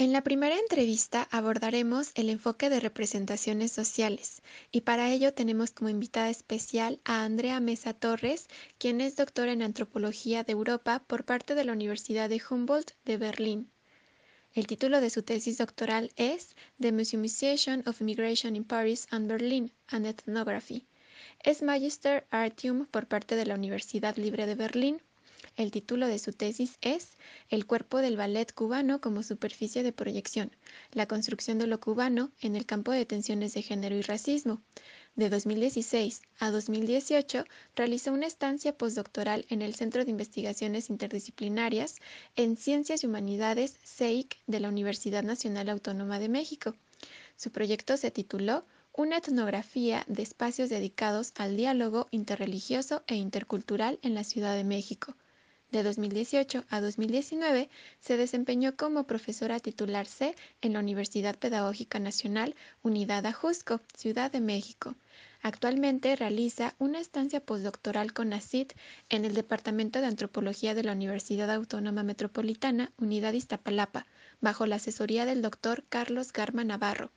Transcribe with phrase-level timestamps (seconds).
[0.00, 4.40] En la primera entrevista abordaremos el enfoque de representaciones sociales
[4.72, 9.60] y para ello tenemos como invitada especial a Andrea Mesa Torres, quien es doctora en
[9.60, 13.70] Antropología de Europa por parte de la Universidad de Humboldt de Berlín.
[14.54, 19.70] El título de su tesis doctoral es The Museumization of Migration in Paris and Berlin,
[19.88, 20.86] an Ethnography.
[21.44, 25.02] Es Magister Artium por parte de la Universidad Libre de Berlín
[25.60, 27.18] el título de su tesis es
[27.50, 30.56] El cuerpo del ballet cubano como superficie de proyección,
[30.92, 34.62] la construcción de lo cubano en el campo de tensiones de género y racismo.
[35.16, 37.44] De 2016 a 2018
[37.76, 41.96] realizó una estancia postdoctoral en el Centro de Investigaciones Interdisciplinarias
[42.36, 46.74] en Ciencias y Humanidades CEIC de la Universidad Nacional Autónoma de México.
[47.36, 54.14] Su proyecto se tituló Una etnografía de espacios dedicados al diálogo interreligioso e intercultural en
[54.14, 55.14] la Ciudad de México.
[55.70, 57.70] De 2018 a 2019
[58.00, 64.40] se desempeñó como profesora titular C en la Universidad Pedagógica Nacional Unidad Ajusco, Ciudad de
[64.40, 64.96] México.
[65.42, 68.72] Actualmente realiza una estancia postdoctoral con ACID
[69.10, 74.06] en el Departamento de Antropología de la Universidad Autónoma Metropolitana Unidad Iztapalapa,
[74.40, 77.12] bajo la asesoría del doctor Carlos Garma Navarro.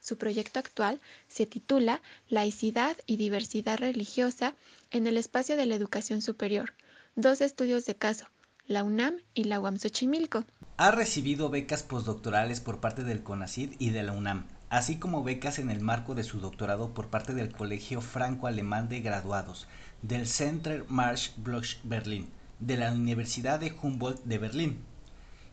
[0.00, 4.54] Su proyecto actual se titula Laicidad y diversidad religiosa
[4.90, 6.72] en el espacio de la educación superior
[7.18, 8.26] dos estudios de caso,
[8.68, 10.44] la UNAM y la UAM Xochimilco.
[10.76, 15.58] Ha recibido becas postdoctorales por parte del CONACID y de la UNAM, así como becas
[15.58, 19.66] en el marco de su doctorado por parte del Colegio Franco-Alemán de Graduados,
[20.00, 22.28] del Center Marsch Bloch Berlin,
[22.60, 24.78] de la Universidad de Humboldt de Berlín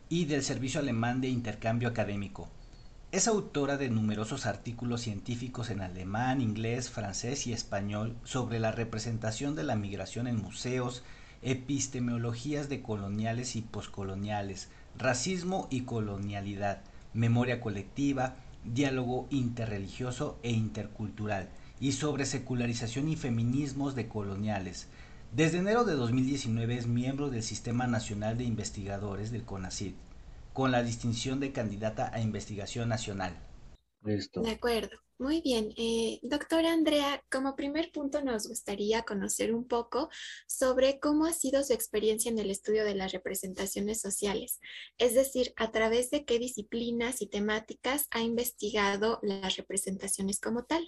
[0.08, 2.48] y del Servicio Alemán de Intercambio Académico.
[3.10, 9.56] Es autora de numerosos artículos científicos en alemán, inglés, francés y español sobre la representación
[9.56, 11.02] de la migración en museos,
[11.42, 16.82] epistemologías de coloniales y poscoloniales, racismo y colonialidad,
[17.14, 21.48] memoria colectiva, diálogo interreligioso e intercultural,
[21.80, 24.88] y sobre secularización y feminismos de coloniales.
[25.32, 29.96] Desde enero de 2019 es miembro del Sistema Nacional de Investigadores del CONACYT,
[30.52, 33.36] con la distinción de candidata a investigación nacional.
[34.02, 34.96] De acuerdo.
[35.18, 35.72] Muy bien.
[35.78, 40.10] Eh, doctora Andrea, como primer punto nos gustaría conocer un poco
[40.46, 44.60] sobre cómo ha sido su experiencia en el estudio de las representaciones sociales,
[44.98, 50.86] es decir, a través de qué disciplinas y temáticas ha investigado las representaciones como tal.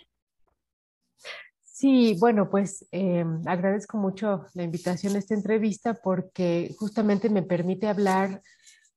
[1.62, 7.86] Sí, bueno, pues eh, agradezco mucho la invitación a esta entrevista porque justamente me permite
[7.86, 8.42] hablar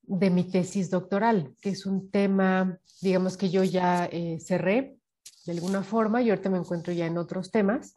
[0.01, 4.97] de mi tesis doctoral, que es un tema, digamos que yo ya eh, cerré
[5.45, 7.95] de alguna forma y ahorita me encuentro ya en otros temas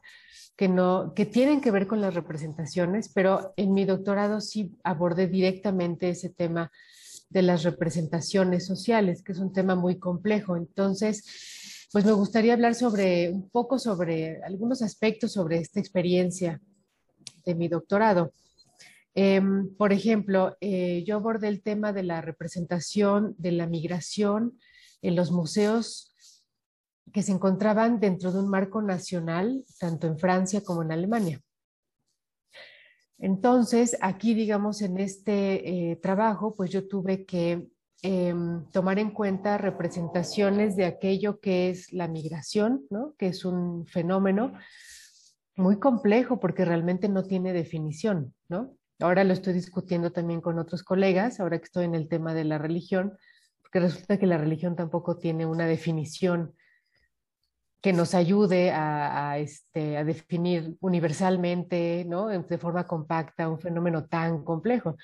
[0.57, 5.27] que, no, que tienen que ver con las representaciones, pero en mi doctorado sí abordé
[5.27, 6.71] directamente ese tema
[7.29, 10.57] de las representaciones sociales, que es un tema muy complejo.
[10.57, 16.61] Entonces, pues me gustaría hablar sobre un poco sobre algunos aspectos sobre esta experiencia
[17.45, 18.33] de mi doctorado.
[19.15, 24.59] Em, por ejemplo, eh, yo abordé el tema de la representación de la migración
[25.03, 26.14] en los museos
[27.13, 31.41] que se encontraban dentro de un marco nacional, tanto en Francia como en Alemania.
[33.19, 37.69] Entonces, aquí, digamos, en este eh, trabajo, pues yo tuve que
[38.03, 43.15] em, tomar en cuenta representaciones de aquello que es la migración, ¿no?
[43.17, 44.53] que es un fenómeno
[45.57, 48.35] muy complejo porque realmente no tiene definición.
[48.49, 48.77] ¿no?
[49.01, 52.45] Ahora lo estoy discutiendo también con otros colegas, ahora que estoy en el tema de
[52.45, 53.17] la religión,
[53.63, 56.55] porque resulta que la religión tampoco tiene una definición
[57.85, 62.29] que nos ayude a, este, definir universalmente, ¿no?
[62.29, 64.97] de forma compacta, un fenómeno tan complejo.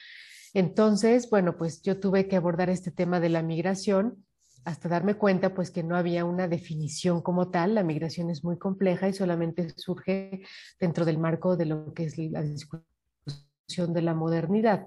[0.54, 4.24] Entonces, bueno, pues yo tuve que abordar este tema de la migración
[4.64, 8.56] hasta darme cuenta pues que no había una definición como tal, la migración es muy
[8.56, 10.40] compleja y solamente surge
[10.80, 14.86] dentro del marco de lo que es la discusión de la modernidad.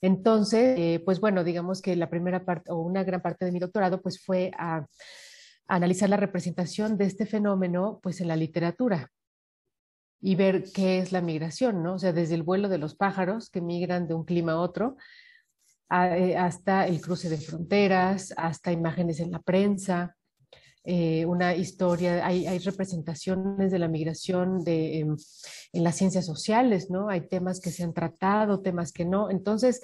[0.00, 3.60] Entonces, eh, pues bueno, digamos que la primera parte o una gran parte de mi
[3.60, 4.84] doctorado pues fue a
[5.68, 9.10] analizar la representación de este fenómeno pues en la literatura
[10.20, 11.94] y ver qué es la migración, ¿no?
[11.94, 14.96] O sea, desde el vuelo de los pájaros que migran de un clima a otro,
[15.90, 20.16] eh, hasta el cruce de fronteras, hasta imágenes en la prensa,
[20.82, 27.08] eh, una historia, hay, representaciones de la migración de, en las ciencias sociales, ¿no?
[27.08, 29.30] Hay temas que se han tratado, temas que no.
[29.30, 29.82] Entonces,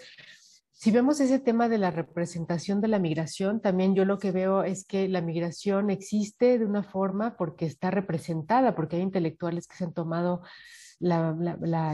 [0.81, 4.63] si vemos ese tema de la representación de la migración, también yo lo que veo
[4.63, 9.77] es que la migración existe de una forma porque está representada, porque hay intelectuales que
[9.77, 10.41] se han tomado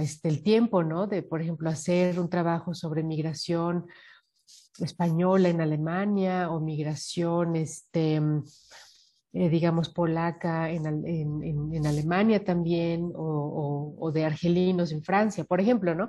[0.03, 1.09] este, el tiempo, ¿no?
[1.09, 3.89] De, por ejemplo, hacer un trabajo sobre migración
[4.79, 8.21] española en Alemania o migración, este,
[9.33, 10.87] eh, digamos, polaca en,
[11.85, 16.09] Alemania también o, de argelinos en Francia, por ejemplo, ¿no?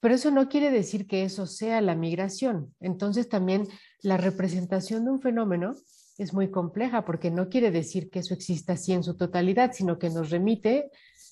[0.00, 2.74] Pero eso no quiere decir que eso sea la migración.
[2.80, 3.66] Entonces también
[4.02, 5.74] la representación de un fenómeno
[6.18, 9.98] es muy compleja porque no quiere decir que eso exista así en su totalidad, sino
[9.98, 10.90] que nos remite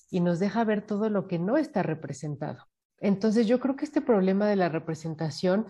[0.09, 2.65] y nos deja ver todo lo que no está representado.
[2.99, 5.67] Entonces yo creo que este problema de la representación,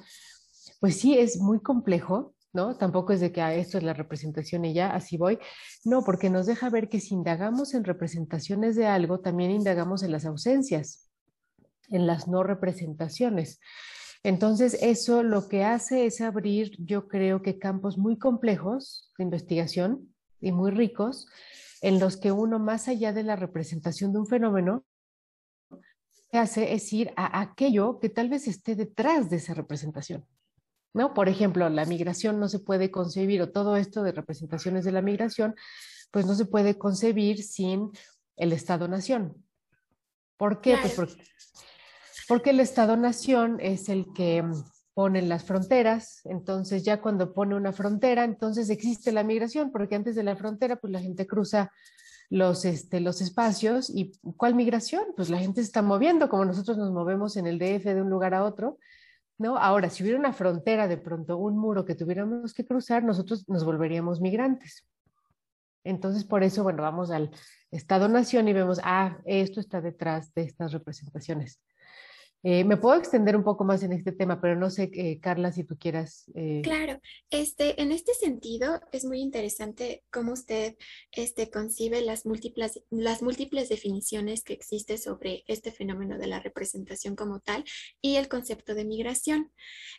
[0.79, 2.77] pues sí es muy complejo, ¿no?
[2.77, 5.39] Tampoco es de que ah, esto es la representación y ya, así voy.
[5.83, 10.11] No, porque nos deja ver que si indagamos en representaciones de algo, también indagamos en
[10.11, 11.04] las ausencias,
[11.89, 13.59] en las no representaciones.
[14.23, 20.13] Entonces, eso lo que hace es abrir, yo creo que campos muy complejos de investigación
[20.41, 21.27] y muy ricos,
[21.81, 24.83] en los que uno, más allá de la representación de un fenómeno,
[26.31, 30.25] hace es ir a aquello que tal vez esté detrás de esa representación.
[30.93, 31.13] ¿no?
[31.13, 35.01] Por ejemplo, la migración no se puede concebir, o todo esto de representaciones de la
[35.01, 35.55] migración,
[36.09, 37.91] pues no se puede concebir sin
[38.37, 39.45] el Estado-Nación.
[40.37, 40.77] ¿Por qué?
[40.79, 41.23] Pues porque,
[42.27, 44.63] porque el Estado-Nación es el que mm,
[44.93, 50.15] pone las fronteras, entonces ya cuando pone una frontera, entonces existe la migración, porque antes
[50.15, 51.71] de la frontera, pues la gente cruza
[52.29, 53.89] los, este, espacios.
[53.89, 55.03] ¿Y cuál migración?
[55.15, 58.09] Pues la gente se está moviendo, como nosotros nos movemos en el DF de un
[58.09, 58.77] lugar a otro,
[59.37, 59.57] ¿no?
[59.57, 63.63] Ahora, si hubiera una frontera de pronto, un muro que tuviéramos que cruzar, nosotros nos
[63.63, 64.85] volveríamos migrantes.
[65.83, 67.29] Entonces, por eso, bueno, vamos al
[67.69, 71.59] Estado-Nación y vemos, ah, esto está detrás de estas representaciones.
[72.47, 75.51] Eh, me puedo extender un poco más en este tema, pero no sé, eh, Carla,
[75.51, 76.29] si tú quieras.
[76.35, 76.61] Eh...
[76.63, 77.01] Claro,
[77.31, 80.75] este, en este sentido es muy interesante cómo usted
[81.11, 87.15] este, concibe las múltiples, las múltiples definiciones que existe sobre este fenómeno de la representación
[87.15, 87.63] como tal
[87.99, 89.51] y el concepto de migración.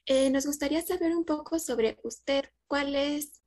[0.06, 3.42] Eh, nos gustaría saber un poco sobre usted cuál es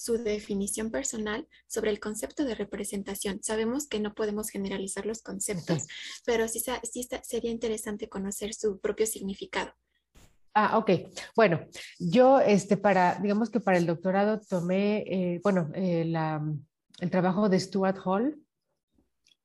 [0.00, 3.42] su definición personal sobre el concepto de representación.
[3.42, 5.86] Sabemos que no podemos generalizar los conceptos,
[6.24, 9.72] pero sí, sí sería interesante conocer su propio significado.
[10.54, 10.90] Ah, ok.
[11.36, 11.66] Bueno,
[11.98, 16.42] yo, este, para, digamos que para el doctorado tomé, eh, bueno, eh, la,
[16.98, 18.36] el trabajo de Stuart Hall,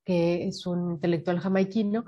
[0.06, 2.06] que es un intelectual jamaiquino,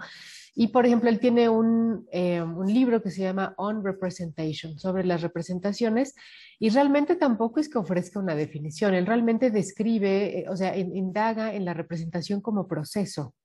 [0.60, 5.06] y, por ejemplo, él tiene un, eh, un, libro que se llama On Representation, sobre
[5.06, 6.16] las representaciones,
[6.58, 11.54] y realmente tampoco es que ofrezca una definición, él realmente describe, eh, o sea, indaga
[11.54, 13.36] en la representación como proceso,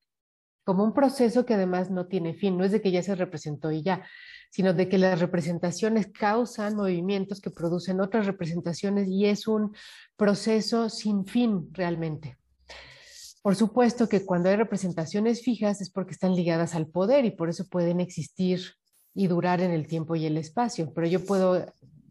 [0.64, 3.70] como un proceso que además no tiene fin, no es de que ya se representó
[3.72, 4.06] y ya,
[4.50, 9.75] sino de que las representaciones causan movimientos que producen otras representaciones y es un
[10.16, 12.38] proceso sin fin realmente.
[13.42, 17.48] Por supuesto que cuando hay representaciones fijas es porque están ligadas al poder y por
[17.48, 18.60] eso pueden existir
[19.14, 21.66] y durar en el tiempo y el espacio, pero yo puedo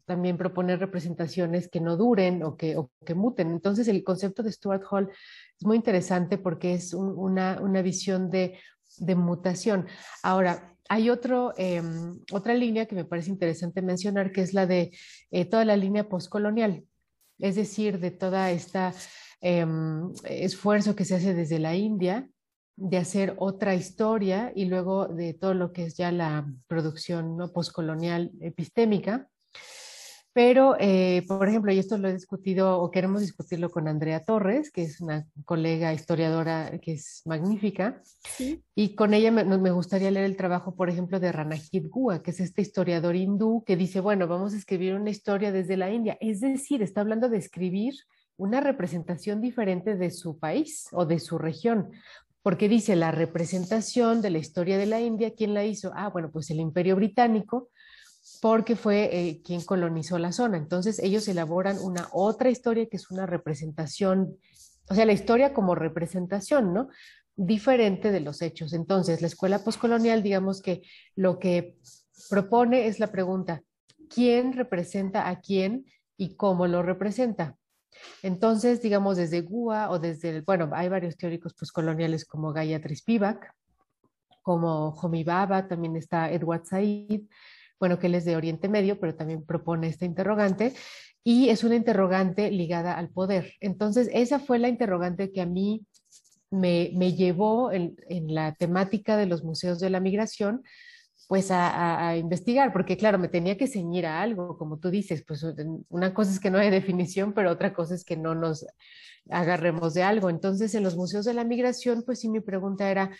[0.05, 2.75] también proponer representaciones que no duren o que,
[3.15, 3.49] muten.
[3.51, 8.59] Entonces el concepto de Stuart Hall es muy interesante porque es una, visión de,
[8.97, 9.87] de, mutación.
[10.21, 14.91] Ahora, hay otro, em, otra línea que me parece interesante mencionar, que es la de
[15.31, 16.83] eh, toda la línea postcolonial,
[17.39, 18.93] es decir, de toda esta
[19.43, 22.29] Em, esfuerzo que se hace desde la India
[22.75, 27.51] de hacer otra historia y luego de todo lo que es ya la producción ¿no?
[27.51, 29.27] postcolonial epistémica.
[30.33, 34.71] Pero, eh, por ejemplo, y esto lo he discutido o queremos discutirlo con Andrea Torres,
[34.71, 38.01] que es una colega historiadora que es magnífica,
[38.73, 42.31] y con ella me, me, gustaría leer el trabajo, por ejemplo, de Ranajit Gua, que
[42.31, 46.17] es este historiador hindú que dice, bueno, vamos a escribir una historia desde la India.
[46.21, 47.95] Es decir, está hablando de escribir
[48.41, 51.91] una representación diferente de su país o de su región,
[52.41, 55.91] porque dice la representación de la historia de la India, ¿quién la hizo?
[55.95, 57.69] Ah, bueno, pues el imperio británico,
[58.41, 60.57] porque fue eh, quien colonizó la zona.
[60.57, 64.35] Entonces ellos elaboran una otra historia que es una representación,
[64.89, 66.89] o sea, la historia como representación, ¿no?
[67.35, 68.73] Diferente de los hechos.
[68.73, 70.81] Entonces, la escuela postcolonial, digamos que
[71.15, 71.77] lo que
[72.27, 73.61] propone es la pregunta,
[74.09, 75.85] ¿quién representa a quién
[76.17, 77.55] y cómo lo representa?
[78.23, 83.53] Entonces, digamos, desde GUA o desde, bueno, hay varios teóricos postcoloniales como Gayatri Spivak,
[84.41, 87.21] como Homi Baba, también está Edward Said,
[87.79, 90.73] bueno, que él es de Oriente Medio, pero también propone esta interrogante,
[91.23, 93.53] y es una interrogante ligada al poder.
[93.59, 95.85] Entonces, esa fue la interrogante que a mí
[96.49, 100.63] me, me llevó en la temática de los museos de la migración,
[101.31, 105.45] pues a, investigar, porque claro, me tenía que ceñir a algo, como tú dices, pues
[105.87, 108.65] una cosa es que no hay definición, pero otra cosa es que no nos
[109.29, 110.29] agarremos de algo.
[110.29, 113.11] Entonces, en los museos de la migración, pues sí, mi pregunta era,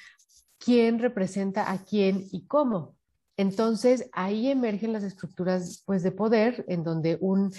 [0.57, 2.97] ¿quién representa a quién y cómo?
[3.37, 7.53] Entonces, ahí emergen las estructuras pues, de poder, en donde un,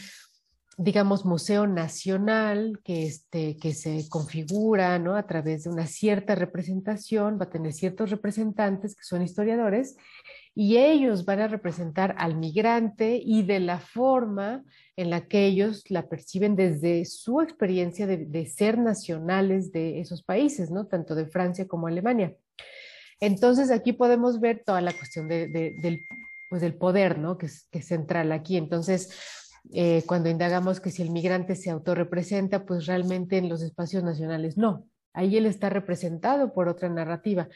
[0.76, 5.16] digamos, museo nacional que, este, que se configura ¿no?
[5.16, 9.96] a través de una cierta representación, va a tener ciertos representantes que son historiadores,
[10.54, 14.62] y ellos van a representar al migrante y de la forma
[14.96, 20.70] en la que ellos la perciben desde su experiencia de, ser nacionales de esos países,
[20.70, 20.86] ¿no?
[20.86, 22.34] Tanto de Francia como Alemania.
[23.20, 26.04] Entonces aquí podemos ver toda la cuestión del,
[26.50, 27.38] pues, del poder, ¿no?
[27.38, 28.58] Que es, central aquí.
[28.58, 29.10] Entonces,
[29.72, 34.58] eh, cuando indagamos que si el migrante se autorrepresenta, pues realmente en los espacios nacionales
[34.58, 34.86] no.
[35.14, 37.48] Ahí él está representado por otra narrativa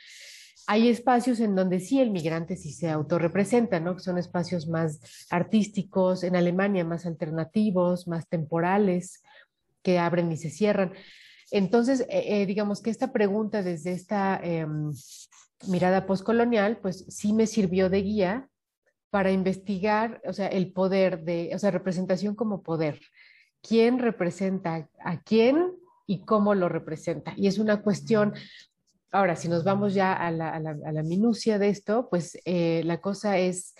[0.67, 3.95] hay espacios en donde sí el migrante sí se autorrepresenta, ¿no?
[3.95, 9.23] Que son espacios más artísticos, en Alemania más alternativos, más temporales,
[9.83, 10.93] que abren y se cierran.
[11.53, 14.91] Entonces, eh, eh, digamos que esta pregunta desde esta em,
[15.69, 18.49] mirada postcolonial, pues sí me sirvió de guía
[19.11, 23.01] para investigar, o sea, el poder de, o sea, representación como poder.
[23.63, 25.73] ¿Quién representa a quién
[26.07, 27.33] y cómo lo representa?
[27.37, 28.35] Y es una cuestión
[29.17, 33.75] Ahora, si nos vamos ya a la, minucia de esto, pues eh, la cosa es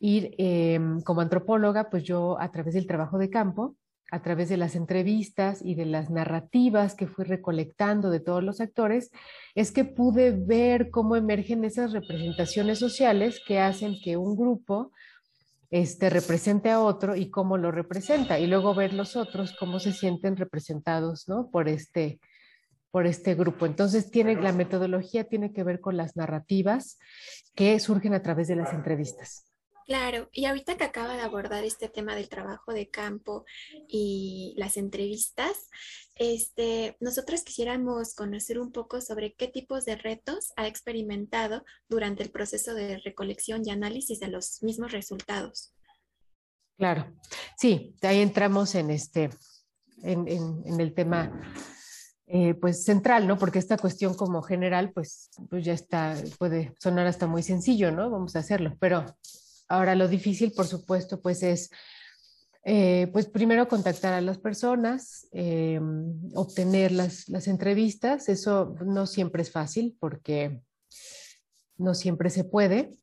[0.00, 3.76] ir em, como antropóloga, pues yo a través del trabajo de campo,
[4.10, 8.60] a través de las entrevistas y de las narrativas que fui recolectando de todos los
[8.60, 9.12] actores,
[9.54, 14.90] es que pude ver cómo emergen esas representaciones sociales que hacen que un grupo
[15.70, 19.92] este, represente a otro y cómo lo representa, y luego ver los otros cómo se
[19.92, 21.50] sienten representados ¿no?
[21.52, 22.18] por, este,
[22.92, 23.66] por este grupo.
[23.66, 26.98] Entonces, tiene, la metodología tiene que ver con las narrativas
[27.56, 29.46] que surgen a través de las entrevistas.
[29.86, 33.44] Claro, y ahorita que acaba de abordar este tema del trabajo de campo
[33.88, 35.70] y las entrevistas,
[36.14, 42.30] este, nosotros quisiéramos conocer un poco sobre qué tipos de retos ha experimentado durante el
[42.30, 45.74] proceso de recolección y análisis de los mismos resultados.
[46.76, 47.16] Claro,
[47.56, 49.30] sí, ahí entramos en este,
[50.02, 51.32] en, en el tema
[52.34, 53.36] eh, pues central, ¿no?
[53.36, 58.08] Porque esta cuestión como general, pues, pues ya está, puede sonar hasta muy sencillo, ¿no?
[58.08, 58.74] Vamos a hacerlo.
[58.80, 59.04] Pero
[59.68, 61.68] ahora lo difícil, por supuesto, pues es,
[62.64, 65.78] eh, pues primero contactar a las personas, eh,
[66.32, 68.30] obtener las, las entrevistas.
[68.30, 70.62] Eso no siempre es fácil porque
[71.76, 72.94] no siempre se puede.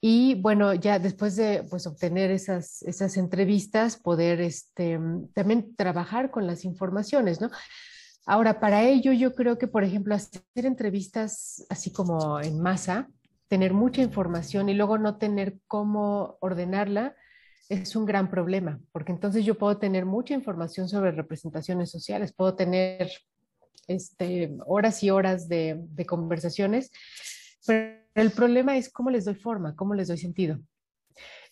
[0.00, 4.98] Y bueno, ya después de pues, obtener esas, esas entrevistas, poder este,
[5.34, 7.50] también trabajar con las informaciones, ¿no?
[8.24, 13.08] Ahora, para ello yo creo que, por ejemplo, hacer entrevistas así como en masa,
[13.48, 17.14] tener mucha información y luego no tener cómo ordenarla,
[17.68, 22.54] es un gran problema, porque entonces yo puedo tener mucha información sobre representaciones sociales, puedo
[22.54, 23.10] tener
[23.88, 26.90] este, horas y horas de, de conversaciones,
[27.66, 30.58] pero el problema es cómo les doy forma, cómo les doy sentido.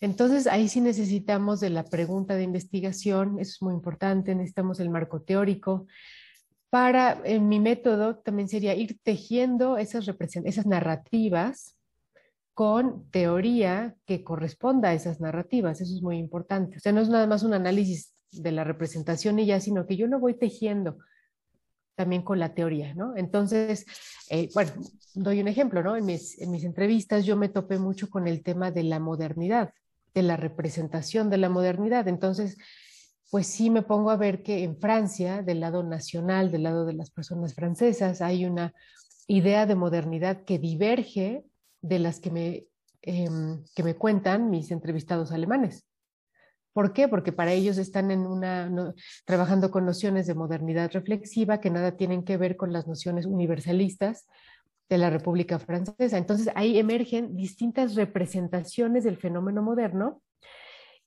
[0.01, 4.91] Entonces, ahí sí necesitamos de la pregunta de investigación, eso es muy importante, necesitamos el
[4.91, 5.87] marco teórico,
[6.71, 10.09] para, en mi método también sería ir tejiendo esas,
[10.45, 11.77] esas narrativas
[12.55, 15.81] con teoría que corresponda a esas narrativas.
[15.81, 16.77] Eso es muy importante.
[16.77, 19.97] O sea, no es nada más un análisis de la representación y ya, sino que
[19.97, 20.99] yo lo voy tejiendo
[21.97, 23.17] también con la teoría, ¿no?
[23.17, 23.85] Entonces,
[24.31, 24.73] eh, bueno,
[25.15, 25.97] doy un ejemplo, ¿no?
[25.97, 29.75] En mis, en mis entrevistas yo me topé mucho con el tema de la modernidad,
[30.15, 32.09] de la representación de la modernidad.
[32.09, 32.57] Entonces,
[33.31, 36.95] pues sí me pongo a ver que en Francia, del lado nacional, del lado de
[36.95, 38.75] las personas francesas, hay una
[39.29, 41.45] idea de modernidad que diverge
[41.81, 42.67] de las que me,
[43.03, 45.87] em, que me cuentan mis entrevistados alemanes.
[46.73, 47.09] ¿Por qué?
[47.09, 48.71] Porque para ellos están en una,
[49.25, 54.27] trabajando con nociones de modernidad reflexiva que nada tienen que ver con las nociones universalistas
[54.89, 56.19] de la República Francesa.
[56.19, 60.21] Entonces ahí emergen distintas representaciones del fenómeno moderno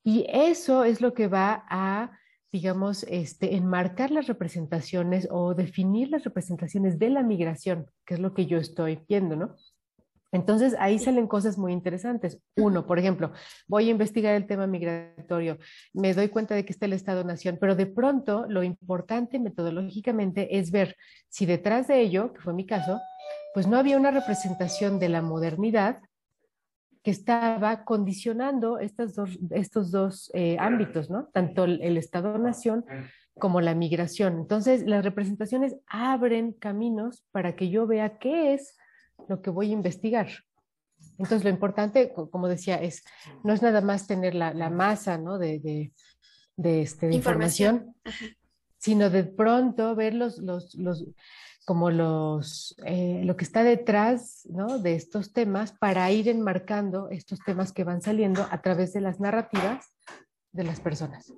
[0.03, 2.11] y eso es lo que va a,
[2.51, 8.33] digamos, este, enmarcar las representaciones o definir las representaciones de la migración, que es lo
[8.33, 9.55] que yo estoy viendo, ¿no?
[10.33, 12.39] Entonces ahí salen cosas muy interesantes.
[12.57, 13.31] Uno, por ejemplo,
[13.67, 15.59] voy a investigar el tema migratorio,
[15.93, 20.71] me doy cuenta de que está el Estado-Nación, pero de pronto lo importante metodológicamente es
[20.71, 20.97] ver
[21.29, 22.99] si detrás de ello, que fue mi caso,
[23.53, 25.99] pues no había una representación de la modernidad
[27.03, 31.25] que estaba condicionando estos dos, estos dos eh, ámbitos, ¿no?
[31.33, 32.85] Tanto el, Estado-Nación
[33.37, 34.39] como la migración.
[34.39, 38.77] Entonces, las representaciones abren caminos para que yo vea qué es
[39.27, 40.29] lo que voy a investigar.
[41.17, 43.03] Entonces, lo importante, como decía, es
[43.43, 45.37] no es nada más tener la, masa ¿no?
[45.37, 45.91] de,
[46.55, 47.95] de, este, información,
[48.77, 50.77] sino de pronto ver los, los,
[51.65, 54.79] como los, eh, lo que está detrás ¿no?
[54.79, 59.19] de estos temas para ir enmarcando estos temas que van saliendo a través de las
[59.19, 59.85] narrativas
[60.51, 61.33] de las personas.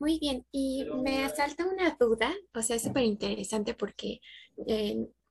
[0.00, 4.20] Muy bien, y me asalta una duda, o sea, es súper interesante porque,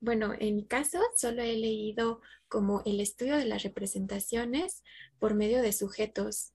[0.02, 4.84] bueno, en mi caso solo he leído como el estudio de las representaciones
[5.20, 6.54] por medio de sujetos,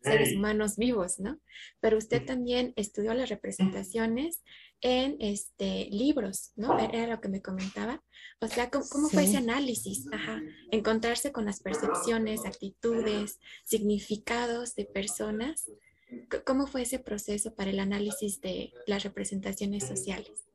[0.00, 1.38] seres humanos vivos, ¿no?
[1.80, 4.42] Pero usted también estudió las representaciones
[4.80, 6.78] en este, libros, ¿no?
[6.78, 8.02] Era lo que me comentaba.
[8.40, 10.06] O sea, ¿cómo, fue ese análisis?
[10.12, 10.40] Ajá.
[10.70, 15.70] Encontrarse con las percepciones, actitudes, significados de personas.
[16.46, 20.47] ¿Cómo fue ese proceso para el análisis de las representaciones sociales?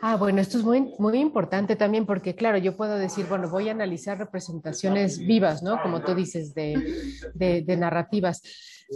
[0.00, 3.68] Ah, bueno, esto es muy, muy importante también porque, claro, yo puedo decir, bueno, voy
[3.68, 5.80] a analizar representaciones vivas, ¿no?
[5.82, 8.42] Como tú dices, de, narrativas,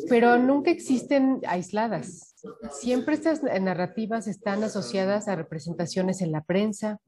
[0.09, 2.35] pero nunca existen aisladas.
[2.71, 6.99] Siempre estas narrativas están asociadas a representaciones en la prensa,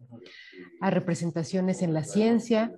[0.80, 2.72] a representaciones en la ciencia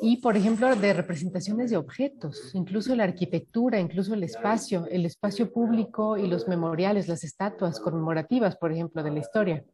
[0.00, 5.52] y, por ejemplo, de representaciones de objetos, incluso la arquitectura, incluso el espacio, el espacio
[5.52, 9.64] público y los memoriales, las estatuas conmemorativas, por ejemplo, de la historia.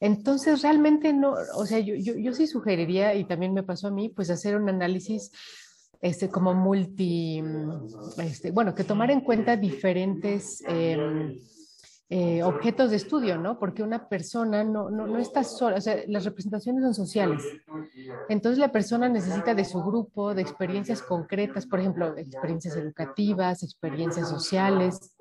[0.00, 4.08] Entonces, realmente no, o sea, yo, yo, sí sugeriría, y también me pasó a mí,
[4.08, 5.30] pues hacer un análisis
[6.00, 7.42] este, como multi,
[8.18, 11.38] este, bueno, que tomar en cuenta diferentes em,
[12.14, 13.58] eh, objetos de estudio, ¿no?
[13.58, 17.42] Porque una persona no, no, no, está sola, o sea, las representaciones son sociales.
[18.28, 24.28] Entonces la persona necesita de su grupo, de experiencias concretas, por ejemplo, experiencias educativas, experiencias
[24.28, 25.14] sociales,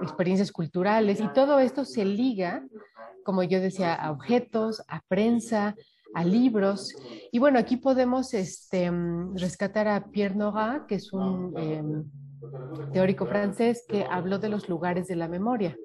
[0.00, 2.64] experiencias culturales, y todo esto se liga
[3.30, 5.76] como yo decía, a objetos, a prensa,
[6.14, 6.92] a libros.
[7.30, 12.10] Y bueno, aquí podemos este, mm, rescatar a Pierre Nora, que es un em,
[12.92, 15.76] teórico francés que habló de los lugares de la memoria.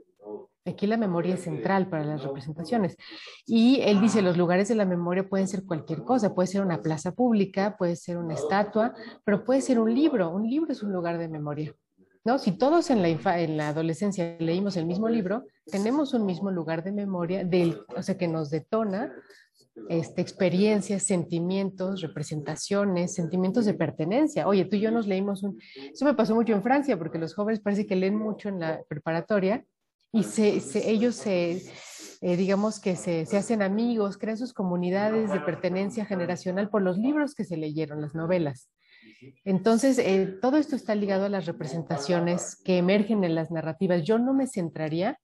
[0.65, 2.97] Aquí la memoria es central para las representaciones.
[3.45, 6.81] Y él dice, los lugares de la memoria pueden ser cualquier cosa, puede ser una
[6.81, 10.31] plaza pública, puede ser una estatua, pero puede ser un libro.
[10.31, 11.75] Un libro es un lugar de memoria.
[12.25, 12.39] ¿No?
[12.39, 16.83] Si todos en la, en la adolescencia leímos el mismo libro, tenemos un mismo lugar
[16.83, 19.13] de memoria, del, o sea, que nos detona
[19.89, 24.47] este, experiencias, sentimientos, representaciones, sentimientos de pertenencia.
[24.47, 25.59] Oye, tú y yo nos leímos un...
[25.93, 28.81] Eso me pasó mucho en Francia, porque los jóvenes parece que leen mucho en la
[28.87, 29.63] preparatoria
[30.11, 31.61] y se, ellos se,
[32.21, 36.97] eh, digamos que se, se, hacen amigos, crean sus comunidades de pertenencia generacional por los
[36.97, 38.69] libros que se leyeron, las novelas.
[39.43, 44.03] Entonces, eh, todo esto está ligado a las representaciones que emergen en las narrativas.
[44.03, 45.19] Yo no me centraría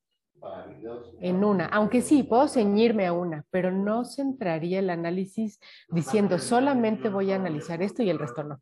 [1.20, 5.60] en una, aunque sí, puedo ceñirme a una, pero no centraría el análisis
[5.90, 8.62] diciendo solamente voy a analizar esto y el resto no.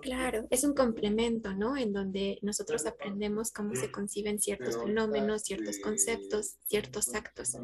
[0.00, 1.76] Claro, es un complemento, ¿no?
[1.76, 7.56] En donde nosotros aprendemos cómo se conciben ciertos fenómenos, ciertos conceptos, ciertos actos.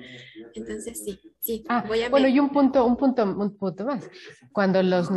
[0.55, 1.65] Entonces, sí, sí.
[1.69, 4.09] Ah, voy a bueno, y un punto, un punto, un punto más.
[4.53, 5.11] Cuando los,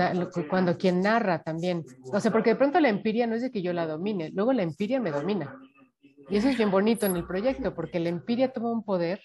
[0.49, 3.61] cuando quien narra también, o sea, porque de pronto la empiria no es de que
[3.61, 5.55] yo la domine, luego la empiria me domina.
[6.29, 9.21] Y eso es bien bonito en el proyecto, porque la empiria toma un poder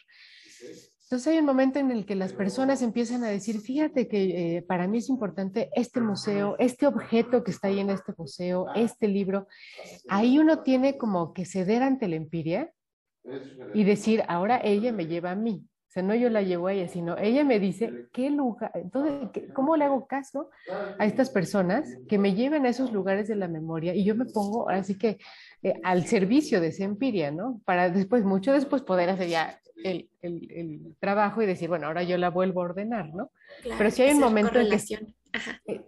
[1.13, 4.63] entonces hay un momento en el que las personas empiezan a decir, fíjate que eh,
[4.63, 9.09] para mí es importante este museo, este objeto que está ahí en este museo, este
[9.09, 9.47] libro.
[10.09, 12.73] Ahí uno tiene como que ceder ante la empiria
[13.75, 15.63] y decir, ahora ella me lleva a mí.
[15.93, 19.45] O sea, no yo la llevo a ella, sino ella me dice qué lugar, entonces,
[19.53, 20.49] ¿cómo le hago caso
[20.99, 23.95] a estas personas que me lleven a esos lugares de la memoria?
[23.95, 25.19] Y yo me pongo, así que,
[25.63, 27.61] eh, al servicio de esa empiria, ¿no?
[27.67, 32.17] Para después, mucho después poder hacer ya el, el, trabajo y decir, bueno, ahora yo
[32.17, 33.31] la vuelvo a ordenar, ¿no?
[33.63, 35.15] Pero si hay un momento en que,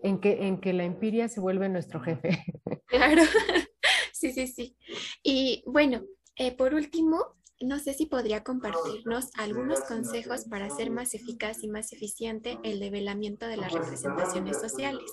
[0.03, 2.45] en que, en que la empiria se vuelve nuestro jefe.
[2.88, 3.23] Claro,
[4.12, 4.77] sí, sí, sí.
[5.23, 6.03] Y bueno,
[6.37, 11.69] eh, por último, no sé si podría compartirnos algunos consejos para hacer más eficaz y
[11.69, 15.05] más eficiente el develamiento de las representaciones sociales.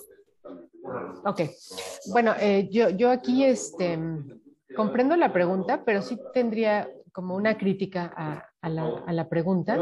[1.24, 1.42] Ok,
[2.12, 3.98] bueno, eh, yo, yo aquí este,
[4.74, 9.78] comprendo la pregunta, pero sí tendría como una crítica a, a, la, a, la, pregunta,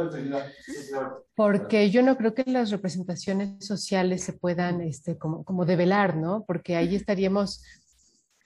[1.37, 6.45] porque yo no creo que las representaciones sociales se puedan este, como, como develar, ¿no?
[6.45, 7.63] Porque ahí estaríamos,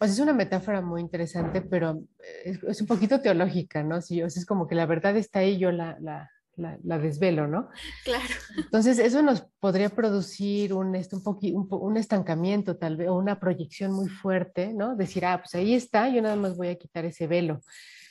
[0.04, 2.02] pues es una metáfora muy interesante, pero
[2.44, 4.02] es, es un poquito teológica, ¿no?
[4.02, 7.46] Si, o sea, es como que la verdad está ahí, yo la, la, la, desvelo,
[7.46, 7.70] ¿no?
[8.04, 8.34] Claro.
[8.56, 13.92] Entonces, eso nos podría producir un, este, un, un, estancamiento, tal vez, o una proyección
[13.92, 14.94] muy fuerte, ¿no?
[14.94, 17.60] Decir, ah, pues ahí está, yo nada más voy a quitar ese velo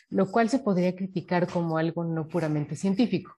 [0.10, 3.36] lo cual se podría criticar como algo no puramente científico.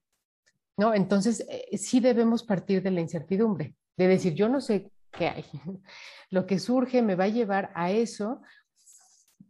[0.77, 0.93] ¿no?
[0.93, 5.45] Entonces, eh, sí debemos partir de la incertidumbre, de decir, yo no sé hay.
[6.29, 8.41] Lo que surge me va a llevar a eso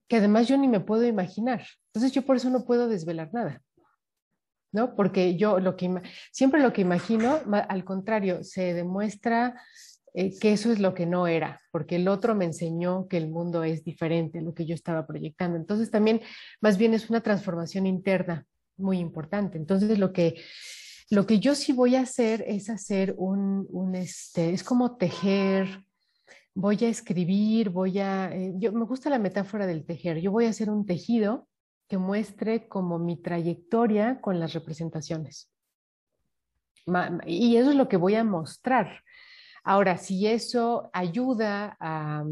[0.08, 1.66] que además yo ni me puedo imaginar.
[1.88, 3.62] Entonces, yo por eso no puedo desvelar nada.
[4.72, 4.94] ¿no?
[4.96, 6.02] Porque yo lo que
[6.32, 9.60] siempre lo que imagino, al contrario, se demuestra
[10.14, 13.30] eh, que eso es lo que no era, porque el otro me enseñó que el
[13.30, 15.58] mundo es diferente, lo que yo estaba proyectando.
[15.58, 16.22] Entonces también,
[16.62, 18.46] más bien es una transformación interna
[18.78, 19.58] muy importante.
[19.58, 20.42] Entonces lo que
[21.10, 25.84] lo que yo sí voy a hacer es hacer un, este, es como tejer,
[26.54, 30.46] voy a escribir, voy a, eh, yo me gusta la metáfora del tejer, yo voy
[30.46, 31.48] a hacer un tejido
[31.88, 35.52] que muestre como mi trayectoria con las representaciones.
[37.26, 39.02] Y eso es lo que voy a mostrar.
[39.64, 42.24] Ahora, si eso ayuda a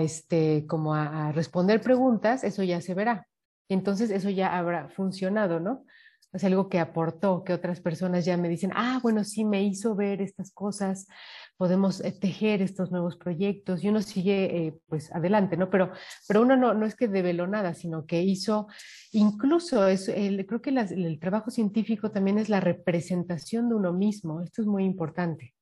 [0.00, 3.26] este, como a, responder preguntas, eso ya se verá.
[3.68, 5.84] Entonces, eso ya habrá funcionado, ¿no?
[6.32, 9.96] Es algo que aportó, que otras personas ya me dicen, ah, bueno, sí, me hizo
[9.96, 11.08] ver estas cosas,
[11.56, 15.70] podemos eh, tejer estos nuevos proyectos y uno sigue eh, pues adelante, ¿no?
[15.70, 15.92] Pero,
[16.28, 18.68] pero uno no, no es que develó nada, sino que hizo,
[19.12, 24.40] incluso es, el, creo que el trabajo científico también es la representación de uno mismo,
[24.40, 25.54] esto es muy importante.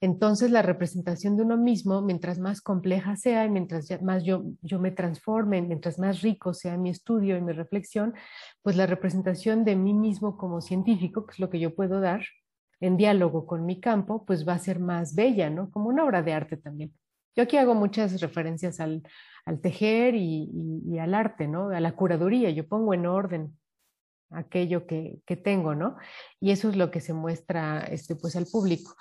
[0.00, 4.78] Entonces la representación de uno mismo, mientras más compleja sea y mientras más yo, yo
[4.78, 8.14] me transforme, mientras más rico sea mi estudio y mi reflexión,
[8.62, 12.22] pues la representación de mí mismo como científico, que es lo que yo puedo dar,
[12.80, 15.70] en diálogo con mi campo, pues va a ser más bella, ¿no?
[15.70, 16.92] Como una obra de arte también.
[17.34, 19.02] Yo aquí hago muchas referencias al,
[19.44, 21.68] al tejer y, al arte, ¿no?
[21.70, 22.50] A la curaduría.
[22.50, 23.58] Yo pongo en orden
[24.30, 25.96] aquello que, que, tengo, ¿no?
[26.40, 28.96] Y eso es lo que se muestra este, pues, al público.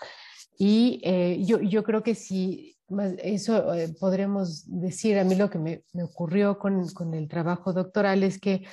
[0.58, 2.78] Y eh, yo, yo, creo que si
[3.24, 7.74] eso eh, podremos decir, a mí lo que me, me ocurrió con, con, el trabajo
[7.74, 8.66] doctoral es que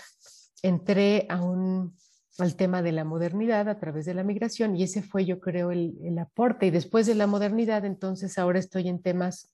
[0.62, 1.96] entré a un,
[2.38, 5.70] al tema de la modernidad a través de la migración y ese fue yo creo
[5.70, 6.66] el, el, aporte.
[6.66, 9.52] Y después de la modernidad entonces ahora estoy en temas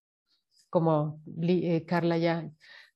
[0.71, 2.51] como eh, Carla ya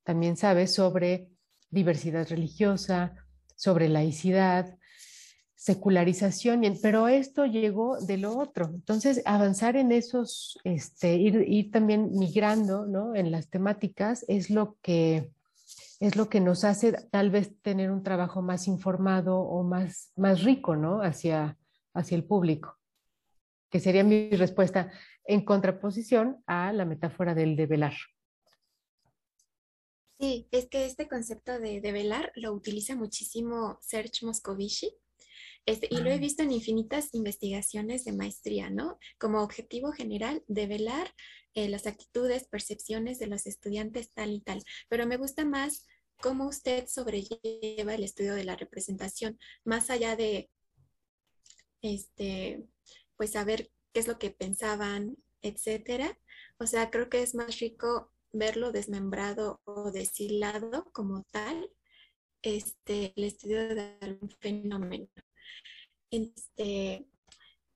[0.04, 1.28] también sabe sobre
[1.70, 3.14] diversidad religiosa,
[3.56, 4.76] sobre laicidad,
[5.62, 8.68] secularización, pero esto llegó de lo otro.
[8.74, 13.14] Entonces, avanzar en esos, este, ir, también migrando ¿no?
[13.14, 15.30] en las temáticas es lo que
[16.00, 20.42] es lo que nos hace tal vez tener un trabajo más informado o más, más
[20.42, 21.00] rico, ¿no?
[21.00, 21.56] Hacia,
[21.94, 22.76] hacia el público,
[23.70, 24.90] que sería mi respuesta
[25.24, 27.94] en contraposición a la metáfora del develar.
[30.18, 34.92] Sí, es que este concepto de develar lo utiliza muchísimo Serge Moscovici.
[35.64, 38.98] Este, y lo he visto en infinitas investigaciones de maestría, ¿no?
[39.18, 41.14] Como objetivo general, develar
[41.54, 44.62] eh, las actitudes, percepciones de los estudiantes tal y tal.
[44.88, 45.86] Pero me gusta más
[46.20, 50.50] cómo usted sobrelleva el estudio de la representación, más allá de,
[51.82, 52.64] este,
[53.16, 56.18] pues saber qué es lo que pensaban, etcétera.
[56.58, 61.70] O sea, creo que es más rico verlo desmembrado o deshilado como tal,
[62.42, 65.08] este, el estudio de algún fenómeno.
[66.10, 67.06] Este,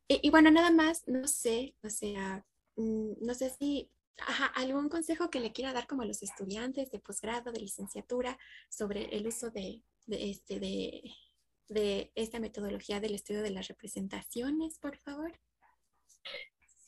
[0.08, 2.44] y, y, bueno, nada más, no sé, o sea,
[2.76, 3.90] mm, no sé si
[4.24, 8.38] Ajá, ¿algún consejo que le quiera dar como a los estudiantes de posgrado, de licenciatura,
[8.70, 15.32] sobre el uso de, este, de, esta metodología del estudio de las representaciones, por favor?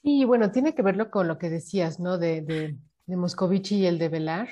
[0.02, 2.16] Sí, bueno, tiene que verlo con lo que decías, ¿no?
[2.16, 4.48] De, de, de Moscovici y el de Velar.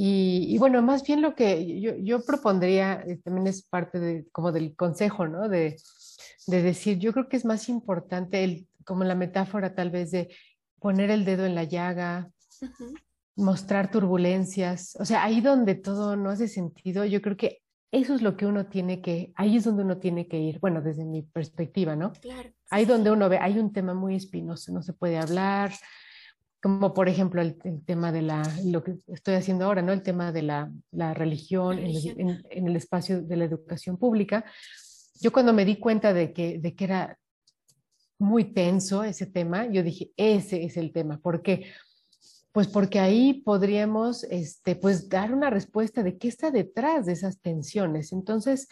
[0.00, 4.52] Y, bueno, más bien lo que yo, yo propondría, eh, también es parte de, como
[4.52, 5.48] del consejo, ¿no?
[5.48, 5.74] De,
[6.46, 10.28] de decir, yo creo que es más importante, el, como la metáfora tal vez de
[10.78, 12.30] poner el dedo en la llaga,
[13.34, 18.22] mostrar turbulencias, o sea, ahí donde todo no hace sentido, yo creo que eso es
[18.22, 21.22] lo que uno tiene que, ahí es donde uno tiene que ir, bueno, desde mi
[21.22, 22.12] perspectiva, ¿no?
[22.12, 22.50] Claro.
[22.70, 25.72] Ahí donde uno ve, hay un tema muy espinoso, no se puede hablar,
[26.60, 29.92] como por ejemplo el, tema de la, lo que estoy haciendo ahora, ¿no?
[29.92, 34.44] El tema de la, la religión, En, en, el espacio de la educación pública.
[35.20, 37.18] Yo cuando me di cuenta de que, de que era
[38.18, 41.18] muy tenso ese tema, yo dije, ese es el tema.
[41.18, 41.66] ¿Por qué?
[42.50, 47.40] Pues porque ahí podríamos este, pues dar una respuesta de qué está detrás de esas
[47.40, 48.12] tensiones.
[48.12, 48.68] Entonces,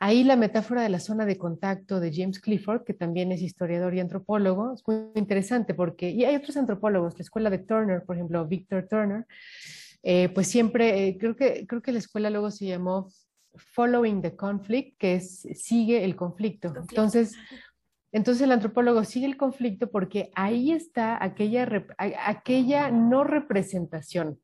[0.00, 3.94] ahí la metáfora de la zona de contacto de James Clifford, que también es historiador
[3.94, 8.16] y antropólogo, es muy interesante porque, y hay otros antropólogos, la escuela de Turner, por
[8.16, 9.26] ejemplo, Victor Turner,
[10.02, 13.08] eh, pues siempre, eh, creo, que, creo que la escuela luego se llamó
[13.54, 16.72] Following the Conflict, que es sigue el conflicto.
[16.76, 17.34] Entonces,
[18.12, 24.38] entonces el antropólogo sigue el conflicto porque ahí está aquella, aquella no representación.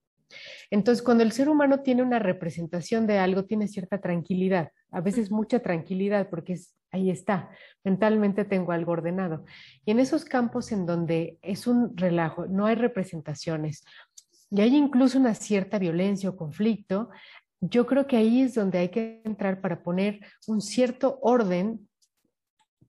[0.70, 5.30] Entonces, cuando el ser humano tiene una representación de algo, tiene cierta tranquilidad, a veces
[5.30, 7.50] mucha tranquilidad, porque es, ahí está,
[7.82, 9.44] mentalmente tengo algo ordenado.
[9.84, 13.84] Y en esos campos en donde es un relajo, no hay representaciones,
[14.50, 17.10] y hay incluso una cierta violencia o conflicto,
[17.60, 21.88] yo creo que ahí es donde hay que entrar para poner un cierto orden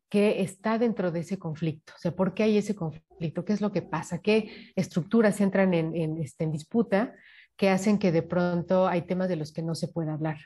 [0.09, 1.93] que está dentro de ese conflicto.
[1.95, 3.43] O sea, ¿por qué hay ese conflicto?
[3.43, 4.19] ¿Qué es lo que pasa?
[4.19, 7.15] ¿Qué estructuras entran en, en, este, en disputa
[7.57, 10.37] que hacen que de pronto hay temas de los que no se puede hablar?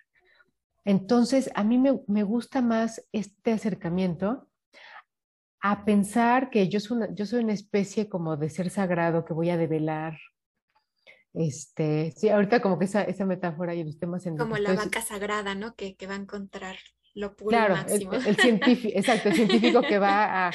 [0.85, 4.49] Entonces, a mí me, me gusta más este acercamiento
[5.61, 9.33] a pensar que yo soy, una, yo soy una especie como de ser sagrado que
[9.33, 10.17] voy a develar.
[11.33, 15.01] Este, sí, ahorita como que esa, esa metáfora y los temas en Como la vaca
[15.01, 15.75] sagrada, ¿no?
[15.75, 16.77] Que, que va a encontrar
[17.15, 18.13] lo puro claro, máximo.
[18.13, 20.51] El, el, científico, exacto, el científico que va a...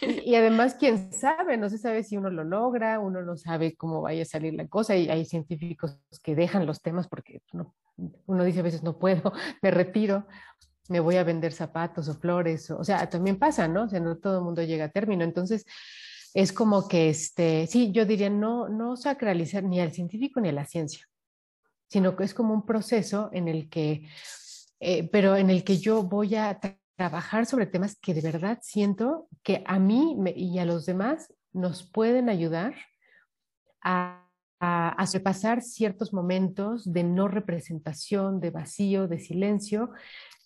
[0.00, 3.76] Y, y, además, quién sabe, no se sabe si uno lo logra, uno no sabe
[3.76, 7.74] cómo vaya a salir la cosa, y hay científicos que dejan los temas porque no,
[8.26, 9.32] uno dice a veces no puedo,
[9.62, 10.26] me retiro,
[10.88, 13.84] me voy a vender zapatos o flores, o, o sea, también pasa, ¿no?
[13.84, 15.64] O sea, no todo el mundo llega a término, entonces
[16.34, 20.52] es como que, este, sí, yo diría, no, no sacralizar ni al científico ni a
[20.52, 21.06] la ciencia,
[21.88, 24.08] sino que es como un proceso en el que
[24.80, 28.58] eh, pero en el que yo voy a tra trabajar sobre temas que de verdad
[28.60, 32.74] siento que a mí y a los demás nos pueden ayudar
[33.80, 34.28] a,
[34.60, 35.06] a,
[35.62, 39.92] ciertos momentos de no representación, de vacío, de silencio,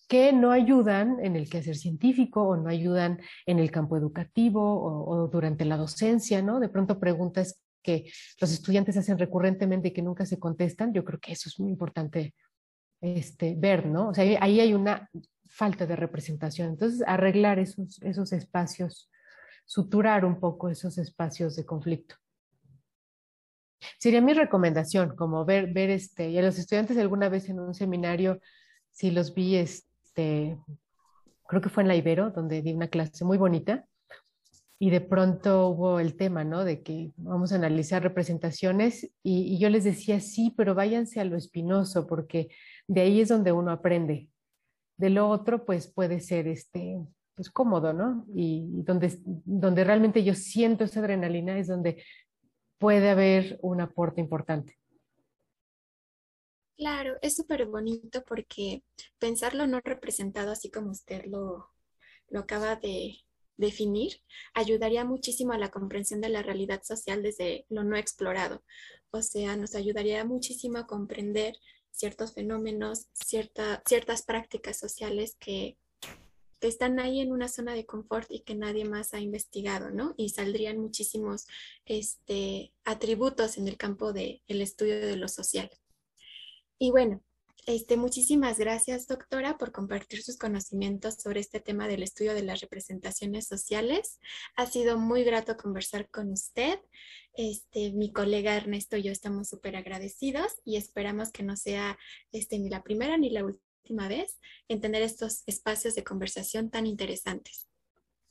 [0.06, 5.10] que no ayudan en el quehacer científico o no ayudan en el campo educativo o,
[5.10, 6.60] o, durante la docencia, ¿no?
[6.60, 10.92] De pronto preguntas que los estudiantes hacen recurrentemente y que nunca se contestan.
[10.92, 12.32] Yo creo que eso es muy importante
[13.04, 14.08] este, ver, ¿no?
[14.08, 15.10] O sea, ahí hay una
[15.54, 16.70] falta de representación.
[16.70, 19.10] Entonces, arreglar esos, esos espacios,
[19.64, 22.16] suturar un poco esos espacios de conflicto.
[23.98, 27.74] Sería mi recomendación, como ver, ver este, y a los estudiantes alguna vez en un
[27.74, 28.40] seminario,
[28.90, 30.58] si los vi, este,
[31.46, 33.84] creo que fue en la Ibero, donde di una clase muy bonita,
[34.78, 36.64] y de pronto hubo el tema, ¿no?
[36.64, 41.24] De que vamos a analizar representaciones y, y, yo les decía, sí, pero váyanse a
[41.24, 42.48] lo espinoso, porque
[42.86, 44.28] de ahí es donde uno aprende.
[44.96, 46.98] De lo otro, pues puede ser este,
[47.34, 48.26] pues cómodo, ¿no?
[48.34, 52.04] Y, donde, donde realmente yo siento esa adrenalina es donde
[52.78, 54.78] puede haber un aporte importante.
[56.76, 58.82] Claro, es súper bonito porque
[59.18, 61.70] pensarlo no representado así como usted lo,
[62.28, 63.24] lo acaba de,
[63.56, 64.20] definir
[64.54, 68.64] ayudaría muchísimo a la comprensión de la realidad social desde lo no explorado.
[69.10, 71.54] O sea, nos ayudaría muchísimo a comprender
[71.94, 75.78] ciertos fenómenos, cierta, ciertas prácticas sociales que,
[76.60, 80.14] que, están ahí en una zona de confort y que nadie más ha investigado, ¿no?
[80.16, 81.46] Y saldrían muchísimos
[81.84, 85.70] este, atributos en el campo del de estudio de lo social.
[86.78, 87.22] Y bueno,
[87.66, 92.60] este, muchísimas gracias, doctora, por compartir sus conocimientos sobre este tema del estudio de las
[92.60, 94.20] representaciones sociales.
[94.56, 96.78] Ha sido muy grato conversar con usted.
[97.36, 101.98] Este, mi colega Ernesto y yo estamos súper agradecidos y esperamos que no sea
[102.32, 106.86] este, ni la primera ni la última vez en tener estos espacios de conversación tan
[106.86, 107.68] interesantes.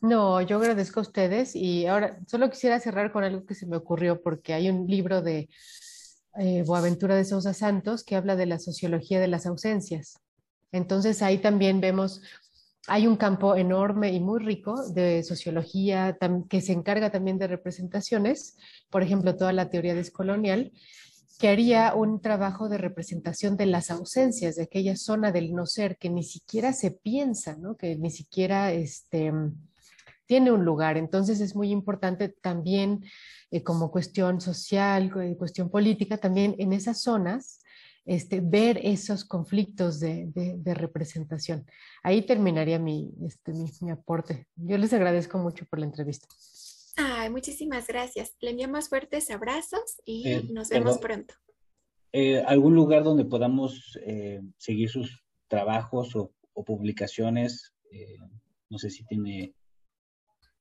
[0.04, 3.78] No, yo agradezco a ustedes y ahora solo quisiera cerrar con algo que se me
[3.78, 5.48] ocurrió porque hay un libro de
[6.38, 10.19] eh, Boaventura de Sousa Santos, que habla de la sociología de las ausencias.
[10.72, 12.22] Entonces ahí también vemos,
[12.88, 16.17] hay un campo enorme y muy rico de sociología
[16.50, 18.58] que se encarga también de representaciones,
[18.89, 20.72] por ejemplo, toda la teoría descolonial,
[21.39, 25.98] que haría un trabajo de representación de las ausencias, de aquella zona del no ser
[25.98, 29.32] que ni siquiera se piensa, que ni siquiera este,
[30.25, 30.97] tiene un lugar.
[30.97, 33.03] Entonces es muy importante también
[33.51, 37.62] eh, como cuestión social, eh, cuestión política, también en esas zonas,
[38.05, 41.65] este, ver esos conflictos de, de, de representación.
[42.03, 44.47] Ahí terminaría mi, este, mi, mi, aporte.
[44.55, 46.27] Yo les agradezco mucho por la entrevista.
[46.97, 48.36] Ay, muchísimas gracias.
[48.39, 51.25] Le enviamos fuertes abrazos y eh, nos vemos perdón.
[51.27, 51.36] pronto.
[52.45, 53.97] ¿Algún lugar donde podamos
[54.57, 57.73] seguir sus trabajos o, o publicaciones?
[58.69, 59.53] no sé si tiene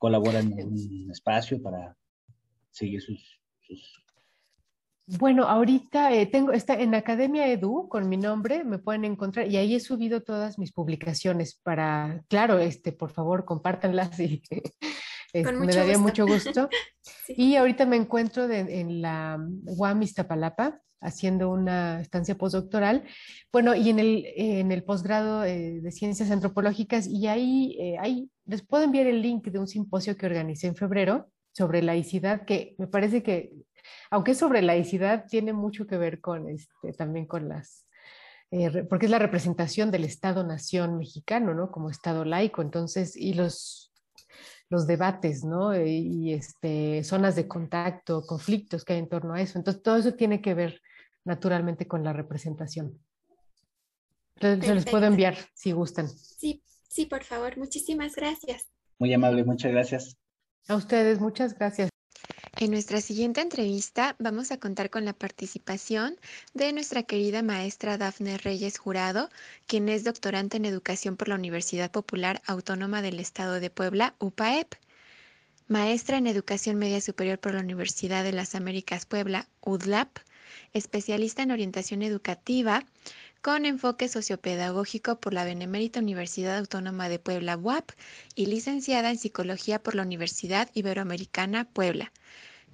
[0.02, 1.96] colabora en un espacio para
[2.72, 4.02] seguir sus, sus...
[5.06, 9.58] Bueno, ahorita eh, tengo, está en Academia Edu con mi nombre, me pueden encontrar y
[9.58, 14.42] ahí he subido todas mis publicaciones para, claro, este, por favor, compártanlas y
[15.32, 16.00] este, me daría gusto.
[16.00, 16.68] mucho gusto.
[17.26, 17.34] sí.
[17.36, 23.04] Y ahorita me encuentro de, en la UAM Iztapalapa haciendo una estancia postdoctoral,
[23.52, 28.30] bueno, y en el, en el posgrado eh, de Ciencias Antropológicas, y ahí, eh, ahí
[28.46, 32.74] les puedo enviar el link de un simposio que organicé en febrero, sobre laicidad, que
[32.78, 33.52] me parece que,
[34.10, 37.86] aunque es sobre laicidad, tiene mucho que ver con este, también con las,
[38.50, 41.70] eh, porque es la representación del Estado-Nación mexicano, ¿no?
[41.70, 43.91] Como Estado laico, entonces, y los,
[44.72, 45.76] los debates, ¿no?
[45.76, 49.58] Y este, zonas de contacto, conflictos que hay en torno a eso.
[49.58, 50.80] Entonces, todo eso tiene que ver
[51.24, 52.98] naturalmente con la representación.
[54.40, 56.08] se les puedo enviar si gustan.
[56.08, 57.58] Sí, sí, por favor.
[57.58, 58.64] Muchísimas gracias.
[58.98, 60.16] Muy amable, muchas gracias.
[60.68, 61.91] A ustedes, muchas gracias.
[62.62, 66.16] En nuestra siguiente entrevista vamos a contar con la participación
[66.54, 69.30] de nuestra querida maestra Dafne Reyes Jurado,
[69.66, 74.74] quien es doctorante en educación por la Universidad Popular Autónoma del Estado de Puebla, UPAEP.
[75.66, 80.18] Maestra en educación media superior por la Universidad de las Américas Puebla, UDLAP.
[80.72, 82.84] Especialista en orientación educativa
[83.40, 87.90] con enfoque sociopedagógico por la Benemérita Universidad Autónoma de Puebla, UAP,
[88.36, 92.12] y licenciada en psicología por la Universidad Iberoamericana, Puebla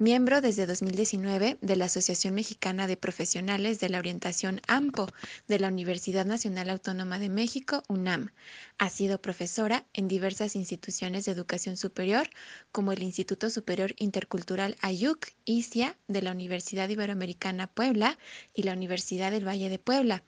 [0.00, 5.08] miembro desde 2019 de la Asociación Mexicana de Profesionales de la Orientación AMPO
[5.48, 8.30] de la Universidad Nacional Autónoma de México, UNAM.
[8.78, 12.30] Ha sido profesora en diversas instituciones de educación superior,
[12.70, 18.18] como el Instituto Superior Intercultural AYUC, ICIA, de la Universidad Iberoamericana Puebla
[18.54, 20.22] y la Universidad del Valle de Puebla.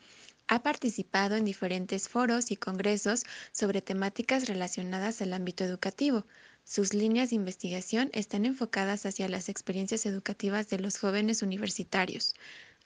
[0.49, 6.27] Ha participado en diferentes foros y congresos sobre temáticas relacionadas al ámbito educativo.
[6.71, 12.37] Sus líneas de investigación están enfocadas hacia las experiencias educativas de los jóvenes universitarios.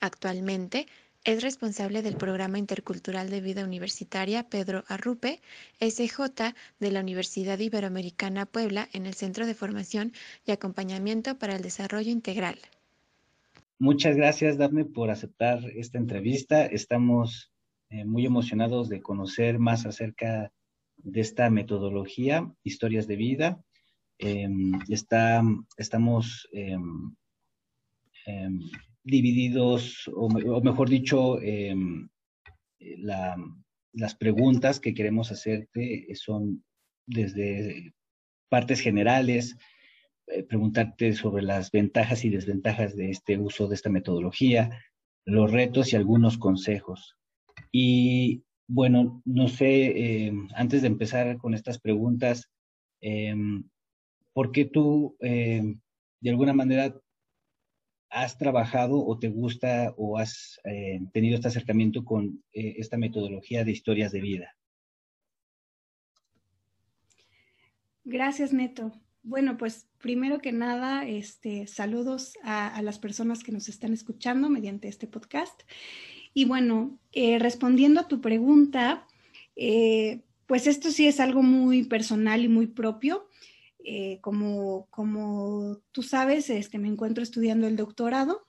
[0.01, 0.87] Actualmente
[1.23, 5.43] es responsable del Programa Intercultural de Vida Universitaria Pedro Arrupe,
[5.81, 10.15] SJ de la Universidad Iberoamericana Puebla en el Centro de Formación
[10.47, 12.57] y Acompañamiento para el Desarrollo Integral.
[13.79, 16.65] Muchas gracias, Daphne, por aceptar esta entrevista.
[16.65, 17.53] Estamos
[17.91, 20.51] eh, muy emocionados de conocer más acerca
[20.97, 23.63] de esta metodología, historias de vida,
[24.19, 24.73] Em,
[25.77, 27.13] estamos em,
[28.27, 28.59] em,
[29.03, 30.29] divididos, o,
[30.63, 31.39] mejor dicho,
[33.93, 36.65] las preguntas que queremos hacerte son
[37.07, 37.93] desde
[38.49, 39.57] partes generales,
[40.29, 44.71] eh, preguntarte sobre las ventajas y desventajas de este uso de esta metodología,
[45.27, 47.17] los retos y algunos consejos.
[47.73, 52.49] Y bueno, no sé, antes de empezar con estas preguntas,
[53.01, 53.74] ¿por
[54.53, 55.63] qué tú eh,
[56.21, 56.95] de alguna manera
[58.11, 63.65] has trabajado o te gusta o has eh, tenido este acercamiento con eh, esta metodología
[63.65, 64.57] de historias de vida?
[68.05, 68.93] Gracias, Neto.
[69.23, 74.89] Bueno, pues primero que nada, este, saludos a, las personas que nos están escuchando mediante
[74.89, 75.63] este podcast.
[76.35, 76.99] Y bueno,
[77.39, 79.07] respondiendo a tu pregunta,
[80.47, 83.31] pues esto sí es algo muy personal y muy propio.
[83.87, 88.47] Eh, como, como tú sabes, este, me encuentro estudiando el doctorado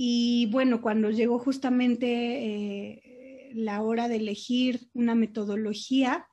[0.00, 6.28] y bueno, cuando llegó justamente eh, la hora de elegir una metodología,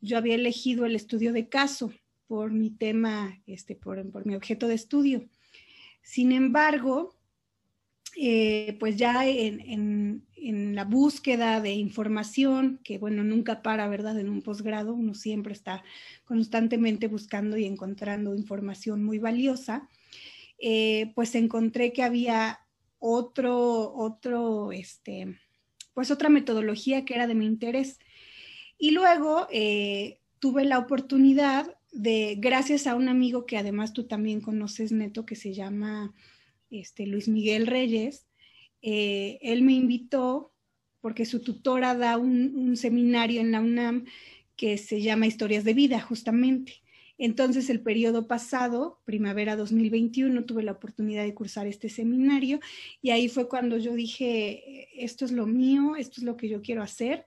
[0.00, 1.92] yo había elegido el estudio de caso
[2.28, 5.28] por mi tema, este, por, por mi objeto de estudio.
[6.02, 7.16] Sin embargo,
[8.16, 10.24] eh, pues ya en,
[10.74, 14.18] la búsqueda de información, que bueno, nunca para, ¿verdad?
[14.18, 15.84] En un posgrado uno siempre está
[16.24, 19.88] constantemente buscando y encontrando información muy valiosa,
[20.58, 22.60] eh, pues encontré que había
[22.98, 25.38] otro, otro, este,
[25.94, 27.98] pues otra metodología que era de mi interés.
[28.78, 34.40] Y luego eh, tuve la oportunidad de, gracias a un amigo que además tú también
[34.40, 36.14] conoces, Neto, que se llama
[36.70, 38.26] este, Luis Miguel Reyes,
[38.82, 40.52] eh, él me invitó
[41.00, 44.04] porque su tutora da un, seminario en la UNAM
[44.56, 46.82] que se llama Historias de Vida, justamente.
[47.16, 52.60] Entonces, el periodo pasado, primavera 2021, tuve la oportunidad de cursar este seminario
[53.02, 56.62] y ahí fue cuando yo dije, esto es lo mío, esto es lo que yo
[56.62, 57.24] quiero hacer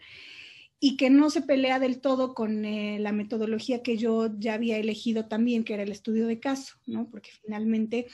[0.79, 4.77] y que no se pelea del todo con eh, la metodología que yo ya había
[4.77, 7.09] elegido también, que era el estudio de caso, ¿no?
[7.09, 8.07] Porque finalmente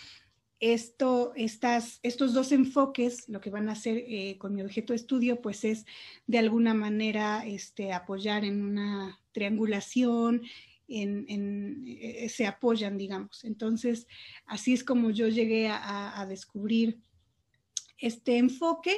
[0.60, 4.98] esto, estas, estos dos enfoques, lo que van a hacer eh, con mi objeto de
[4.98, 5.86] estudio, pues es
[6.28, 10.42] de alguna manera este, apoyar en una triangulación,
[10.90, 13.44] en, eh, se apoyan, digamos.
[13.46, 14.08] Entonces,
[14.46, 17.00] así es como yo llegué a, descubrir
[17.98, 18.96] este enfoque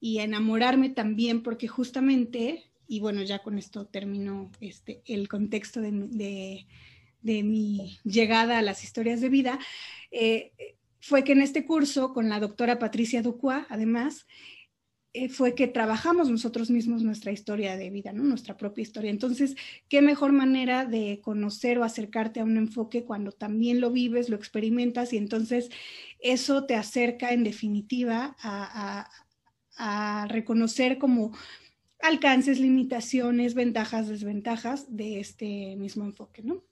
[0.00, 5.80] y a enamorarme también, porque justamente, y bueno, ya con esto termino este, el contexto
[5.80, 6.66] de,
[7.22, 9.58] mi llegada a las historias de vida.
[10.10, 10.52] Eh,
[11.00, 14.26] fue que en este curso, con la doctora Patricia Ducua, además,
[15.14, 19.10] eh, fue que trabajamos nosotros mismos nuestra historia de vida, nuestra propia historia.
[19.10, 19.56] Entonces,
[19.88, 24.36] ¿qué mejor manera de conocer o acercarte a un enfoque cuando también lo vives, lo
[24.36, 25.70] experimentas y entonces
[26.20, 29.08] eso te acerca en definitiva a,
[29.78, 31.32] a reconocer como
[32.00, 36.67] alcances, limitaciones, ventajas, desventajas de este mismo enfoque, ¿no?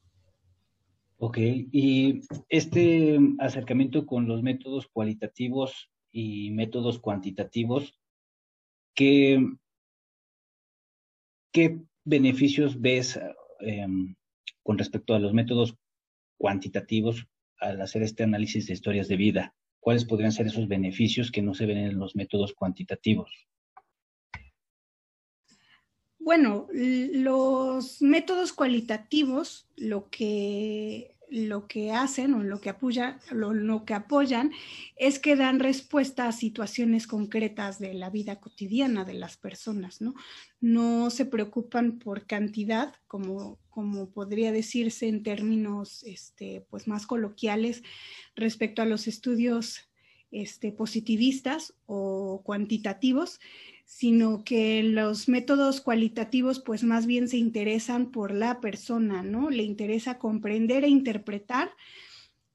[1.18, 7.98] Ok, y este acercamiento con los métodos cualitativos y métodos cuantitativos,
[8.94, 9.42] ¿qué,
[11.52, 13.18] ¿qué beneficios ves
[13.60, 14.14] em,
[14.62, 15.74] con respecto a los métodos
[16.36, 17.26] cuantitativos
[17.60, 19.54] al hacer este análisis de historias de vida?
[19.80, 23.48] ¿Cuáles podrían ser esos beneficios que no se ven en los métodos cuantitativos?
[26.26, 33.94] Bueno, los métodos cualitativos lo que lo que hacen o lo que, apoya, lo, que
[33.94, 34.50] apoyan
[34.96, 40.14] es que dan respuesta a situaciones concretas de la vida cotidiana de las personas, ¿no?
[40.60, 47.84] No se preocupan por cantidad, como, como podría decirse en términos este, pues más coloquiales
[48.34, 49.88] respecto a los estudios
[50.32, 53.38] este, positivistas o cuantitativos,
[53.86, 59.48] sino que los métodos cualitativos pues más bien se interesan por la persona, ¿no?
[59.48, 61.70] Le interesa comprender e interpretar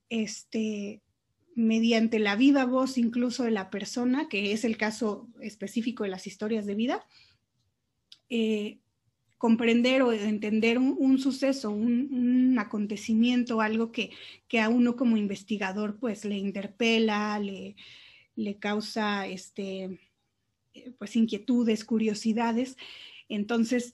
[0.10, 1.02] este
[1.56, 6.28] mediante la viva voz incluso de la persona, que es el caso específico de las
[6.28, 7.06] historias de vida,
[8.30, 8.80] eh,
[9.38, 14.12] comprender o entender un, suceso, un, acontecimiento, algo que,
[14.48, 17.76] que, a uno como investigador pues le interpela, le,
[18.36, 20.00] le causa este,
[20.98, 22.78] pues inquietudes, curiosidades.
[23.30, 23.94] Entonces,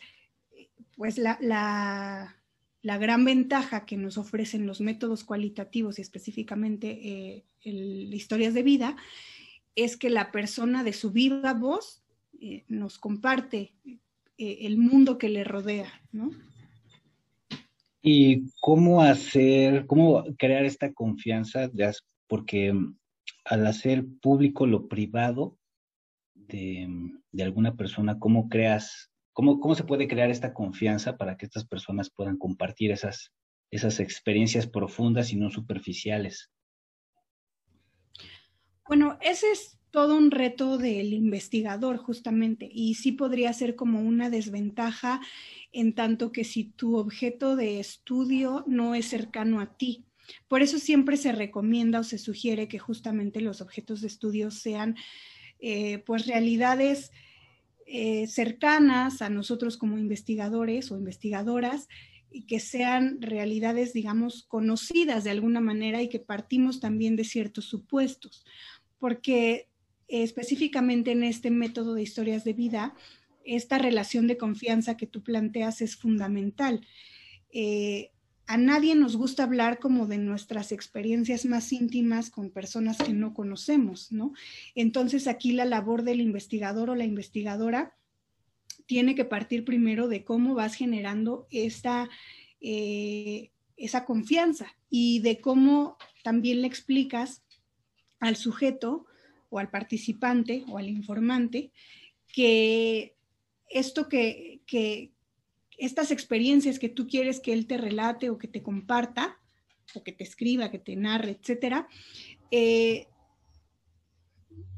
[0.95, 8.53] pues la, la, gran ventaja que nos ofrecen los métodos cualitativos y específicamente eh, historias
[8.53, 8.95] de vida
[9.75, 12.01] es que la persona de su viva voz
[12.39, 13.73] eh, nos comparte
[14.37, 16.29] el mundo que le rodea, ¿no?
[18.09, 21.69] ¿Y cómo hacer, cómo crear esta confianza?
[22.27, 22.73] Porque
[23.43, 25.56] al hacer público lo privado,
[26.47, 31.65] de, alguna persona, cómo creas, cómo, cómo se puede crear esta confianza para que estas
[31.65, 33.31] personas puedan compartir esas,
[33.71, 36.51] esas experiencias profundas y no superficiales.
[38.87, 44.29] Bueno, ese es todo un reto del investigador justamente y sí podría ser como una
[44.29, 45.21] desventaja
[45.71, 50.05] en tanto que si tu objeto de estudio no es cercano a ti.
[50.47, 54.95] Por eso siempre se recomienda o se sugiere que justamente los objetos de estudio sean
[55.59, 57.11] eh, pues realidades
[57.85, 61.87] eh, cercanas a nosotros como investigadores o investigadoras
[62.29, 67.65] y que sean realidades, digamos, conocidas de alguna manera y que partimos también de ciertos
[67.65, 68.45] supuestos,
[68.99, 69.69] porque
[70.07, 72.95] específicamente en este método de historias de vida,
[73.43, 76.85] esta relación de confianza que tú planteas es fundamental.
[77.51, 78.11] Eh,
[78.47, 83.33] a nadie nos gusta hablar como de nuestras experiencias más íntimas con personas que no
[83.33, 84.33] conocemos, ¿no?
[84.73, 87.93] Entonces aquí la labor del investigador o la investigadora
[88.85, 92.09] tiene que partir primero de cómo vas generando esta,
[92.61, 97.43] eh, esa confianza y de cómo también le explicas
[98.21, 99.05] al sujeto
[99.49, 101.71] o al participante o al informante
[102.33, 103.13] que
[103.69, 105.11] esto que, que,
[105.77, 109.37] estas experiencias que tú quieres que él te relate o que te comparta,
[109.95, 111.87] o que te escriba, que te narre, etcétera,
[112.51, 113.07] eh,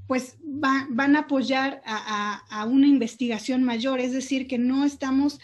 [0.08, 5.40] pues van a apoyar a, una investigación mayor, es decir, que no estamos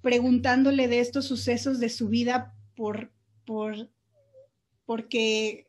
[0.00, 3.10] preguntándole de estos sucesos de su vida por,
[3.44, 3.90] por,
[4.86, 5.66] porque,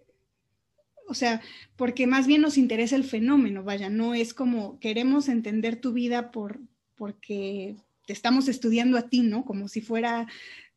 [1.08, 1.42] o sea,
[1.76, 6.30] porque más bien nos interesa el fenómeno, vaya, no es como queremos entender tu vida
[6.30, 6.60] por,
[6.96, 7.76] porque
[8.12, 9.46] estamos estudiando a ti, ¿no?
[9.46, 10.28] Como si fuera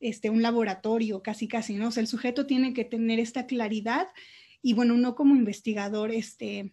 [0.00, 1.88] este, un laboratorio, casi, casi, ¿no?
[1.88, 4.08] O sea, el sujeto tiene que tener esta claridad
[4.62, 6.72] y, bueno, uno como investigador, este,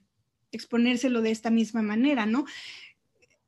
[0.52, 2.46] exponérselo de esta misma manera, ¿no?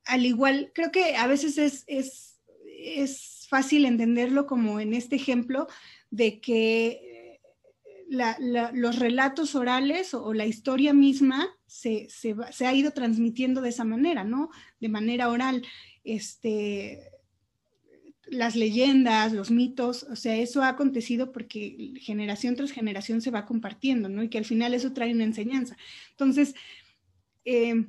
[0.05, 5.67] Al igual, creo que a veces es, es, es fácil entenderlo como en este ejemplo
[6.11, 7.13] de que
[8.09, 14.23] los relatos orales o, la historia misma se, se, ha ido transmitiendo de esa manera,
[14.23, 14.49] ¿no?
[14.79, 15.63] De manera oral
[16.03, 17.11] este,
[18.25, 23.45] las leyendas, los mitos, o sea, eso ha acontecido porque generación tras generación se va
[23.45, 24.23] compartiendo, ¿no?
[24.23, 25.77] Y que al final eso trae una enseñanza.
[26.11, 26.55] Entonces,
[27.45, 27.85] eh,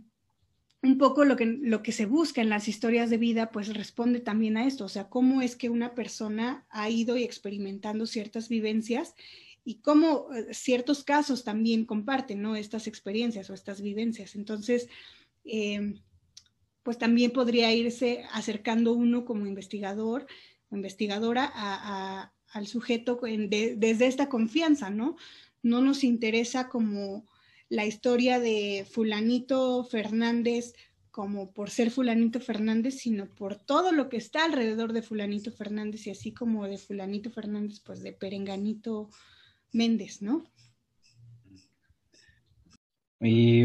[0.82, 4.20] un poco lo que, lo que se busca en las historias de vida, pues responde
[4.20, 8.48] también a esto, o sea, cómo es que una persona ha ido y experimentando ciertas
[8.48, 9.14] vivencias
[9.64, 12.54] y cómo eh, ciertos casos también comparten, ¿no?
[12.54, 14.34] Estas experiencias o estas vivencias.
[14.34, 14.88] Entonces,
[15.44, 15.94] eh,
[16.84, 20.26] pues también podría irse acercando uno como investigador
[20.70, 25.16] o investigadora al sujeto desde esta confianza, ¿no?
[25.62, 27.26] No nos interesa como
[27.68, 30.74] la historia de fulanito Fernández
[31.10, 36.08] como por ser fulanito Fernández, sino por todo lo que está alrededor de fulanito Fernández
[36.08, 39.08] y así como de fulanito Fernández, pues de perenganito
[39.72, 40.44] Méndez, ¿no?
[43.20, 43.62] ¿Y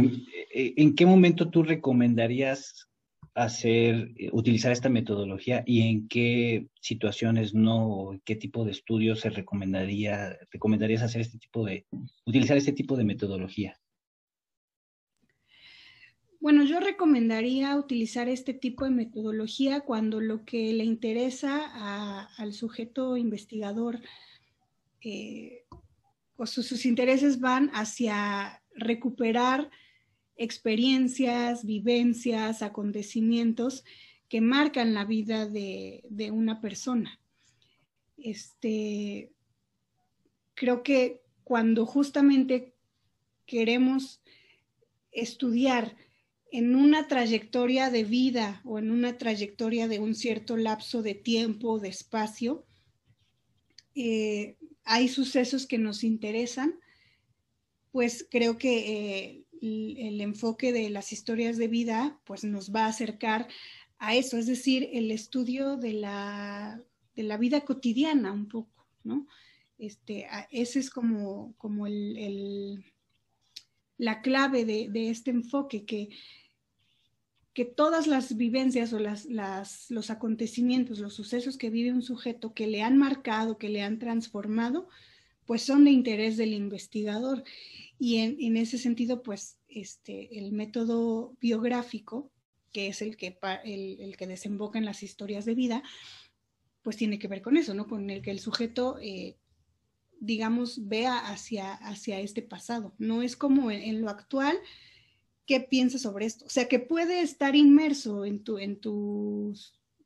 [0.53, 2.88] eh, en qué momento tú recomendarías
[3.43, 9.29] hacer, eh, utilizar esta metodología y en qué situaciones no, qué tipo de estudios se
[9.29, 11.85] recomendaría, recomendarías hacer este tipo de,
[12.25, 13.79] utilizar este tipo de metodología?
[16.41, 23.17] Bueno, yo recomendaría utilizar este tipo de metodología cuando lo que le interesa al sujeto
[23.17, 23.99] investigador
[25.01, 25.65] eh,
[26.37, 29.69] o sus intereses van hacia recuperar
[30.39, 33.83] experiencias, vivencias, acontecimientos
[34.29, 37.19] que marcan la vida de, una persona.
[38.17, 39.33] Este,
[40.53, 42.73] creo que cuando justamente
[43.45, 44.21] queremos
[45.11, 45.97] estudiar
[46.51, 51.79] en una trayectoria de vida o en una trayectoria de un cierto lapso de tiempo,
[51.79, 52.65] de espacio,
[53.93, 56.79] eh, hay sucesos que nos interesan,
[57.91, 62.89] pues creo que eh, el, enfoque de las historias de vida pues nos va a
[62.89, 63.47] acercar
[63.97, 66.81] a eso, es decir, el estudio de la,
[67.15, 69.27] de la vida cotidiana un poco, ¿no?
[69.77, 72.83] Este, ese es como, como el,
[73.97, 76.09] la clave de, de, este enfoque, que,
[77.53, 82.53] que todas las vivencias o las, las, los acontecimientos, los sucesos que vive un sujeto
[82.53, 84.87] que le han marcado, que le han transformado,
[85.45, 87.43] pues son de interés del investigador.
[88.01, 92.31] Y en, ese sentido, pues este, el método biográfico,
[92.71, 95.83] que es el que, el, que desemboca en las historias de vida,
[96.81, 97.87] pues tiene que ver con eso, ¿no?
[97.87, 99.37] Con el que el sujeto, eh,
[100.21, 102.95] digamos, vea hacia, hacia este pasado.
[102.99, 104.57] No es como en, lo actual,
[105.45, 106.45] ¿qué piensas sobre esto?
[106.45, 108.79] O sea, que puede estar inmerso en tu, en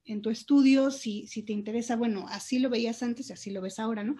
[0.05, 3.61] en tu estudio, si, si te interesa, bueno, así lo veías antes y así lo
[3.61, 4.15] ves ahora, ¿no?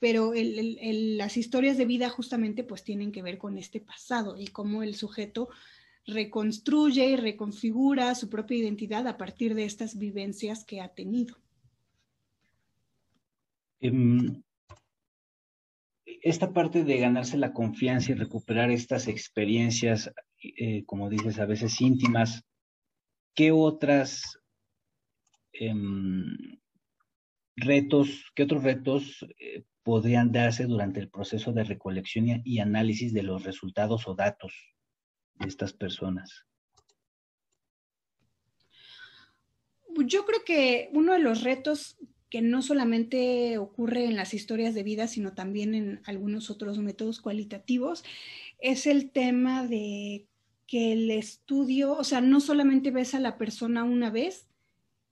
[0.00, 4.82] Pero las historias de vida justamente pues tienen que ver con este pasado y cómo
[4.82, 5.50] el sujeto
[6.06, 11.36] reconstruye y reconfigura su propia identidad a partir de estas vivencias que ha tenido.
[13.80, 14.42] Em,
[16.22, 20.10] esta parte de ganarse la confianza y recuperar estas experiencias,
[20.42, 22.42] eh, como dices, a veces íntimas,
[23.34, 24.38] ¿qué otras
[25.52, 26.58] em,
[27.56, 33.22] retos, qué otros retos eh, podrían darse durante el proceso de recolección y análisis de
[33.22, 34.52] los resultados o datos
[35.36, 36.46] de estas personas?
[40.06, 41.98] Yo creo que uno de los retos
[42.30, 47.20] que no solamente ocurre en las historias de vida, sino también en algunos otros métodos
[47.20, 48.04] cualitativos,
[48.60, 50.26] es el tema de
[50.68, 54.46] que el estudio, o sea, no solamente ves a la persona una vez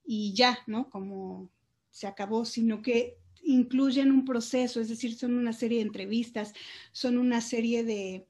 [0.07, 0.89] y ya, ¿no?
[0.89, 1.51] Como
[1.91, 3.19] se acabó, sino que
[3.49, 6.53] incluyen un proceso, es decir, son una serie de entrevistas,
[6.93, 8.27] son una serie de,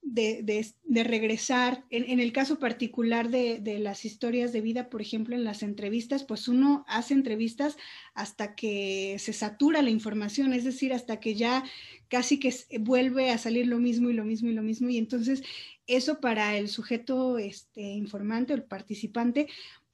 [0.00, 1.84] de, regresar.
[1.90, 6.46] En, el caso particular de, las historias de vida, por ejemplo, en las entrevistas, pues
[6.46, 7.76] uno hace entrevistas
[8.14, 11.64] hasta que se satura la información, es decir, hasta que ya
[12.08, 14.88] casi que vuelve a salir lo mismo y lo mismo y lo mismo.
[14.88, 15.42] Y entonces
[15.88, 19.48] eso para el sujeto este, informante o el participante,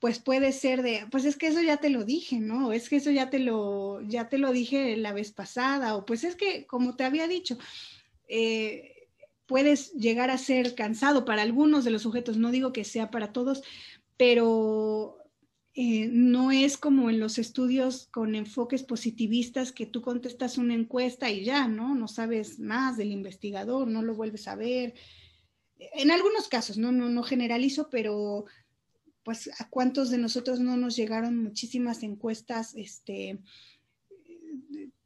[0.05, 2.75] pues puede ser de, pues es que eso ya te lo dije, ¿no?
[2.75, 6.25] Es que eso ya te lo, ya te lo dije la vez pasada, o pues
[6.25, 7.57] es que, como te había dicho,
[8.29, 9.09] eh,
[9.47, 13.33] puedes llegar a ser cansado para algunos de los sujetos, no digo que sea para
[13.33, 13.63] todos,
[14.19, 15.17] pero
[15.73, 21.31] eh, no es como en los estudios con enfoques positivistas que tú contestas una encuesta
[21.31, 21.95] y ya, ¿no?
[21.95, 24.93] No sabes más del investigador, no lo vuelves a ver.
[25.79, 28.45] En algunos casos, no, no, no generalizo, pero
[29.25, 33.39] pues a cuántos de nosotros no nos llegaron muchísimas encuestas, este,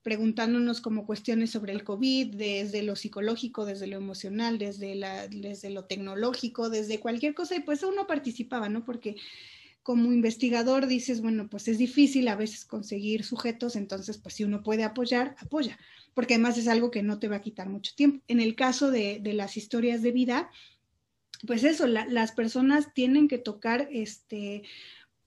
[0.02, 5.70] preguntándonos como cuestiones sobre el COVID, desde lo psicológico, desde lo emocional, desde, la, desde
[5.70, 8.84] lo tecnológico, desde cualquier cosa, y pues uno participaba, ¿no?
[8.84, 9.16] Porque
[9.82, 14.62] como investigador dices, bueno, pues es difícil a veces conseguir sujetos, entonces pues si uno
[14.62, 15.78] puede apoyar, apoya,
[16.14, 18.22] porque además es algo que no te va a quitar mucho tiempo.
[18.28, 20.50] En el caso de, de las historias de vida,
[21.46, 24.64] pues eso, las personas tienen que tocar este,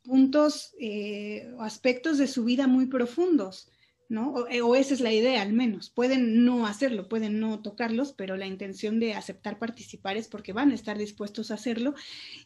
[0.03, 3.69] puntos eh, o aspectos de su vida muy profundos,
[4.09, 4.47] ¿no?
[4.49, 5.89] Eh, o, esa es la idea al menos.
[5.89, 10.71] Pueden no hacerlo, pueden no tocarlos, pero la intención de aceptar participar es porque van
[10.71, 11.93] a estar dispuestos a hacerlo.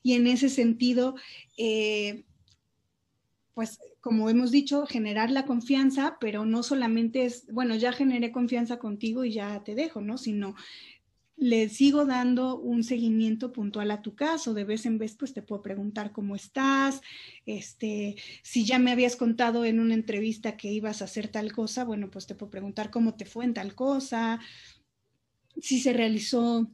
[0.04, 1.16] Y en ese sentido,
[1.58, 2.24] eh,
[3.56, 8.78] pues como hemos dicho, generar la confianza, pero no solamente es, bueno, ya generé confianza
[8.78, 10.20] contigo y ya te dejo, ¿no?
[10.20, 10.56] Sino
[11.38, 14.54] le sigo dando un seguimiento puntual a tu caso.
[14.54, 17.02] De vez en vez, pues te puedo preguntar cómo estás,
[17.46, 21.84] este, si ya me habías contado en una entrevista que ibas a hacer tal cosa,
[21.84, 24.40] bueno, pues te puedo preguntar cómo te fue en tal cosa,
[25.60, 26.72] si se realizó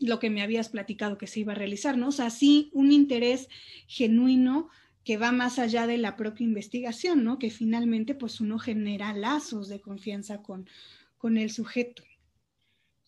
[0.00, 2.08] lo que me habías platicado que se iba a realizar, ¿no?
[2.08, 3.48] O sea, sí, un interés
[3.86, 4.68] genuino
[5.04, 7.38] que va más allá de la propia investigación, ¿no?
[7.38, 10.68] Que finalmente, pues uno genera lazos de confianza con,
[11.16, 12.02] con el sujeto.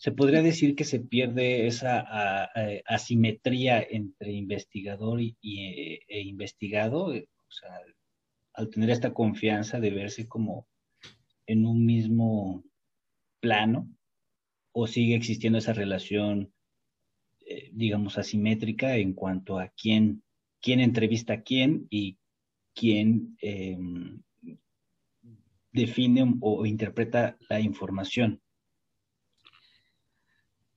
[0.00, 2.48] Se podría decir que se pierde esa
[2.86, 5.36] asimetría entre investigador y,
[6.08, 7.80] e investigado, o sea,
[8.54, 10.66] al tener esta confianza de verse como
[11.46, 12.64] en un mismo
[13.40, 13.88] plano,
[14.72, 16.50] o sigue existiendo esa relación
[17.52, 20.22] eh, digamos, asimétrica en cuanto a quién,
[20.62, 22.16] quién entrevista a quién y
[22.76, 24.22] quién em,
[25.72, 28.40] define o, interpreta la información.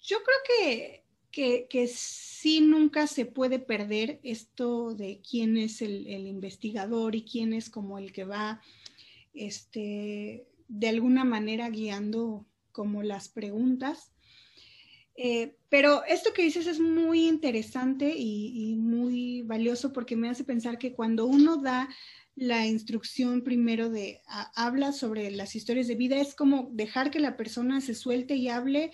[0.03, 1.01] Yo creo
[1.31, 7.53] que, que, sí nunca se puede perder esto de quién es el, investigador y quién
[7.53, 8.61] es como el que va
[9.33, 14.11] este, de alguna manera guiando como las preguntas.
[15.15, 20.77] Eh, pero esto que dices es muy interesante y, muy valioso porque me hace pensar
[20.77, 21.87] que cuando uno da
[22.35, 24.21] la instrucción primero de
[24.55, 28.49] habla sobre las historias de vida, es como dejar que la persona se suelte y
[28.49, 28.91] hable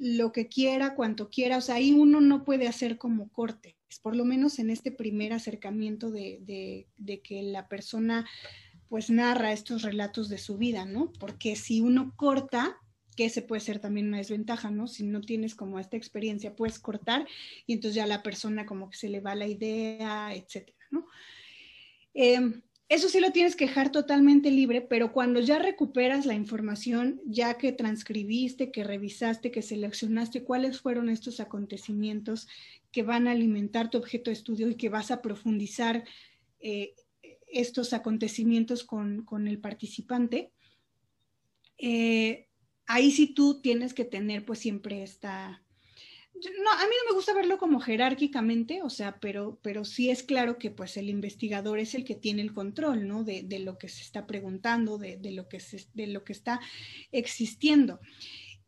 [0.00, 1.58] lo que quiera, cuanto quiera.
[1.58, 5.34] O sea, ahí uno no puede hacer como corte, por lo menos en este primer
[5.34, 8.26] acercamiento de, de que la persona
[8.88, 11.12] pues narra estos relatos de su vida, ¿no?
[11.20, 12.76] Porque si uno corta,
[13.14, 14.88] que ese puede ser también una desventaja, ¿no?
[14.88, 17.28] Si no tienes como esta experiencia, puedes cortar
[17.66, 21.06] y entonces ya la persona como que se le va la idea, etcétera, ¿no?
[22.14, 27.20] Em, eso sí lo tienes que dejar totalmente libre, pero cuando ya recuperas la información,
[27.24, 32.48] ya que transcribiste, que revisaste, que seleccionaste cuáles fueron estos acontecimientos
[32.90, 36.02] que van a alimentar tu objeto de estudio y que vas a profundizar
[36.58, 36.96] eh,
[37.46, 40.50] estos acontecimientos con, con el participante,
[41.78, 42.48] eh,
[42.86, 45.62] ahí sí tú tienes que tener pues siempre esta...
[46.62, 50.22] No, a mí no me gusta verlo como jerárquicamente, o sea, pero, pero sí es
[50.22, 53.24] claro que pues el investigador es el que tiene el control, ¿no?
[53.24, 56.32] De, de lo que se está preguntando, de, de, lo que se, de lo que
[56.32, 56.60] está
[57.12, 58.00] existiendo.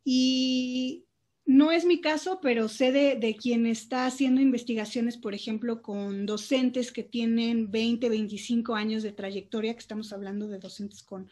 [0.03, 1.05] Y
[1.45, 6.25] no es mi caso, pero sé de, de, quien está haciendo investigaciones, por ejemplo, con
[6.25, 11.29] docentes que tienen 20, 25 años de trayectoria, que estamos hablando de docentes con,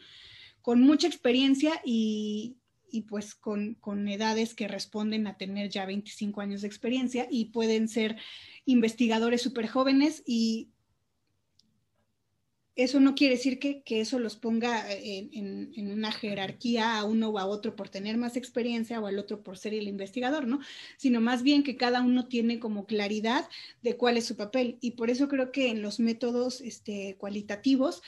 [0.60, 2.56] con mucha experiencia y,
[2.92, 7.46] y pues con, con, edades que responden a tener ya 25 años de experiencia y
[7.46, 8.16] pueden ser
[8.66, 10.68] investigadores súper jóvenes y
[12.74, 17.28] eso no quiere decir que, que eso los ponga en, en, una jerarquía a uno
[17.28, 20.60] o a otro por tener más experiencia o al otro por ser el investigador, ¿no?
[20.96, 23.46] Sino más bien que cada uno tiene como claridad
[23.82, 24.78] de cuál es su papel.
[24.80, 28.02] Y por eso creo que en los métodos este, cualitativos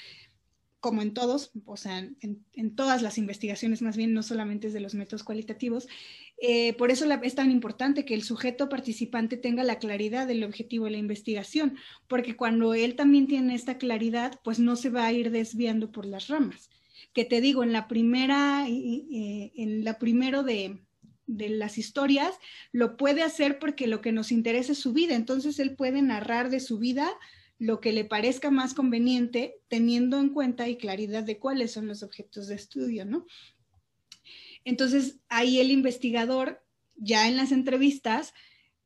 [0.84, 4.80] como en todos, o sea, en, todas las investigaciones más bien, no solamente es de
[4.80, 5.88] los métodos cualitativos.
[6.36, 10.84] Eh, por eso es tan importante que el sujeto participante tenga la claridad del objetivo
[10.84, 15.12] de la investigación, porque cuando él también tiene esta claridad, pues no se va a
[15.14, 16.68] ir desviando por las ramas.
[17.14, 20.80] Que te digo, en la primera, eh, en la primero de,
[21.26, 22.34] de las historias,
[22.72, 26.50] lo puede hacer porque lo que nos interesa es su vida, entonces él puede narrar
[26.50, 27.10] de su vida
[27.58, 32.02] lo que le parezca más conveniente, teniendo en cuenta y claridad de cuáles son los
[32.02, 33.26] objetos de estudio, ¿no?
[34.64, 36.64] Entonces, ahí el investigador,
[36.96, 38.34] ya en las entrevistas,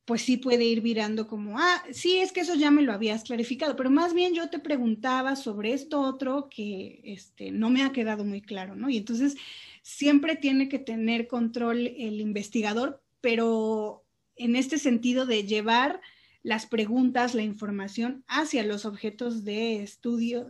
[0.09, 3.23] pues sí puede ir virando como, ah, sí, es que eso ya me lo habías
[3.23, 7.91] clarificado, pero más bien yo te preguntaba sobre esto otro que este, no me ha
[7.91, 8.89] quedado muy claro, ¿no?
[8.89, 9.35] Y entonces
[9.83, 14.03] siempre tiene que tener control el investigador, pero
[14.35, 16.01] en este sentido de llevar
[16.41, 20.49] las preguntas, la información hacia los objetos de estudio,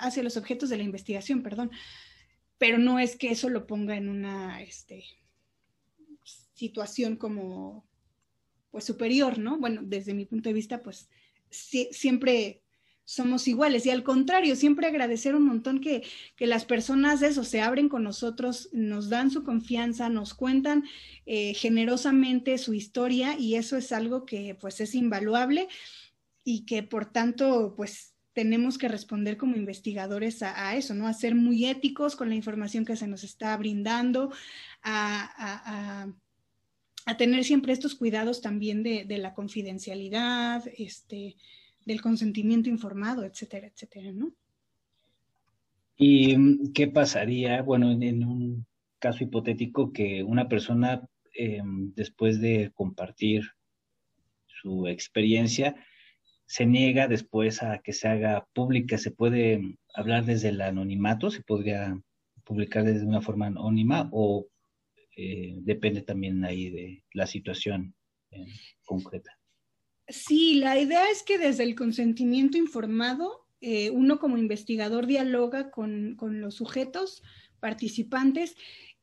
[0.00, 1.70] hacia los objetos de la investigación, perdón.
[2.58, 5.04] Pero no es que eso lo ponga en una este,
[6.54, 7.86] situación como
[8.70, 9.58] pues superior, ¿no?
[9.58, 11.08] Bueno, desde mi punto de vista, pues
[11.50, 12.62] siempre
[13.10, 13.84] somos iguales.
[13.86, 16.04] Y al contrario, siempre agradecer un montón que,
[16.36, 20.84] que las personas eso se abren con nosotros, nos dan su confianza, nos cuentan
[21.26, 25.66] eh, generosamente su historia y eso es algo que pues es invaluable
[26.44, 31.08] y que por tanto pues tenemos que responder como investigadores a, eso, ¿no?
[31.08, 34.32] A ser muy éticos con la información que se nos está brindando,
[34.82, 36.14] a, a,
[37.06, 41.36] a tener siempre estos cuidados también de, de la confidencialidad, este,
[41.84, 44.32] del consentimiento informado, etcétera, etcétera, ¿no?
[45.96, 48.66] ¿Y qué pasaría, bueno, en, un
[48.98, 53.42] caso hipotético que una persona em, después de compartir
[54.46, 55.74] su experiencia
[56.46, 58.96] se niega después a que se haga pública?
[58.98, 61.30] ¿Se puede hablar desde el anonimato?
[61.30, 62.00] ¿Se podría
[62.44, 64.48] publicar desde una forma anónima o
[65.16, 67.94] eh, depende también ahí de la situación
[68.84, 69.39] concreta.
[70.10, 76.16] Sí, la idea es que desde el consentimiento informado, eh, uno como investigador dialoga con,
[76.20, 77.22] los sujetos
[77.60, 78.56] participantes,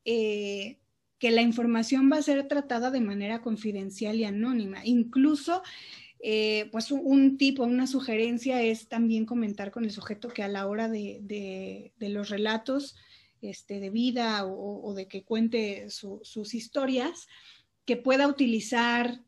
[0.04, 0.78] eh,
[1.18, 4.84] que la información va a ser tratada de manera confidencial y anónima.
[4.84, 5.62] Incluso,
[6.20, 10.66] eh, pues un, tipo, una sugerencia es también comentar con el sujeto que a la
[10.66, 12.96] hora de, los relatos
[13.40, 17.28] este, de vida o, de que cuente sus historias,
[17.86, 19.22] que pueda utilizar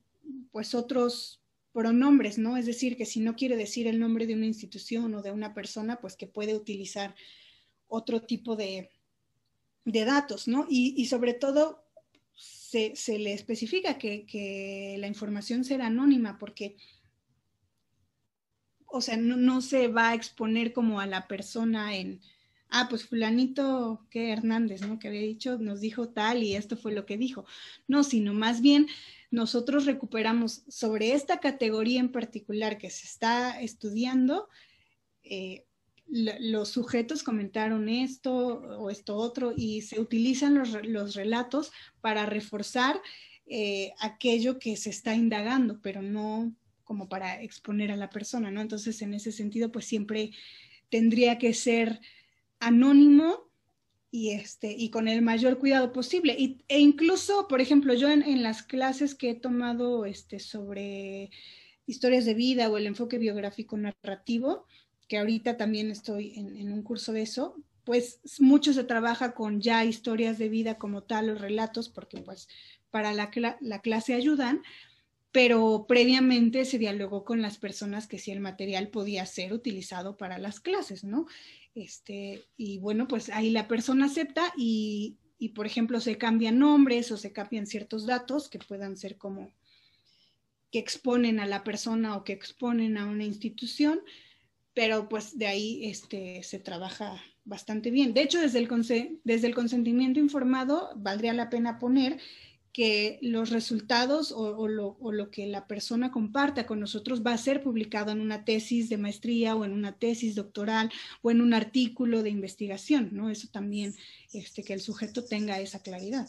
[0.53, 1.40] pues otros
[1.73, 2.57] pronombres, ¿no?
[2.57, 5.55] Es decir, que si no quiere decir el nombre de una institución o de una
[5.55, 7.15] persona, pues que puede utilizar
[7.87, 8.91] otro tipo de,
[9.85, 10.67] datos, ¿no?
[10.69, 11.85] Y, sobre todo
[12.35, 16.77] se, le especifica que, la información será anónima porque,
[18.87, 22.21] o sea, no, se va a exponer como a la persona en,
[22.69, 24.99] ah, pues fulanito, que Hernández, ¿no?
[24.99, 27.45] Que había dicho, nos dijo tal y esto fue lo que dijo.
[27.89, 28.87] No, sino más bien
[29.31, 34.49] nosotros recuperamos sobre esta categoría en particular que se está estudiando,
[35.23, 35.65] eh,
[36.11, 41.71] los sujetos comentaron esto o esto otro y se utilizan los, relatos
[42.01, 43.01] para reforzar
[43.47, 46.53] eh, aquello que se está indagando, pero no
[46.83, 48.61] como para exponer a la persona, ¿no?
[48.61, 50.33] Entonces, en ese sentido, pues siempre
[50.89, 52.01] tendría que ser
[52.59, 53.50] anónimo
[54.11, 56.35] y, este, y con el mayor cuidado posible.
[56.39, 61.31] Y, e incluso, por ejemplo, yo en, las clases que he tomado este, sobre
[61.87, 64.67] historias de vida o el enfoque biográfico narrativo,
[65.09, 69.85] que ahorita también estoy en, un curso de eso, pues mucho se trabaja con ya
[69.85, 72.49] historias de vida como tal, los relatos, porque pues
[72.91, 73.31] para la,
[73.61, 74.63] la clase ayudan,
[75.33, 80.39] pero previamente se dialogó con las personas que si el material podía ser utilizado para
[80.39, 81.27] las clases, ¿no?
[81.75, 85.19] Este, y bueno, pues ahí la persona acepta y,
[85.55, 89.53] por ejemplo, se cambian nombres o se cambian ciertos datos que puedan ser como
[90.71, 94.01] que exponen a la persona o que exponen a una institución,
[94.75, 98.15] pero pues de ahí este, se trabaja bastante bien.
[98.15, 102.19] De hecho, desde el, desde el consentimiento informado, valdría la pena poner
[102.73, 108.13] que los resultados o, lo, que la persona comparta con nosotros va a ser publicado
[108.13, 110.91] en una tesis de maestría o en una tesis doctoral
[111.23, 113.29] o en un artículo de investigación, ¿no?
[113.29, 113.95] Eso también,
[114.33, 116.29] este, que el sujeto tenga esa claridad.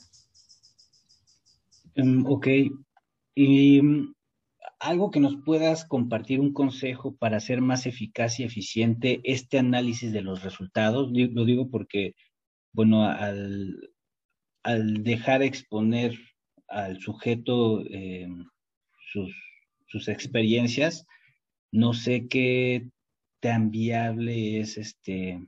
[1.93, 2.47] Em, ok.
[3.35, 4.13] Y mm,
[4.79, 10.11] algo que nos puedas compartir un consejo para hacer más eficaz y eficiente este análisis
[10.11, 11.11] de los resultados.
[11.11, 12.15] Lo digo porque,
[12.73, 13.91] bueno, al,
[14.63, 16.17] al dejar exponer
[16.71, 18.27] al sujeto eh,
[19.11, 21.05] sus, experiencias,
[21.71, 22.87] no sé qué
[23.41, 25.45] tan viable es este,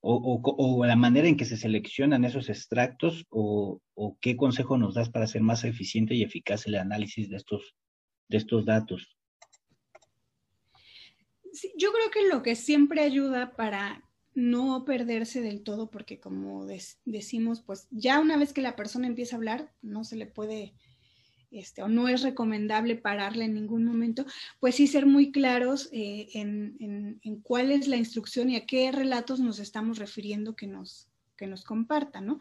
[0.00, 3.80] o, la manera en que se seleccionan esos extractos, o,
[4.20, 7.74] qué consejo nos das para hacer más eficiente y eficaz el análisis de estos,
[8.28, 9.16] de estos datos.
[11.76, 14.07] yo creo que lo que siempre ayuda para
[14.38, 16.64] no perderse del todo, porque como
[17.04, 20.74] decimos, pues ya una vez que la persona empieza a hablar, no se le puede,
[21.50, 24.24] este, o no es recomendable pararle en ningún momento,
[24.60, 28.92] pues sí ser muy claros eh, en, en, cuál es la instrucción y a qué
[28.92, 31.08] relatos nos estamos refiriendo que nos,
[31.38, 32.40] que nos comparta, ¿no?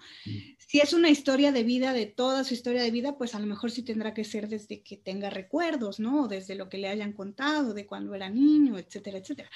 [0.58, 3.46] Si es una historia de vida, de toda su historia de vida, pues a lo
[3.46, 6.28] mejor sí tendrá que ser desde que tenga recuerdos, ¿no?
[6.28, 9.50] Desde lo que le hayan contado, de cuando era niño, etcétera, etcétera.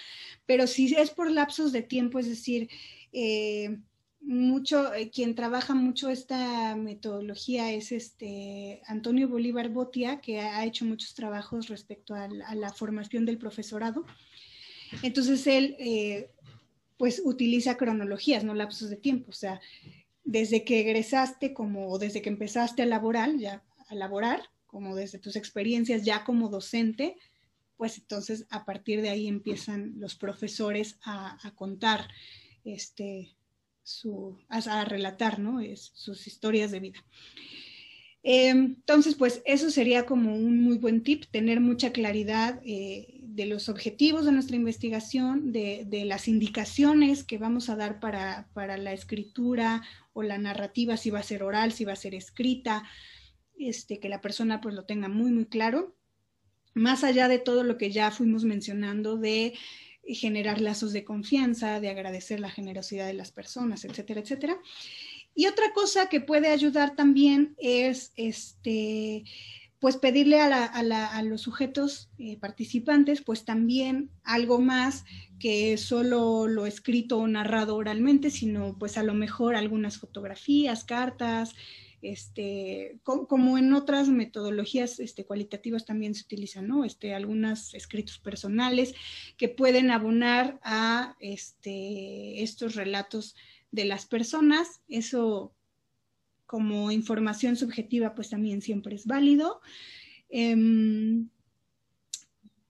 [0.46, 2.70] Pero si es por lapsos de tiempo, es decir,
[3.12, 3.78] eh,
[4.22, 10.86] mucho, eh, quien trabaja mucho esta metodología es este Antonio Bolívar Botia, que ha hecho
[10.86, 14.06] muchos trabajos respecto a, la formación del profesorado.
[15.02, 16.30] Entonces él eh,
[17.02, 19.32] pues utiliza cronologías, no lapsos de tiempo.
[19.32, 19.60] O sea,
[20.24, 25.18] desde que egresaste como, o desde que empezaste a laborar, ya a laborar, como desde
[25.18, 27.18] tus experiencias ya como docente,
[27.76, 32.08] pues entonces a partir de ahí empiezan los profesores a, contar,
[32.66, 33.36] este,
[33.82, 35.60] su, a, relatar, ¿no?
[35.60, 37.04] Es, sus historias de vida.
[38.22, 43.46] Em, entonces, pues eso sería como un muy buen tip, tener mucha claridad eh, de
[43.46, 49.84] los objetivos de nuestra investigación, de, las indicaciones que vamos a dar para, la escritura
[50.14, 52.84] o la narrativa, si va a ser oral, si va a ser escrita,
[53.58, 55.96] este, que la persona pues lo tenga muy, muy claro.
[56.74, 59.54] Más allá de todo lo que ya fuimos mencionando de
[60.04, 64.58] generar lazos de confianza, de agradecer la generosidad de las personas, etcétera, etcétera.
[65.34, 69.24] Y otra cosa que puede ayudar también es este,
[69.82, 75.06] pues pedirle a, los sujetos eh, participantes, pues también algo más
[75.40, 81.56] que solo lo escrito o narrado oralmente, sino pues a lo mejor algunas fotografías, cartas,
[82.04, 86.86] este, como, en otras metodologías este, cualitativas también se utilizan, ¿no?
[86.86, 88.94] Este, algunos escritos personales
[89.36, 93.36] que pueden abonar a este, estos relatos
[93.72, 94.82] de las personas.
[94.88, 95.56] Eso
[96.52, 99.62] como información subjetiva, pues también siempre es válido.
[100.30, 101.30] Em,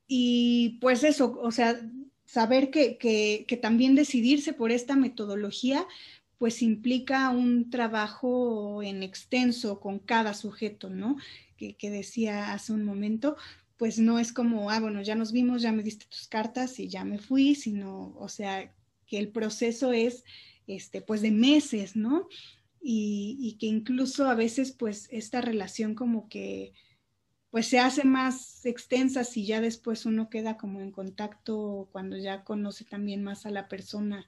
[0.08, 1.82] y pues eso, o sea,
[2.24, 5.88] saber que, que, también decidirse por esta metodología,
[6.38, 11.18] pues implica un trabajo en extenso con cada sujeto, ¿no?
[11.58, 13.36] Que, que, decía hace un momento,
[13.78, 16.88] pues no es como, ah, bueno, ya nos vimos, ya me diste tus cartas y
[16.88, 18.72] ya me fui, sino, o sea,
[19.08, 20.24] que el proceso es,
[20.68, 22.28] este, pues de meses, ¿no?
[22.84, 26.74] Y, que incluso a veces, pues, esta relación como que,
[27.52, 32.44] pues se hace más extensa si ya después uno queda como en contacto cuando ya
[32.46, 34.28] conoce también más a la persona.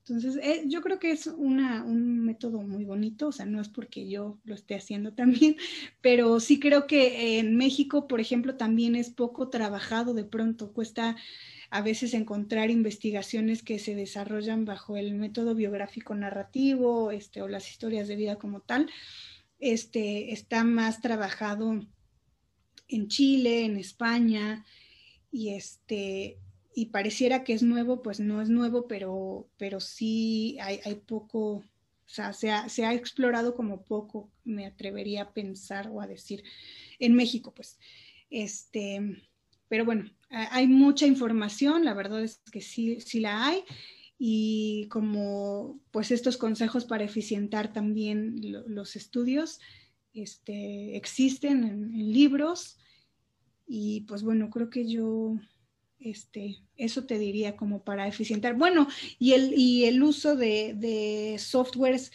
[0.00, 3.68] Entonces, eh, yo creo que es una, un método muy bonito, o sea, no es
[3.68, 5.56] porque yo lo esté haciendo también,
[6.00, 11.16] pero sí creo que en México, por ejemplo, también es poco trabajado de pronto, cuesta
[11.70, 17.70] a veces encontrar investigaciones que se desarrollan bajo el método biográfico narrativo, este, o las
[17.70, 18.90] historias de vida como tal,
[19.58, 21.80] este, está más trabajado
[22.88, 24.64] en Chile, en España,
[25.30, 26.38] y este,
[26.74, 31.64] y pareciera que es nuevo, pues no es nuevo, pero, pero sí hay, poco, o
[32.06, 36.44] sea, se ha, se ha, explorado como poco, me atrevería a pensar o a decir,
[36.98, 37.78] en México, pues.
[38.30, 39.27] Este,
[39.68, 43.62] pero bueno, hay mucha información, la verdad es que sí, sí la hay,
[44.18, 49.60] y como pues estos consejos para eficientar también los estudios,
[50.12, 52.78] este, existen en, libros
[53.66, 55.38] y pues bueno, creo que yo
[56.00, 58.54] este, eso te diría como para eficientar.
[58.54, 58.88] Bueno,
[59.18, 62.10] y el, y el uso de, de softwares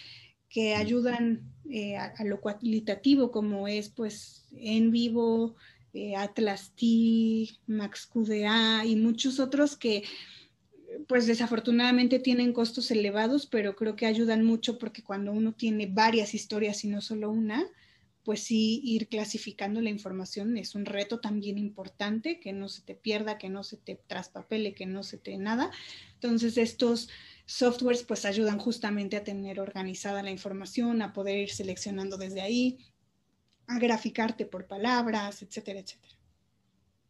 [0.50, 5.56] que ayudan eh, a, lo cualitativo, como es pues en vivo,
[5.94, 10.04] eh, Atlas T, MaxQDA y muchos otros que
[11.08, 16.34] pues desafortunadamente tienen costos elevados, pero creo que ayudan mucho porque cuando uno tiene varias
[16.34, 17.66] historias y no solo una,
[18.24, 22.96] pues sí, ir clasificando la información es un reto también importante, que no se te
[22.96, 25.72] pierda, que no se te traspapele, que no se te nada.
[26.14, 27.10] Entonces, estos
[27.46, 32.78] softwares pues ayudan justamente a tener organizada la información, a poder ir seleccionando desde ahí,
[33.74, 36.16] a graficarte por palabras, etcétera, etcétera.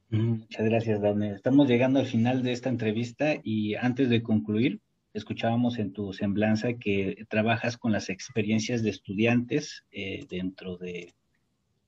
[0.10, 1.36] Mm, muchas gracias, Daniel.
[1.36, 4.80] Estamos llegando al final de esta entrevista y antes de concluir,
[5.14, 11.14] escuchábamos en tu semblanza que trabajas con las experiencias de estudiantes eh, dentro de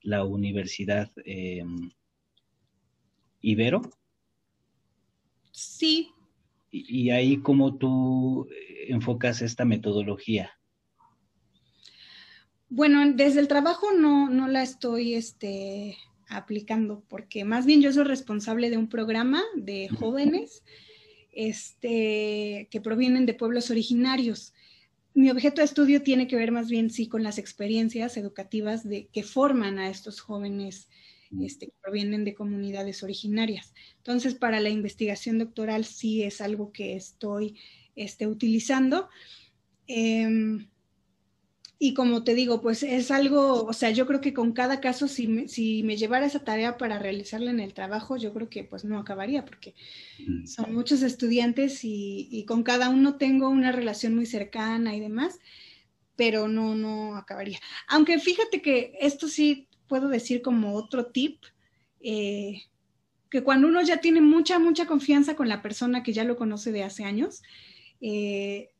[0.01, 1.91] la Universidad em,
[3.41, 3.81] Ibero.
[5.51, 6.09] Sí.
[6.71, 8.49] Y, ahí cómo tú
[8.87, 10.51] enfocas esta metodología.
[12.75, 15.95] Bueno, desde el trabajo no, no la estoy este,
[16.27, 20.61] aplicando, porque más bien yo soy responsable de un programa de jóvenes
[21.31, 24.53] este, que provienen de pueblos originarios.
[25.13, 29.07] Mi objeto de estudio tiene que ver más bien sí con las experiencias educativas de,
[29.07, 30.89] que forman a estos jóvenes
[31.41, 33.73] este, que provienen de comunidades originarias.
[33.99, 37.57] Entonces, para la investigación doctoral sí es algo que estoy
[37.95, 39.07] este, utilizando.
[39.87, 40.67] Em,
[41.77, 45.07] y como te digo, pues es algo, o sea, yo creo que con cada caso,
[45.07, 48.63] si me, si me llevara esa tarea para realizarla en el trabajo, yo creo que
[48.63, 49.75] pues no acabaría, porque
[50.45, 55.39] son muchos estudiantes y, y, con cada uno tengo una relación muy cercana y demás,
[56.15, 57.59] pero no, no acabaría.
[57.87, 61.43] Aunque fíjate que esto sí puedo decir como otro tip,
[61.99, 62.63] eh,
[63.29, 66.71] que cuando uno ya tiene mucha, mucha confianza con la persona que ya lo conoce
[66.71, 67.43] de hace años,
[67.99, 68.71] eh,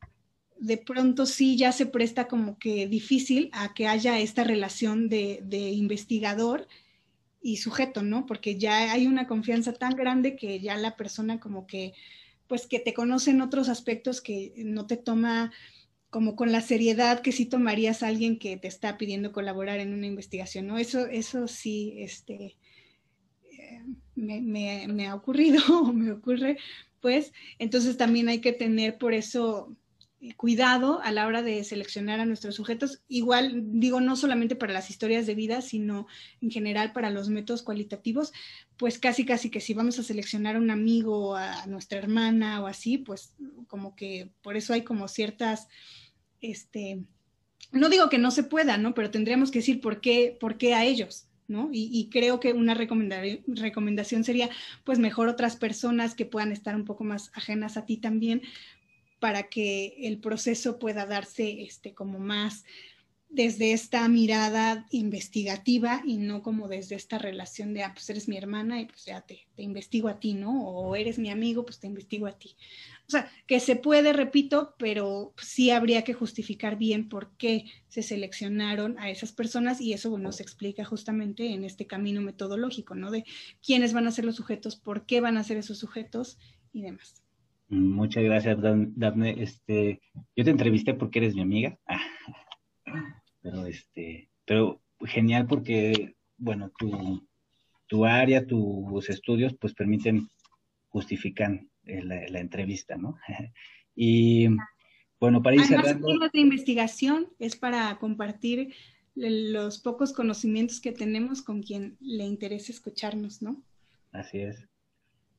[0.58, 5.40] de pronto sí ya se presta como que difícil a que haya esta relación de,
[5.72, 6.66] investigador
[7.42, 8.26] y sujeto, ¿no?
[8.26, 11.92] Porque ya hay una confianza tan grande que ya la persona como que,
[12.48, 15.52] pues que te conoce en otros aspectos que no te toma
[16.10, 20.06] como con la seriedad que sí tomarías alguien que te está pidiendo colaborar en una
[20.06, 20.78] investigación, ¿no?
[20.78, 22.56] Eso, eso sí, este,
[23.50, 23.82] eh,
[24.14, 26.56] me, me ha ocurrido o me ocurre,
[27.00, 29.76] pues, entonces también hay que tener por eso
[30.34, 33.02] cuidado a la hora de seleccionar a nuestros sujetos.
[33.08, 36.06] Igual, digo, no solamente para las historias de vida, sino
[36.40, 38.32] en general para los métodos cualitativos,
[38.76, 42.66] pues casi, casi que si vamos a seleccionar a un amigo, a nuestra hermana o
[42.66, 43.34] así, pues
[43.68, 45.68] como que por eso hay como ciertas,
[46.40, 47.04] este,
[47.72, 48.94] no digo que no se pueda, ¿no?
[48.94, 51.28] Pero tendríamos que decir por qué, por qué a ellos.
[51.48, 51.68] ¿no?
[51.72, 54.50] Y, y, creo que una recomendación sería,
[54.82, 58.42] pues mejor otras personas que puedan estar un poco más ajenas a ti también,
[59.18, 62.64] para que el proceso pueda darse este, como más,
[63.28, 68.36] desde esta mirada investigativa y no como desde esta relación de, ah, pues eres mi
[68.36, 70.66] hermana y pues ya te, te investigo a ti, ¿no?
[70.68, 72.56] O eres mi amigo, pues te investigo a ti.
[73.08, 78.02] O sea, que se puede, repito, pero sí habría que justificar bien por qué se
[78.02, 83.10] seleccionaron a esas personas y eso bueno, se explica justamente en este camino metodológico, ¿no?
[83.10, 83.24] De
[83.64, 86.38] quiénes van a ser los sujetos, por qué van a ser esos sujetos
[86.72, 87.25] y demás.
[87.68, 89.42] Muchas gracias, Daphne.
[89.42, 90.00] Este,
[90.36, 91.78] yo te entrevisté porque eres mi amiga,
[93.42, 97.26] pero este, pero genial porque, bueno, tu,
[97.86, 100.28] tu área, tus estudios, pues permiten,
[100.88, 103.18] justifican la, entrevista, ¿no?
[103.96, 104.48] y
[105.18, 106.06] bueno, para ir cerrando...
[106.32, 108.74] de investigación es para compartir
[109.14, 113.62] los pocos conocimientos que tenemos con quien le interese escucharnos, ¿no?
[114.12, 114.68] Así es.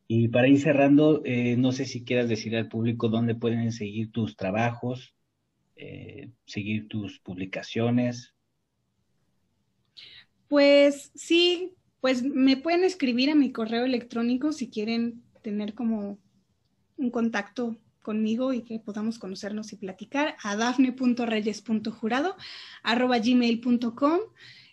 [0.08, 4.12] Y para ir cerrando, eh, no sé si quieras decir al público dónde pueden seguir
[4.12, 5.14] tus trabajos,
[5.76, 8.34] eh, seguir tus publicaciones.
[10.47, 16.18] Pues sí, pues me pueden escribir a mi correo electrónico si quieren tener como
[16.95, 22.38] un contacto conmigo y que podamos conocernos y platicar a dafne.reyes.jurado
[22.82, 24.20] arroba gmail.com.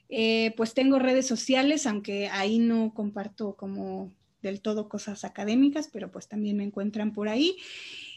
[0.09, 4.13] Eh, pues tengo redes sociales, aunque ahí no comparto como
[4.45, 7.57] del todo cosas académicas, pero pues también me encuentran por ahí.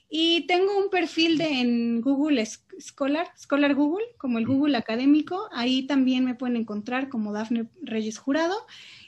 [0.10, 5.50] Y tengo un perfil de, en Google Scholar, Scholar Google, como el Google académico.
[5.52, 8.56] Ahí también me pueden encontrar como Dafne Reyes Jurado.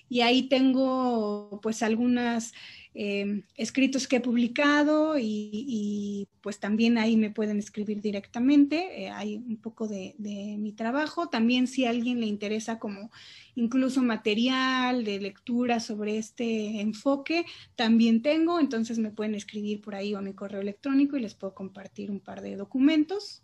[0.10, 2.54] Y ahí tengo pues algunas
[2.96, 9.04] Em, escritos que he publicado y, pues también ahí me pueden escribir directamente.
[9.04, 11.30] Eh, hay un poco de, mi trabajo.
[11.30, 13.12] También si a alguien le interesa como
[13.56, 18.60] incluso material de lectura sobre este enfoque, también tengo.
[18.60, 22.20] Entonces me pueden escribir por ahí o mi correo electrónico y les puedo compartir un
[22.20, 23.44] par de documentos.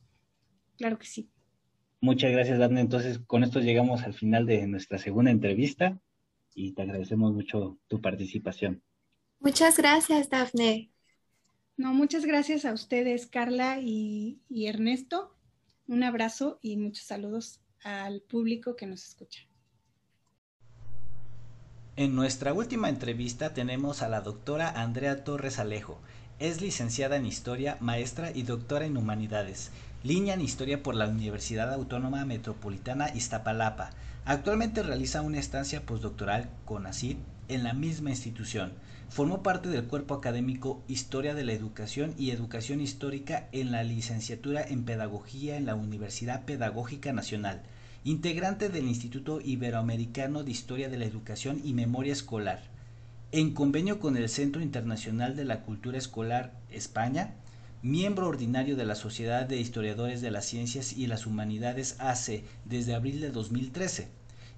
[0.77, 1.29] Claro que sí.
[2.01, 2.81] Muchas gracias, Dani.
[2.81, 5.99] Entonces, con esto llegamos al final de nuestra segunda entrevista
[6.53, 8.83] y te agradecemos mucho tu participación.
[9.45, 10.89] Muchas gracias, Dafne.
[11.77, 15.35] No, muchas gracias a ustedes, Carla y, y Ernesto.
[15.87, 19.41] Un abrazo y muchos saludos al público que nos escucha.
[21.95, 25.99] En nuestra última entrevista tenemos a la doctora Andrea Torres Alejo.
[26.39, 29.69] Es licenciada en Historia, maestra y doctora en Humanidades,
[30.03, 33.91] línea en Historia por la Universidad Autónoma Metropolitana Iztapalapa.
[34.25, 37.17] Actualmente realiza una estancia postdoctoral con ACID
[37.47, 38.73] en la misma institución.
[39.15, 44.61] Formó parte del cuerpo académico Historia de la Educación y Educación Histórica en la licenciatura
[44.61, 47.61] en Pedagogía en la Universidad Pedagógica Nacional,
[48.03, 52.63] integrante del Instituto Iberoamericano de Historia de la Educación y Memoria Escolar.
[53.31, 57.35] En convenio con el Centro Internacional de la Cultura Escolar España,
[57.83, 62.93] miembro ordinario de la Sociedad de Historiadores de las Ciencias y las Humanidades ACE desde
[62.93, 64.09] abril de 2013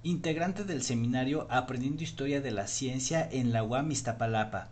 [0.04, 4.68] integrante del seminario Aprendiendo Historia de la Ciencia en la UAM Iztapalapa.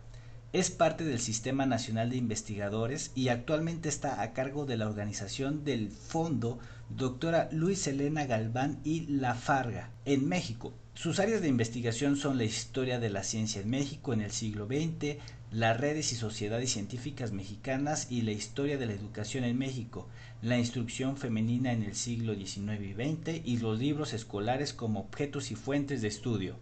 [0.53, 5.65] Es parte del Sistema Nacional de Investigadores y actualmente está a cargo de la organización
[5.65, 6.59] del Fondo
[6.89, 10.73] Doctora Luis Elena Galván y La Farga en México.
[10.93, 14.65] Sus áreas de investigación son la historia de la ciencia en México en el siglo
[14.65, 15.17] XX,
[15.51, 20.07] las redes y sociedades científicas mexicanas y la historia de la educación en México,
[20.41, 25.51] la instrucción femenina en el siglo XIX y XX y los libros escolares como objetos
[25.51, 26.57] y fuentes de estudio.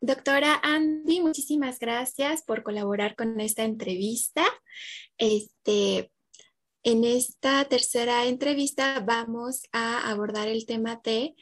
[0.00, 4.44] Doctora Andy, muchísimas gracias por colaborar con esta entrevista.
[5.18, 6.10] Este,
[6.82, 11.34] en esta tercera entrevista vamos a abordar el tema de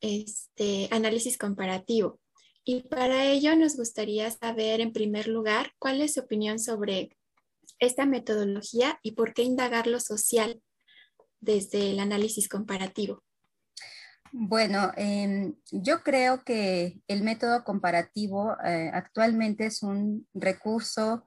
[0.00, 2.21] este, análisis comparativo.
[2.64, 7.16] Y para ello nos gustaría saber, en primer lugar, cuál es su opinión sobre
[7.78, 10.62] esta metodología y por qué indagar lo social
[11.40, 13.24] desde el análisis comparativo.
[14.30, 21.24] Bueno, em, yo creo que el método comparativo eh, actualmente es un recurso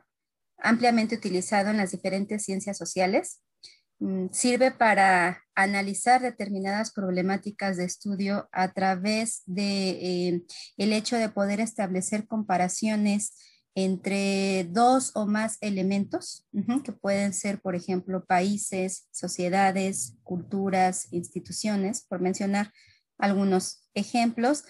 [0.58, 3.42] ampliamente utilizado en las diferentes ciencias sociales
[4.32, 10.41] sirve para analizar determinadas problemáticas de estudio a través de eh,
[10.78, 13.34] el hecho de poder establecer comparaciones
[13.76, 16.48] entre dos o más elementos
[16.84, 22.72] que pueden ser, por ejemplo, países, sociedades, culturas, instituciones, por mencionar
[23.18, 24.64] algunos ejemplos.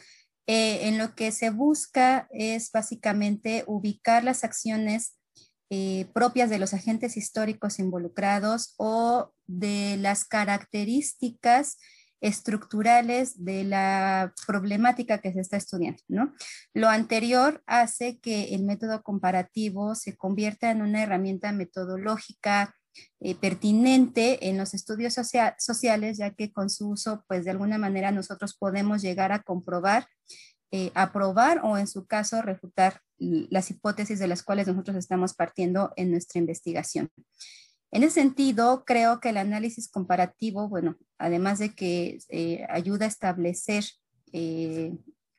[0.47, 5.15] Eh, en lo que se busca es básicamente ubicar las acciones
[5.69, 11.77] eh, propias de los agentes históricos involucrados o de las características
[12.21, 16.01] estructurales de la problemática que se está estudiando.
[16.07, 16.33] ¿no?
[16.73, 22.75] Lo anterior hace que el método comparativo se convierta en una herramienta metodológica
[23.19, 25.15] eh, pertinente en los estudios
[25.57, 30.07] sociales, ya que con su uso, pues de alguna manera nosotros podemos llegar a comprobar,
[30.71, 35.91] eh, aprobar o en su caso refutar las hipótesis de las cuales nosotros estamos partiendo
[35.95, 37.09] en nuestra investigación.
[37.91, 43.09] En ese sentido, creo que el análisis comparativo, bueno, además de que eh, ayuda a
[43.09, 43.85] establecer,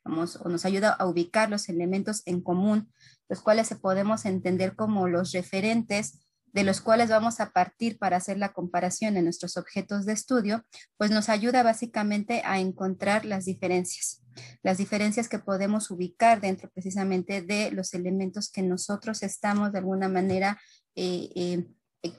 [0.05, 2.91] vamos, o nos ayuda a ubicar los elementos en común,
[3.29, 6.26] los cuales se podemos entender como los referentes
[6.57, 10.65] de los cuales vamos a partir para hacer la comparación en nuestros objetos de estudio,
[10.97, 14.23] pues nos ayuda básicamente a encontrar las diferencias,
[14.63, 20.09] las diferencias que podemos ubicar dentro precisamente de los elementos que nosotros estamos de alguna
[20.09, 20.59] manera
[20.95, 21.67] eh, eh,
[22.03, 22.13] eh,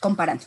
[0.00, 0.44] comparando.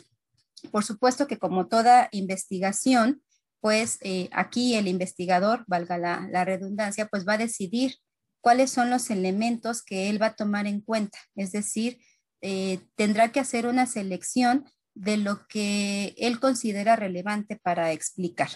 [0.72, 3.24] Por supuesto que como toda investigación,
[3.60, 4.00] pues
[4.32, 7.96] aquí el investigador, valga la, la redundancia, pues va a decidir
[8.40, 12.00] cuáles son los elementos que él va a tomar en cuenta, es decir,
[12.46, 18.50] eh, tendrá que hacer una selección de lo que él considera relevante para explicar.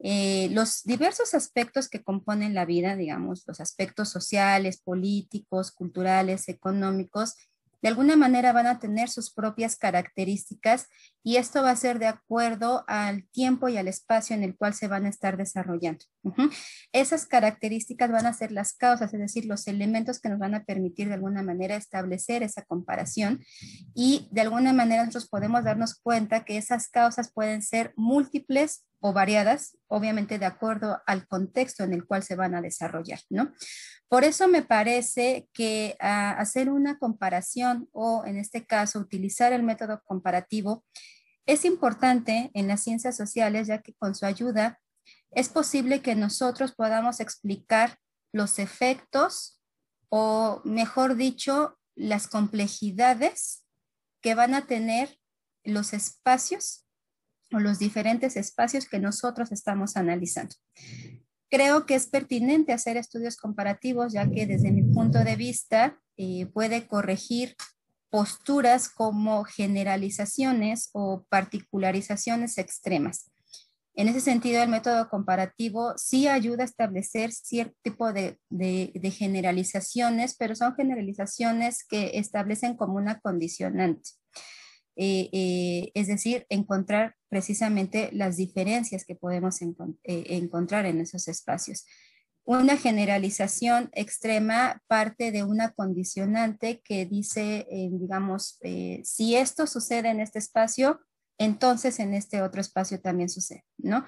[0.00, 7.36] Eh, los diversos aspectos que componen la vida, digamos, los aspectos sociales, políticos, culturales, económicos,
[7.82, 10.88] de alguna manera van a tener sus propias características
[11.22, 14.74] y esto va a ser de acuerdo al tiempo y al espacio en el cual
[14.74, 16.04] se van a estar desarrollando.
[16.92, 20.64] Esas características van a ser las causas, es decir, los elementos que nos van a
[20.64, 23.44] permitir de alguna manera establecer esa comparación
[23.94, 29.12] y de alguna manera nosotros podemos darnos cuenta que esas causas pueden ser múltiples o
[29.12, 33.52] variadas, obviamente de acuerdo al contexto en el cual se van a desarrollar, ¿no?
[34.08, 39.62] Por eso me parece que ah, hacer una comparación o en este caso utilizar el
[39.62, 40.84] método comparativo
[41.44, 44.80] es importante en las ciencias sociales, ya que con su ayuda
[45.30, 47.98] es posible que nosotros podamos explicar
[48.32, 49.60] los efectos
[50.08, 53.64] o, mejor dicho, las complejidades
[54.20, 55.18] que van a tener
[55.64, 56.85] los espacios
[57.52, 60.54] o los diferentes espacios que nosotros estamos analizando.
[61.48, 66.46] Creo que es pertinente hacer estudios comparativos, ya que desde mi punto de vista eh,
[66.46, 67.54] puede corregir
[68.10, 73.30] posturas como generalizaciones o particularizaciones extremas.
[73.96, 78.38] En ese sentido, el método comparativo sí ayuda a establecer cierto tipo de,
[79.16, 84.10] generalizaciones, pero son generalizaciones que establecen como una condicionante.
[84.96, 89.68] Eh, eh, es decir, encontrar precisamente las diferencias que podemos eh,
[90.04, 91.84] encontrar en esos espacios.
[92.44, 98.60] Una generalización extrema parte de una condicionante que dice, digamos,
[99.02, 101.00] si esto sucede en este espacio,
[101.38, 104.04] entonces en este otro espacio también sucede, ¿no?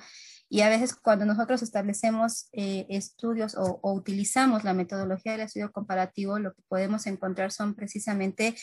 [0.48, 6.38] Y a veces cuando nosotros establecemos estudios o, o, utilizamos la metodología del estudio comparativo,
[6.38, 8.54] lo que podemos encontrar son precisamente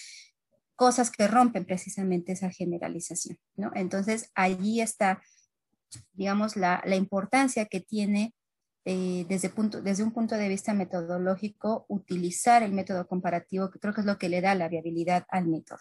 [0.76, 3.72] cosas que rompen precisamente esa generalización, ¿no?
[3.76, 5.22] Entonces, allí está,
[6.14, 8.34] digamos, la, importancia que tiene
[8.86, 13.94] eh, desde, punto, desde un punto de vista metodológico utilizar el método comparativo, que creo
[13.94, 15.80] que es lo que le da la viabilidad al método.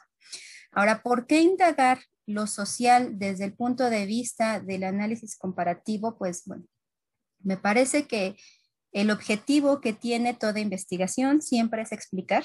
[0.72, 6.16] Ahora, ¿por qué indagar lo social desde el punto de vista del análisis comparativo?
[6.18, 6.64] Pues bueno,
[7.40, 8.36] me parece que
[8.92, 12.45] el objetivo que tiene toda investigación siempre es explicar,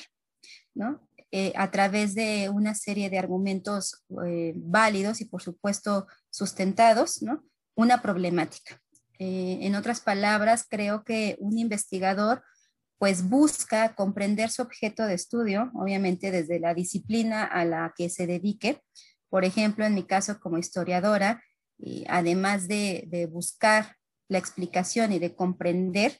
[0.74, 1.09] ¿no?
[1.32, 7.23] Eh, a través de una serie de argumentos eh, válidos y por supuesto sustentados.
[7.75, 8.82] Una problemática.
[9.19, 12.43] Eh, en otras palabras, creo que un investigador
[12.97, 18.25] pues busca comprender su objeto de estudio, obviamente desde la disciplina a la que se
[18.25, 18.82] dedique.
[19.30, 21.43] Por ejemplo, en mi caso como historiadora,
[22.07, 23.95] además de, de buscar
[24.27, 26.19] la explicación y de comprender,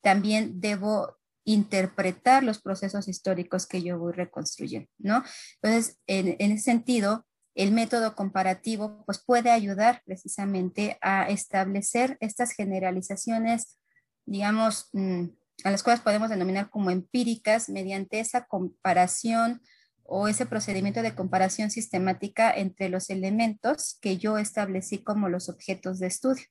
[0.00, 5.22] también debo interpretar los procesos históricos que yo voy reconstruyendo, ¿no?
[5.62, 13.78] Entonces, en, ese sentido, el método comparativo pues puede ayudar precisamente a establecer estas generalizaciones,
[14.26, 15.24] digamos, mm,
[15.64, 19.62] a las cuales podemos denominar como empíricas mediante esa comparación
[20.02, 25.98] o ese procedimiento de comparación sistemática entre los elementos que yo establecí como los objetos
[25.98, 26.44] de estudio.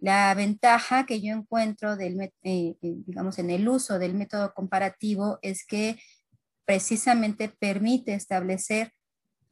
[0.00, 5.38] La ventaja que yo encuentro del, eh, eh, digamos, en el uso del método comparativo
[5.42, 5.98] es que
[6.64, 8.92] precisamente permite establecer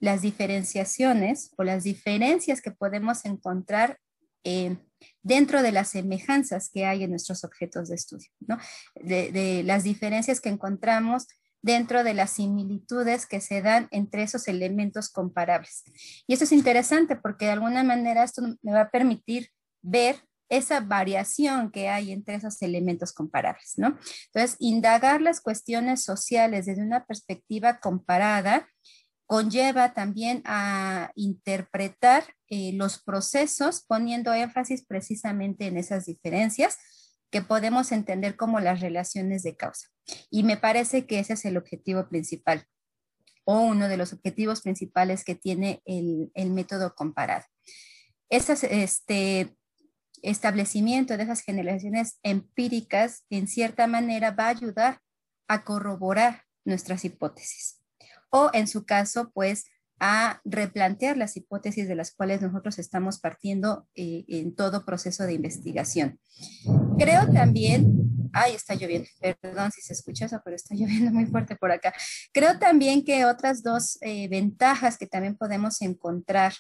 [0.01, 3.99] las diferenciaciones o las diferencias que podemos encontrar
[4.45, 4.79] eh,
[5.23, 8.59] dentro de las semejanzas que hay en nuestros objetos de estudio, ¿no?
[8.95, 11.27] de, de, las diferencias que encontramos
[11.61, 15.85] dentro de las similitudes que se dan entre esos elementos comparables.
[16.27, 19.51] Y esto es interesante porque de alguna manera esto me va a permitir
[19.83, 20.17] ver
[20.49, 23.99] esa variación que hay entre esos elementos comparables, ¿no?
[24.27, 28.69] Entonces, indagar las cuestiones sociales desde una perspectiva comparada
[29.27, 36.79] conlleva también a interpretar eh, los procesos poniendo énfasis precisamente en esas diferencias
[37.31, 39.89] que podemos entender como las relaciones de causa.
[40.31, 42.65] Y me parece que ese es el objetivo principal
[43.45, 47.45] o uno de los objetivos principales que tiene el, método comparado.
[48.31, 49.58] este
[50.23, 55.01] establecimiento de esas generaciones empíricas, en cierta manera, va a ayudar
[55.49, 57.83] a corroborar nuestras hipótesis.
[58.31, 59.65] O en su caso, pues,
[60.01, 65.35] a replantear las hipótesis de las cuales nosotros estamos partiendo eh, en todo proceso de
[65.35, 66.21] investigación.
[66.99, 69.09] Creo también, ay, está lloviendo,
[69.41, 71.93] perdón si se escucha eso, pero está lloviendo muy fuerte por acá.
[72.33, 76.53] Creo también que otras dos eh, ventajas que también podemos encontrar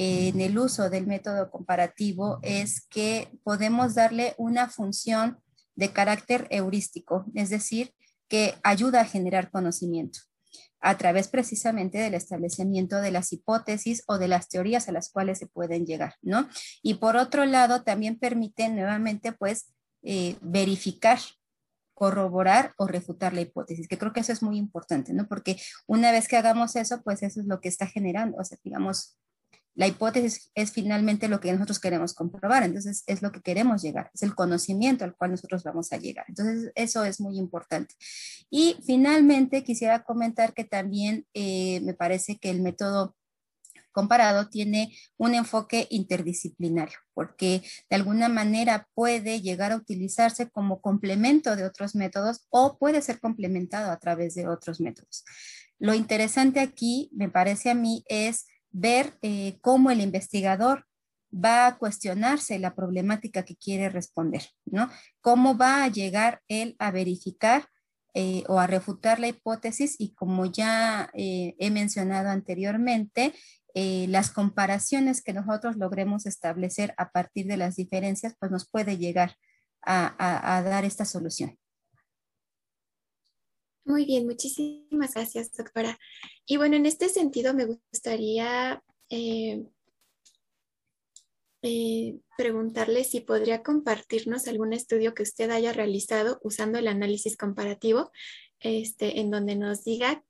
[0.00, 5.40] en el uso del método comparativo es que podemos darle una función
[5.74, 7.92] de carácter heurístico, es decir,
[8.28, 10.20] que ayuda a generar conocimiento
[10.80, 15.40] a través precisamente del establecimiento de las hipótesis o de las teorías a las cuales
[15.40, 16.48] se pueden llegar, ¿no?
[16.80, 21.18] Y por otro lado, también permite nuevamente, pues, eh, verificar,
[21.92, 25.26] corroborar o refutar la hipótesis, que creo que eso es muy importante, ¿no?
[25.26, 28.58] Porque una vez que hagamos eso, pues eso es lo que está generando, o sea,
[28.62, 29.18] digamos,
[29.78, 34.10] la hipótesis es finalmente lo que nosotros queremos comprobar, entonces es lo que queremos llegar,
[34.12, 36.24] es el conocimiento al cual nosotros vamos a llegar.
[36.26, 37.94] Entonces eso es muy importante.
[38.50, 43.14] Y finalmente quisiera comentar que también eh, me parece que el método
[43.92, 51.54] comparado tiene un enfoque interdisciplinario, porque de alguna manera puede llegar a utilizarse como complemento
[51.54, 55.24] de otros métodos o puede ser complementado a través de otros métodos.
[55.78, 60.84] Lo interesante aquí, me parece a mí, es ver eh, cómo el investigador
[61.32, 64.90] va a cuestionarse la problemática que quiere responder, ¿no?
[65.20, 67.66] Cómo va a llegar él a verificar
[68.14, 73.34] eh, o a refutar la hipótesis y como ya eh, he mencionado anteriormente,
[73.74, 79.36] las comparaciones que nosotros logremos establecer a partir de las diferencias, pues nos puede llegar
[79.82, 81.56] a dar esta solución.
[83.88, 85.98] Muy bien, muchísimas gracias, doctora.
[86.44, 89.64] Y bueno, en este sentido me gustaría eh,
[91.62, 98.12] eh, preguntarle si podría compartirnos algún estudio que usted haya realizado usando el análisis comparativo,
[98.60, 100.22] este, en donde nos diga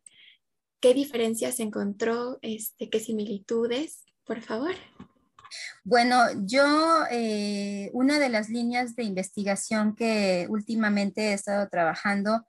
[0.79, 4.77] qué diferencias encontró, este, qué similitudes, por favor.
[5.83, 12.45] Bueno, yo, eh, una de las líneas de investigación que últimamente he estado trabajando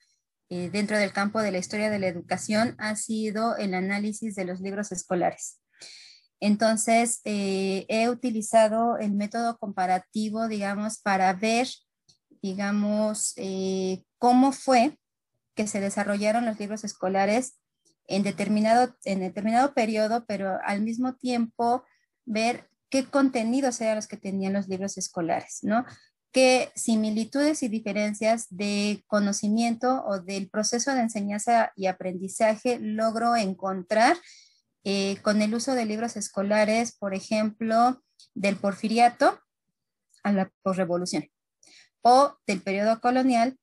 [0.49, 4.45] eh, dentro del campo de la historia de la educación ha sido el análisis de
[4.45, 5.59] los libros escolares.
[6.39, 11.67] Entonces, eh, he utilizado el método comparativo, digamos, para ver,
[12.41, 14.97] digamos, eh, cómo fue
[15.55, 17.59] que se desarrollaron los libros escolares
[18.07, 21.83] en determinado, en determinado periodo, pero al mismo tiempo
[22.25, 25.85] ver qué contenidos eran los que tenían los libros escolares, ¿no?
[26.31, 34.17] Qué similitudes y diferencias de conocimiento o del proceso de enseñanza y aprendizaje logro encontrar
[34.83, 38.01] eh, con el uso de libros escolares, por ejemplo,
[38.33, 39.39] del porfiriato
[40.23, 41.27] a la posrevolución
[42.01, 43.57] o del periodo colonial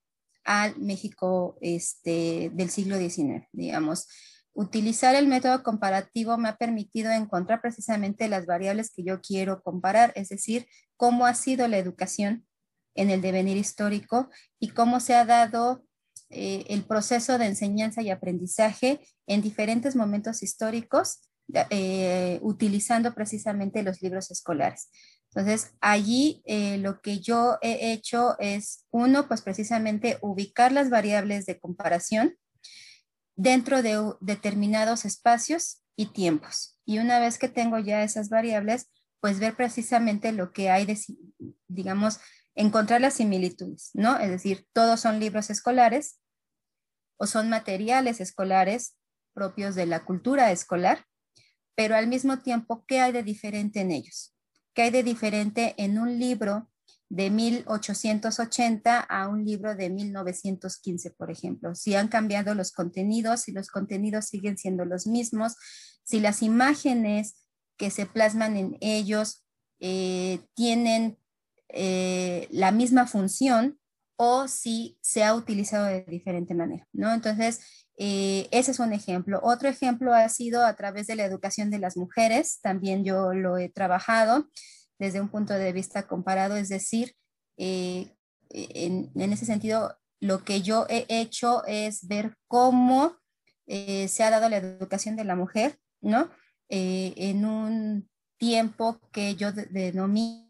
[0.45, 4.09] al México este, del siglo XIX, digamos.
[4.53, 10.13] Utilizar el método comparativo me ha permitido encontrar precisamente las variables que yo quiero comparar,
[10.17, 10.67] es decir,
[10.97, 12.45] cómo ha sido la educación
[12.97, 15.85] en el devenir histórico y cómo se ha dado
[16.31, 21.20] eh, el proceso de enseñanza y aprendizaje en diferentes momentos históricos,
[21.70, 24.89] eh, utilizando precisamente los libros escolares.
[25.31, 31.47] Entonces, allí eh, lo que yo he hecho es, uno, pues precisamente ubicar las variables
[31.47, 32.36] de comparación
[33.36, 36.78] dentro de determinados espacios y tiempos.
[36.85, 38.89] Y una vez que tengo ya esas variables,
[39.20, 40.98] pues ver precisamente lo que hay de,
[41.68, 42.18] digamos,
[42.57, 44.19] encontrar las similitudes, ¿no?
[44.19, 46.19] Es decir, todos son libros escolares
[47.19, 48.97] o son materiales escolares
[49.35, 51.05] propios de la cultura escolar,
[51.74, 54.35] pero al mismo tiempo, ¿qué hay de diferente en ellos?
[54.74, 56.70] ¿Qué hay de diferente en un libro
[57.09, 61.74] de 1880 a un libro de 1915, por ejemplo?
[61.74, 65.57] Si han cambiado los contenidos, si los contenidos siguen siendo los mismos,
[66.05, 67.47] si las imágenes
[67.77, 69.45] que se plasman en ellos
[69.78, 71.19] eh, tienen
[71.69, 73.79] eh, la misma función
[74.17, 77.13] o si se ha utilizado de diferente manera, ¿no?
[77.13, 77.61] Entonces,
[77.99, 79.41] eh, ese es un ejemplo.
[79.43, 83.59] Otro ejemplo ha sido a través de la educación de las mujeres, también yo lo
[83.59, 84.49] he trabajado
[84.99, 87.15] desde un punto de vista comparado, es decir,
[87.59, 88.15] eh,
[88.49, 93.17] en, ese sentido, lo que yo he hecho es ver cómo
[93.67, 96.31] se ha dado la educación de la mujer, ¿no?
[96.69, 100.45] En un tiempo que yo denomino,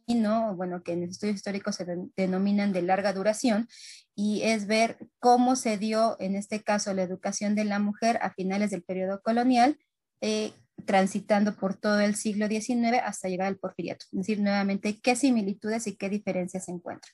[0.54, 3.68] bueno, que en estudios históricos se denominan de larga duración,
[4.14, 8.30] y es ver cómo se dio, en este caso, la educación de la mujer a
[8.30, 9.78] finales del periodo colonial,
[10.20, 10.52] eh,
[10.84, 14.06] transitando por todo el siglo XIX hasta llegar al porfiriato.
[14.12, 17.12] Es decir, nuevamente, qué similitudes y qué diferencias encuentro.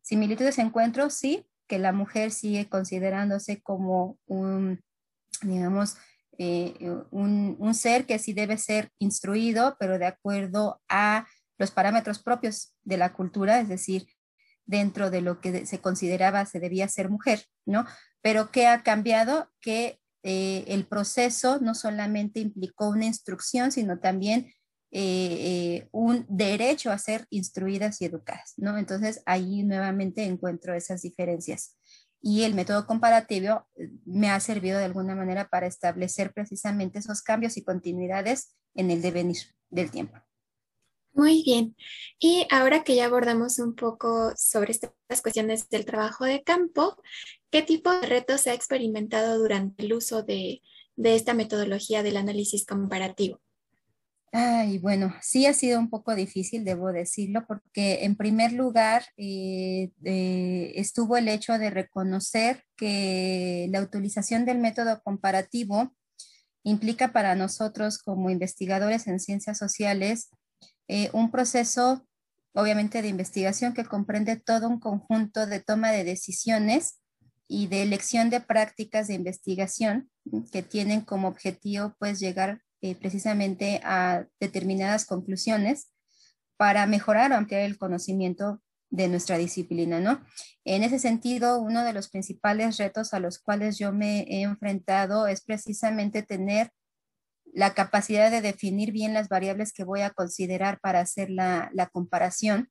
[0.00, 4.80] Similitudes encuentro, sí, que la mujer sigue considerándose como un
[5.42, 5.96] digamos,
[6.38, 6.74] eh,
[7.10, 11.26] un, ser que sí debe ser instruido, pero de acuerdo a
[11.60, 14.08] los parámetros propios de la cultura, es decir,
[14.64, 17.84] dentro de lo que se consideraba se debía ser mujer, ¿no?
[18.22, 19.50] Pero ¿qué ha cambiado?
[19.60, 24.52] Que eh, el proceso no solamente implicó una instrucción, sino también
[24.90, 28.78] eh, un derecho a ser instruidas y educadas, ¿no?
[28.78, 31.76] Entonces ahí nuevamente encuentro esas diferencias
[32.22, 37.22] y el método comparativo eh, me ha servido de alguna manera para establecer precisamente esos
[37.22, 39.38] cambios y continuidades en el devenir
[39.68, 40.18] del tiempo.
[41.12, 41.76] Muy bien.
[42.18, 44.92] Y ahora que ya abordamos un poco sobre estas
[45.22, 46.96] cuestiones del trabajo de campo,
[47.50, 50.62] ¿qué tipo de retos se ha experimentado durante el uso de,
[50.96, 53.40] de esta metodología del análisis comparativo?
[54.32, 59.90] Ay, bueno, sí ha sido un poco difícil, debo decirlo, porque en primer lugar eh,
[60.04, 65.92] eh, estuvo el hecho de reconocer que la utilización del método comparativo
[66.62, 70.30] implica para nosotros como investigadores en ciencias sociales
[70.92, 72.04] eh, un proceso,
[72.52, 77.00] obviamente, de investigación que comprende todo un conjunto de toma de decisiones
[77.46, 80.10] y de elección de prácticas de investigación
[80.50, 85.92] que tienen como objetivo, pues, llegar eh, precisamente a determinadas conclusiones
[86.56, 88.60] para mejorar o ampliar el conocimiento
[88.90, 90.20] de nuestra disciplina, ¿no?
[90.64, 95.28] En ese sentido, uno de los principales retos a los cuales yo me he enfrentado
[95.28, 96.72] es precisamente tener
[97.52, 101.88] la capacidad de definir bien las variables que voy a considerar para hacer la, la
[101.88, 102.70] comparación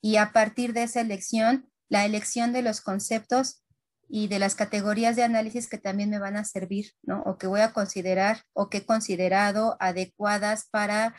[0.00, 3.62] y a partir de esa elección, la elección de los conceptos
[4.08, 7.22] y de las categorías de análisis que también me van a servir, ¿no?
[7.22, 11.14] O que voy a considerar o que he considerado adecuadas para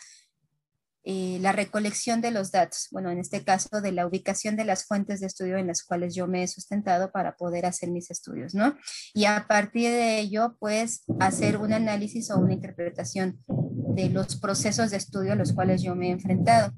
[1.04, 2.88] eh, la recolección de los datos.
[2.92, 6.16] Bueno, en este caso de la ubicación de las fuentes de estudio en las cuales
[6.16, 8.78] yo me he sustentado para poder hacer mis estudios, ¿no?
[9.14, 14.92] Y a partir de ello, pues, hacer un análisis o una interpretación de los procesos
[14.92, 16.74] de estudio a los cuales yo me he enfrentado.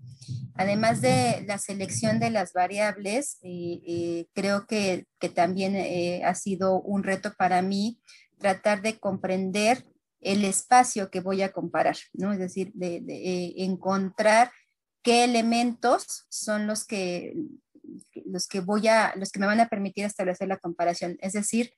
[0.56, 6.80] Además de la selección de las variables, eh, eh, creo que, también eh, ha sido
[6.82, 8.00] un reto para mí
[8.38, 9.84] tratar de comprender
[10.26, 12.34] el espacio que voy a comparar, ¿no?
[12.34, 14.52] Es decir, de, encontrar
[15.04, 17.36] qué elementos son los que,
[18.26, 21.18] los que voy a, los que me van a permitir establecer la comparación.
[21.22, 21.74] Es decir,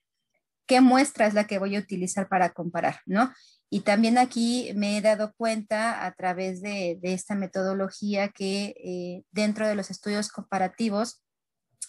[0.65, 3.33] qué muestra es la que voy a utilizar para comparar, ¿no?
[3.69, 9.67] Y también aquí me he dado cuenta a través de, esta metodología que eh, dentro
[9.67, 11.21] de los estudios comparativos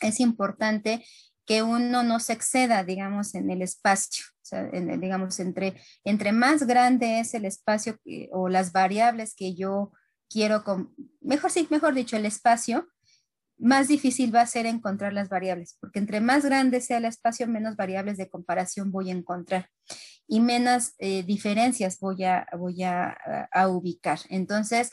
[0.00, 1.04] es importante
[1.48, 6.66] que uno no se exceda, digamos, en el espacio, o sea, digamos, entre, entre más
[6.66, 7.98] grande es el espacio
[8.32, 9.90] o las variables que yo
[10.28, 12.86] quiero, con, mejor sí, mejor dicho, el espacio,
[13.56, 17.48] más difícil va a ser encontrar las variables, porque entre más grande sea el espacio,
[17.48, 19.70] menos variables de comparación voy a encontrar
[20.26, 23.16] y menos eh, diferencias voy, a, voy a,
[23.68, 24.18] ubicar.
[24.28, 24.90] Entonces,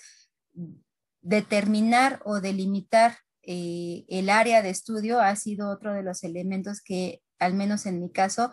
[1.22, 7.22] determinar o delimitar eh, el área de estudio ha sido otro de los elementos que,
[7.40, 8.52] al menos en mi caso,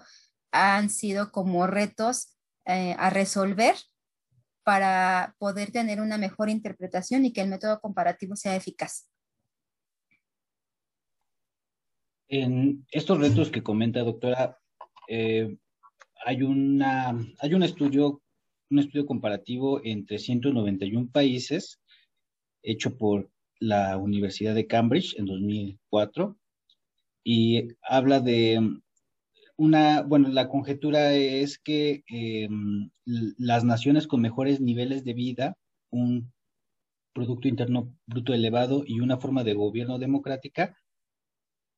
[0.51, 2.37] han sido como retos
[2.67, 3.75] eh, a resolver
[4.65, 9.09] para poder tener una mejor interpretación y que el método comparativo sea eficaz.
[12.29, 14.59] En estos retos que comenta, doctora,
[15.09, 15.57] eh,
[16.25, 18.23] hay, una, hay un estudio,
[18.71, 21.81] un estudio comparativo entre 191 países
[22.63, 23.32] hecho por
[23.63, 26.37] la Universidad de Cambridge en 2004
[27.25, 28.61] y habla de
[29.57, 35.57] una, bueno, la conjetura es que em, las naciones con mejores niveles de vida,
[35.91, 36.33] un
[37.15, 40.77] Producto Interno Bruto elevado y una forma de gobierno democrática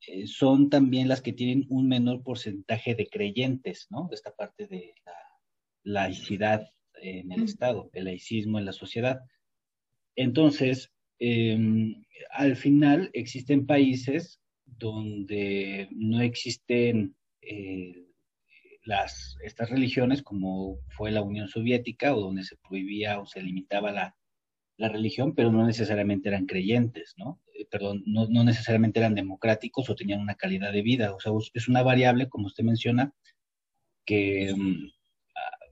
[0.07, 4.09] eh, son también las que tienen un menor porcentaje de creyentes, ¿no?
[4.13, 5.13] Esta parte de la
[5.83, 9.21] laicidad en el Estado, el laicismo en la sociedad.
[10.15, 18.07] Entonces, em, al final existen países donde no existen eh,
[18.85, 23.93] las, estas religiones, como fue la Unión Soviética, o donde se prohibía o se limitaba
[23.93, 24.17] la,
[24.77, 27.41] la religión, pero no necesariamente eran creyentes, ¿no?
[27.55, 31.15] Eh, perdón, no, no, necesariamente eran democráticos o tenían una calidad de vida.
[31.15, 33.13] O sea, es una variable, como usted menciona,
[34.05, 34.89] que, mm,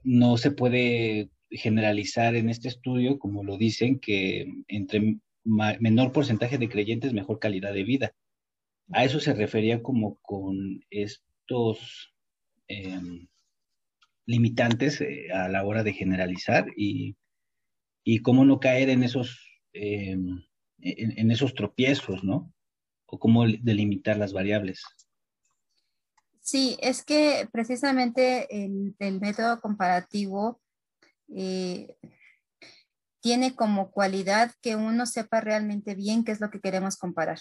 [0.03, 6.69] no se puede generalizar en este estudio, como lo dicen, que entre menor porcentaje de
[6.69, 8.15] creyentes, mejor calidad de vida.
[8.91, 12.13] A eso se refería como con estos
[12.67, 13.27] em,
[14.25, 17.15] limitantes eh, a la hora de generalizar y,
[18.21, 19.39] cómo no caer en esos,
[19.73, 20.43] em,
[20.79, 22.53] en, esos tropiezos, ¿no?
[23.05, 24.83] O cómo delimitar las variables.
[26.41, 30.61] Sí, es que precisamente el, método comparativo
[31.33, 31.95] eh,
[33.23, 37.39] tiene como cualidad que uno sepa realmente bien qué es lo que queremos comparar.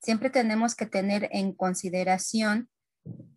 [0.00, 2.70] Siempre tenemos que tener en consideración,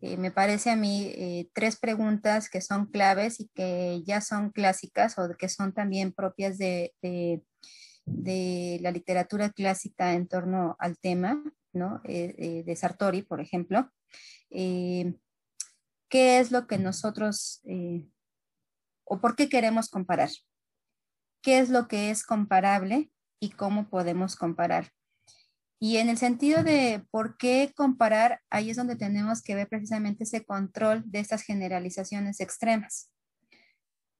[0.00, 4.52] eh, me parece a mí, eh, tres preguntas que son claves y que ya son
[4.52, 11.42] clásicas o que son también propias de, de, la literatura clásica en torno al tema,
[11.72, 12.00] ¿no?
[12.04, 13.90] de Sartori, por ejemplo.
[14.48, 15.14] ¿Qué
[16.10, 17.60] es lo que nosotros
[19.04, 20.30] o por qué queremos comparar?
[21.42, 23.10] Qué es lo que es comparable
[23.40, 24.92] y cómo podemos comparar.
[25.82, 30.24] Y en el sentido de por qué comparar, ahí es donde tenemos que ver precisamente
[30.24, 33.10] ese control de estas generalizaciones extremas.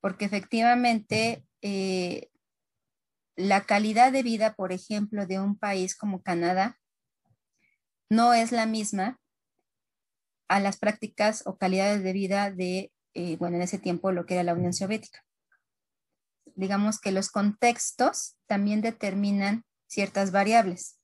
[0.00, 2.30] Porque efectivamente, eh,
[3.36, 6.78] la calidad de vida, por ejemplo, de un país como Canadá,
[8.08, 9.20] no es la misma
[10.48, 14.34] a las prácticas o calidades de vida de, eh, bueno, en ese tiempo lo que
[14.34, 15.22] era la Unión Soviética
[16.60, 20.98] digamos que los contextos también determinan ciertas variables.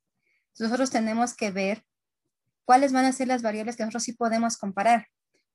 [0.59, 1.85] Nosotros tenemos que ver
[2.65, 5.09] cuáles van a ser las variables que nosotros sí podemos comparar,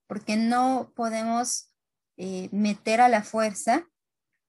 [0.07, 1.73] porque no podemos
[2.18, 3.88] eh, meter a la fuerza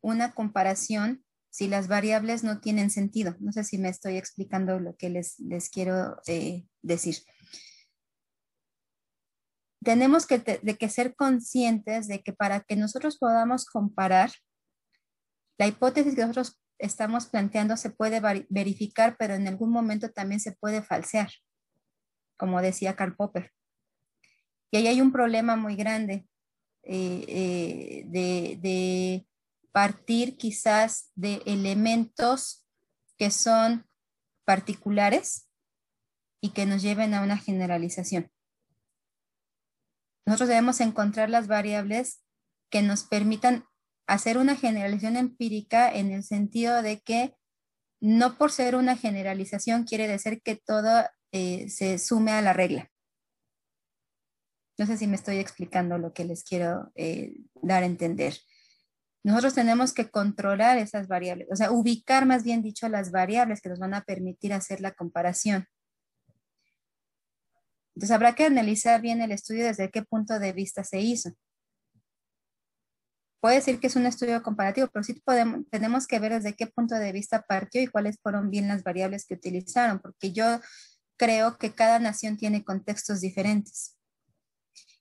[0.01, 3.37] una comparación si las variables no tienen sentido.
[3.39, 7.19] No sé si me estoy explicando lo que les, les quiero eh, decir.
[9.85, 14.31] Tenemos que, de que ser conscientes de que para que nosotros podamos comparar,
[15.59, 20.53] la hipótesis que nosotros estamos planteando se puede verificar, pero en algún momento también se
[20.53, 21.31] puede falsear,
[22.37, 23.53] como decía Karl Popper.
[24.71, 26.27] Y ahí hay un problema muy grande
[26.83, 29.27] eh, eh, de, de
[29.71, 32.67] partir quizás de elementos
[33.17, 33.87] que son
[34.45, 35.49] particulares
[36.41, 38.31] y que nos lleven a una generalización.
[40.27, 42.25] Nosotros debemos encontrar las variables
[42.71, 43.67] que nos permitan
[44.13, 47.35] hacer una generalización empírica en el sentido de que
[47.99, 52.91] no por ser una generalización quiere decir que todo eh, se sume a la regla.
[54.77, 58.37] No sé si me estoy explicando lo que les quiero eh, dar a entender.
[59.25, 63.71] Nosotros tenemos que controlar esas variables, o sea, ubicar más bien dicho las variables que
[63.71, 65.67] nos van a permitir hacer la comparación.
[67.95, 71.33] Entonces habrá que analizar bien el estudio desde qué punto de vista se hizo
[73.43, 76.69] puede decir que es un estudio comparativo, pero sí podemos, tenemos que ver desde qué
[76.69, 80.61] punto de vista partió y cuáles fueron bien las variables que utilizaron, porque yo
[81.19, 83.99] creo que cada nación tiene contextos diferentes.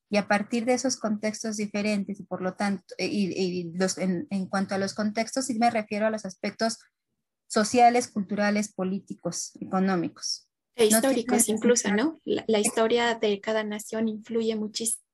[0.10, 4.48] Y a partir de esos contextos diferentes, y por lo tanto, y, los, en, en,
[4.48, 6.80] cuanto a los contextos, sí me refiero a los aspectos
[7.48, 10.50] sociales, culturales, políticos, económicos.
[10.76, 12.20] E históricos incluso, ¿no?
[12.26, 15.06] la historia de cada nación influye muchísimo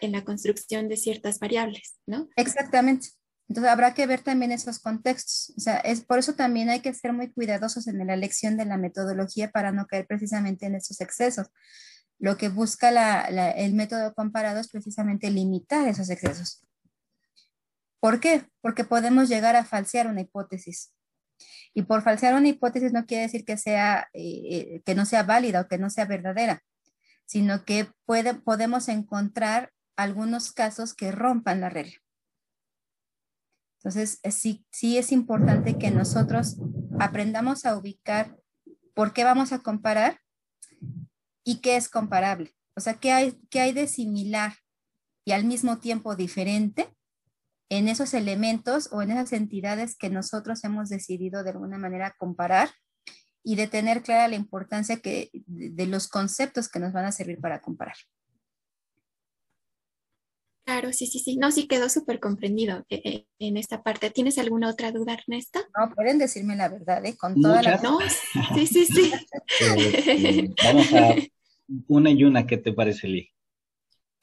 [0.00, 2.28] en la construcción de ciertas variables, ¿no?
[2.36, 3.08] Exactamente.
[3.48, 5.52] Entonces habrá que ver también esos contextos.
[5.56, 8.64] O sea, es por eso también hay que ser muy cuidadosos en la elección de
[8.64, 11.48] la metodología para no caer precisamente en esos excesos.
[12.18, 12.88] Lo que busca
[13.28, 16.64] el método comparado es precisamente limitar esos excesos.
[18.00, 18.44] ¿Por qué?
[18.60, 20.94] Porque podemos llegar a falsear una hipótesis.
[21.74, 25.24] Y por falsear una hipótesis no quiere decir que, sea, eh, eh, que no sea
[25.24, 26.62] válida o que no sea verdadera
[27.32, 31.96] sino que puede, podemos encontrar algunos casos que rompan la regla.
[33.78, 36.58] Entonces, eh, sí, sí es importante que nosotros
[37.00, 38.36] aprendamos a ubicar
[38.94, 40.20] por qué vamos a comparar
[41.42, 42.54] y qué es comparable.
[42.76, 44.52] O sea, qué hay, qué hay de similar
[45.24, 46.94] y al mismo tiempo diferente
[47.70, 52.68] en esos elementos o en esas entidades que nosotros hemos decidido de alguna manera comparar
[53.44, 57.40] y de tener clara la importancia que, de, los conceptos que nos van a servir
[57.40, 57.96] para comparar.
[60.64, 61.36] Claro, sí, sí, sí.
[61.36, 64.10] No, sí quedó súper comprendido eh, eh, en esta parte.
[64.10, 65.58] ¿Tienes alguna otra duda, Ernesto?
[65.76, 67.16] No, pueden decirme la verdad, ¿eh?
[67.16, 67.78] Con toda la...
[67.78, 67.98] No,
[68.54, 69.12] sí, sí, sí.
[69.60, 71.14] Eh, vamos a
[71.88, 73.30] una y una, ¿qué te parece, Lee?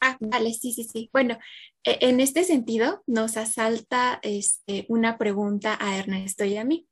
[0.02, 1.10] Ah, vale, sí, sí, sí.
[1.12, 1.38] Bueno,
[1.84, 6.88] en este sentido nos asalta este, una pregunta a Ernesto y a mí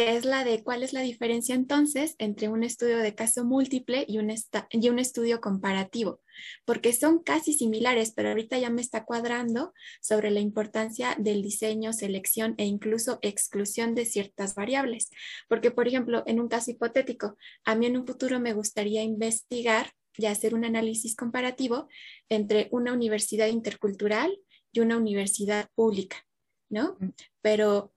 [0.00, 4.06] que es la de cuál es la diferencia entonces entre un estudio de caso múltiple
[4.08, 4.32] y un,
[4.70, 6.22] y un estudio comparativo,
[6.64, 11.92] porque son casi similares, pero ahorita ya me está cuadrando sobre la importancia del diseño,
[11.92, 15.10] selección e incluso exclusión de ciertas variables.
[15.50, 17.36] Porque, por ejemplo, en un caso hipotético,
[17.66, 21.88] a mí en un futuro me gustaría investigar y hacer un análisis comparativo
[22.30, 24.34] entre una universidad intercultural
[24.72, 26.26] y una universidad pública,
[26.70, 26.96] ¿no?
[27.42, 27.92] Pero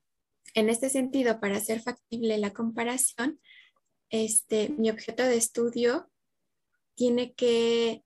[0.54, 3.40] en este sentido, para hacer factible la comparación,
[4.10, 6.10] este, mi objeto de estudio
[6.96, 8.04] tiene que,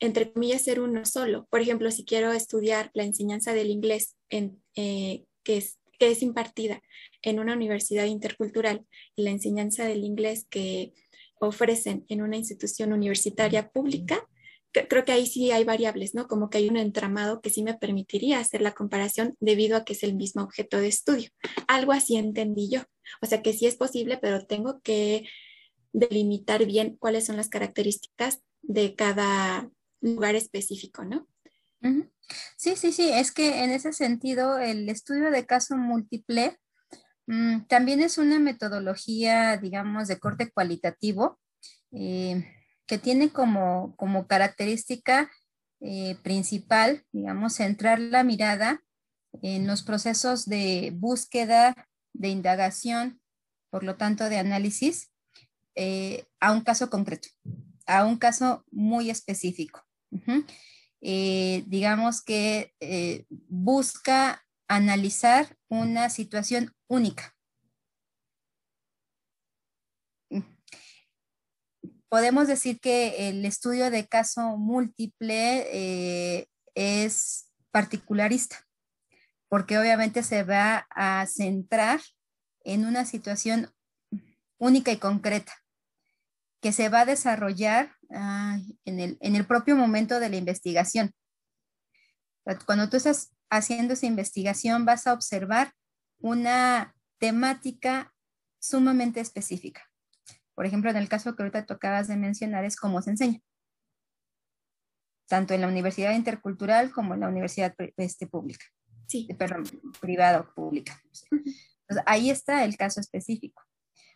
[0.00, 1.46] entre comillas, ser uno solo.
[1.50, 6.22] Por ejemplo, si quiero estudiar la enseñanza del inglés en, eh, que, es, que es
[6.22, 6.82] impartida
[7.22, 8.84] en una universidad intercultural
[9.14, 10.92] y la enseñanza del inglés que
[11.40, 14.26] ofrecen en una institución universitaria pública,
[14.72, 16.26] creo que ahí sí hay variables, ¿no?
[16.26, 19.92] Como que hay un entramado que sí me permitiría hacer la comparación debido a que
[19.92, 21.30] es el mismo objeto de estudio.
[21.68, 22.82] Algo así entendí yo.
[23.20, 25.28] O sea que sí es posible, pero tengo que
[25.92, 29.70] delimitar bien cuáles son las características de cada
[30.00, 31.28] lugar específico, ¿no?
[32.56, 36.56] Sí, sí, sí, es que en ese sentido el estudio de caso múltiple
[37.26, 41.40] mm, también es una metodología, digamos, de corte cualitativo.
[41.90, 42.44] Eh,
[42.92, 45.30] que tiene como, como característica
[45.80, 48.82] eh, principal, digamos, centrar la mirada
[49.40, 53.18] en los procesos de búsqueda, de indagación,
[53.70, 55.10] por lo tanto, de análisis,
[55.74, 57.30] eh, a un caso concreto,
[57.86, 59.82] a un caso muy específico.
[61.00, 62.74] Eh, digamos que
[63.48, 67.34] busca analizar una situación única.
[72.12, 78.66] Podemos decir que el estudio de caso múltiple eh, es particularista,
[79.48, 82.02] porque obviamente se va a centrar
[82.64, 83.72] en una situación
[84.58, 85.54] única y concreta,
[86.60, 91.14] que se va a desarrollar en, el, en el propio momento de la investigación.
[92.66, 95.72] Cuando tú estás haciendo esa investigación, vas a observar
[96.18, 98.12] una temática
[98.60, 99.91] sumamente específica.
[100.54, 103.40] Por ejemplo, en el caso que ahorita tocabas de mencionar es cómo se enseña,
[105.28, 108.66] tanto en la universidad intercultural como en la universidad este, pública.
[109.06, 109.28] Sí.
[109.38, 109.64] Perdón,
[110.00, 111.00] privada o pública.
[111.30, 113.62] Entonces, ahí está el caso específico.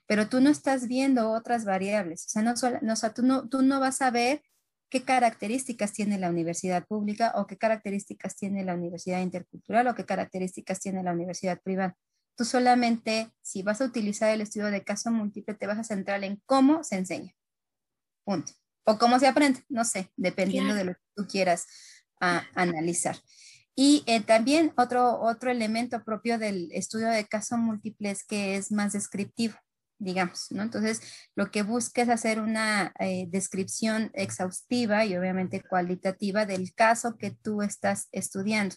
[0.07, 2.27] Pero tú no estás viendo otras variables.
[2.27, 4.43] O sea, no, no, o sea, tú, no, tú no vas a ver
[4.89, 10.05] qué características tiene la universidad pública o qué características tiene la universidad intercultural o qué
[10.05, 11.97] características tiene la universidad privada.
[12.37, 16.23] Tú solamente, si vas a utilizar el estudio de caso múltiple, te vas a centrar
[16.23, 17.35] en cómo se enseña.
[18.25, 18.53] Punto.
[18.85, 21.67] O cómo se aprende, no sé, dependiendo de lo que tú quieras
[22.21, 23.17] ah, analizar.
[23.75, 28.73] Y eh, también otro, otro elemento propio del estudio de caso múltiple es que es
[28.73, 29.55] más descriptivo,
[29.99, 30.63] digamos, ¿no?
[30.63, 31.01] Entonces,
[31.35, 37.33] lo que busca es hacer una eh, descripción exhaustiva y obviamente cualitativa del caso que
[37.33, 38.77] tú estás estudiando.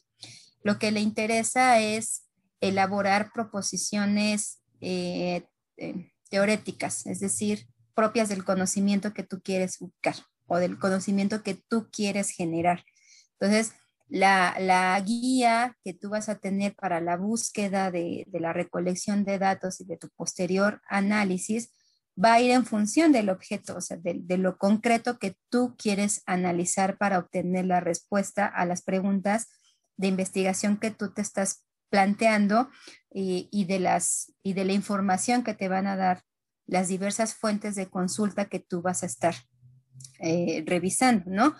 [0.63, 2.28] Lo que le interesa es
[2.61, 5.43] elaborar proposiciones eh,
[5.77, 10.15] eh, teoréticas, es decir, propias del conocimiento que tú quieres buscar
[10.47, 12.83] o del conocimiento que tú quieres generar.
[13.39, 13.73] Entonces,
[14.07, 19.79] la, guía que tú vas a tener para la búsqueda de, la recolección de datos
[19.81, 21.71] y de tu posterior análisis
[22.21, 25.75] va a ir en función del objeto, o sea, de, de, lo concreto que tú
[25.77, 29.47] quieres analizar para obtener la respuesta a las preguntas
[29.95, 32.69] de investigación que tú te estás planteando
[33.11, 36.23] y, de las, y de la información que te van a dar
[36.67, 39.35] las diversas fuentes de consulta que tú vas a estar
[40.19, 41.55] eh, revisando, ¿no?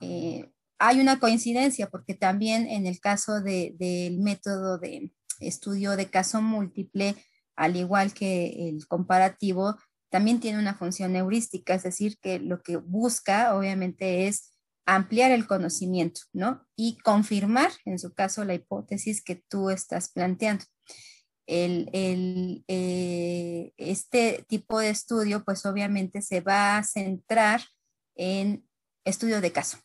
[0.00, 6.40] Eh, hay una coincidencia porque también en el caso del método de estudio de caso
[6.40, 7.16] múltiple,
[7.56, 9.76] al igual que el comparativo,
[10.08, 14.57] también tiene una función heurística, es decir, que lo que busca obviamente es
[14.88, 16.66] ampliar el conocimiento, ¿no?
[16.74, 20.64] Y confirmar, en su caso, la hipótesis que tú estás planteando.
[21.46, 27.60] El, eh, este tipo de estudio, pues obviamente se va a centrar
[28.16, 28.66] en
[29.04, 29.78] estudio de caso.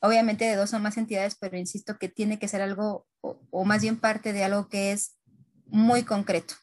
[0.00, 3.82] Obviamente de dos o más entidades, pero insisto que tiene que ser algo, o más
[3.82, 5.18] bien parte de algo que es
[5.66, 6.54] muy concreto.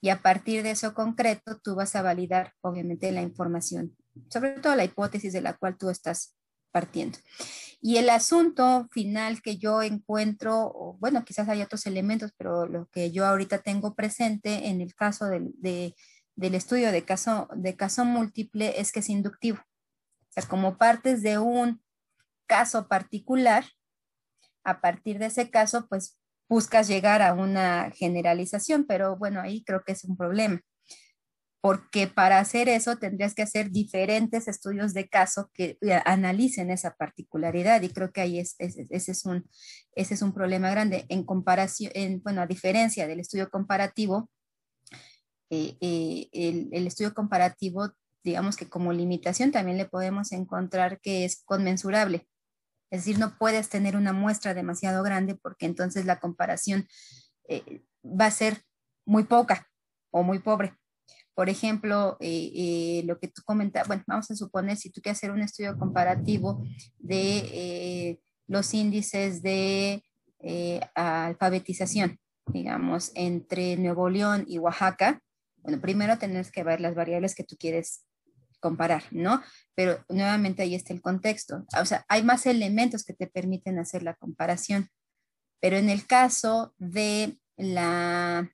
[0.00, 3.96] Y a partir de eso concreto, tú vas a validar, obviamente, la información,
[4.30, 6.37] sobre todo la hipótesis de la cual tú estás
[7.80, 13.12] Y el asunto final que yo encuentro, bueno, quizás hay otros elementos, pero lo que
[13.12, 18.80] yo ahorita tengo presente en el caso del, del estudio de caso, de caso múltiple
[18.80, 19.58] es que es inductivo.
[19.58, 21.80] O sea, como partes de un
[22.46, 23.64] caso particular,
[24.64, 26.18] a partir de ese caso, pues
[26.48, 30.60] buscas llegar a una generalización, pero bueno, ahí creo que es un problema
[31.60, 36.94] porque para hacer eso tendrías que hacer diferentes estudios de caso que eh, analicen esa
[36.94, 39.48] particularidad y creo que ahí es, ese, es un,
[39.94, 41.04] ese es un problema grande.
[41.08, 44.30] En comparación, en, bueno, a diferencia del estudio comparativo,
[45.50, 47.90] eh, eh, el, el, estudio comparativo,
[48.22, 52.28] digamos que como limitación también le podemos encontrar que es conmensurable.
[52.90, 56.86] Es decir, no puedes tener una muestra demasiado grande porque entonces la comparación
[58.04, 58.62] va a ser
[59.04, 59.68] muy poca
[60.10, 60.74] o muy pobre.
[61.38, 65.18] Por ejemplo, eh, eh, lo que tú comentas, bueno, vamos a suponer si tú quieres
[65.18, 66.64] hacer un estudio comparativo
[66.98, 70.02] de eh, los índices de
[70.96, 72.18] alfabetización,
[72.52, 75.22] digamos, entre Nuevo León y Oaxaca,
[75.58, 78.04] bueno, primero tienes que ver las variables que tú quieres
[78.58, 79.40] comparar, ¿no?
[79.76, 81.64] Pero nuevamente ahí está el contexto.
[81.80, 84.88] O sea, hay más elementos que te permiten hacer la comparación.
[85.60, 88.50] Pero en el caso de la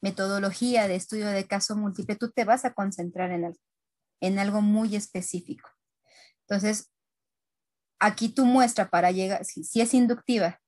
[0.00, 3.30] metodología de estudio de caso múltiple, tú te vas a concentrar
[4.20, 5.68] en algo, muy específico.
[6.42, 6.90] Entonces,
[7.98, 10.60] aquí tu muestra para llegar, si, es inductiva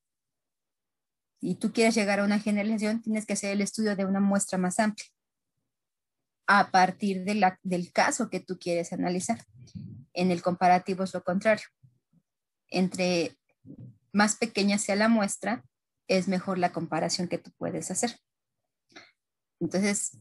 [1.40, 4.58] y tú quieres llegar a una generalización, tienes que hacer el estudio de una muestra
[4.58, 5.06] más amplia
[6.46, 9.42] a partir del caso que tú quieres analizar.
[10.12, 11.66] En el comparativo es lo contrario.
[12.68, 13.38] Entre
[14.12, 15.64] más pequeña sea la muestra,
[16.08, 18.18] es mejor la comparación que tú puedes hacer.
[19.62, 20.18] Entonces,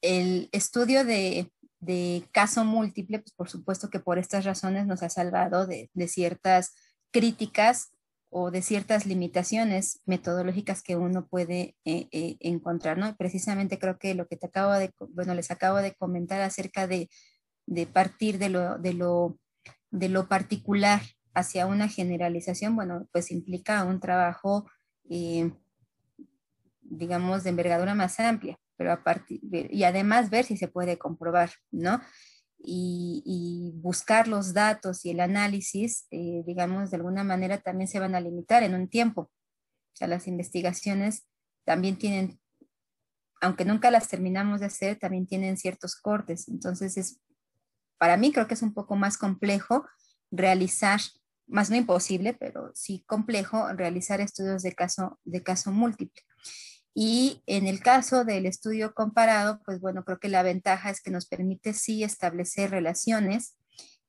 [0.00, 1.52] el estudio de,
[2.32, 6.74] caso múltiple, pues por supuesto que por estas razones nos ha salvado de, ciertas
[7.10, 7.92] críticas
[8.30, 13.14] o de ciertas limitaciones metodológicas que uno puede eh, eh, encontrar, ¿no?
[13.16, 17.10] Precisamente creo que lo que te acabo de, bueno, les acabo de comentar acerca de,
[17.92, 19.38] partir de lo, de, lo,
[19.90, 21.02] de lo particular
[21.34, 24.66] hacia una generalización, bueno, pues implica un trabajo
[25.10, 25.52] eh,
[26.90, 31.50] digamos, de envergadura más amplia, pero a partir y además ver si se puede comprobar,
[31.70, 32.00] ¿no?
[32.62, 38.14] Y, buscar los datos y el análisis, eh, digamos, de alguna manera también se van
[38.14, 39.22] a limitar en un tiempo.
[39.22, 41.26] O sea, las investigaciones
[41.64, 42.38] también tienen,
[43.40, 46.48] aunque nunca las terminamos de hacer, también tienen ciertos cortes.
[46.48, 47.20] Entonces, es,
[47.96, 49.86] para mí creo que es un poco más complejo
[50.30, 51.00] realizar,
[51.46, 56.22] más no imposible, pero sí complejo realizar estudios de caso, de caso múltiple.
[56.94, 61.10] Y en el caso del estudio comparado, pues bueno, creo que la ventaja es que
[61.10, 63.56] nos permite sí establecer relaciones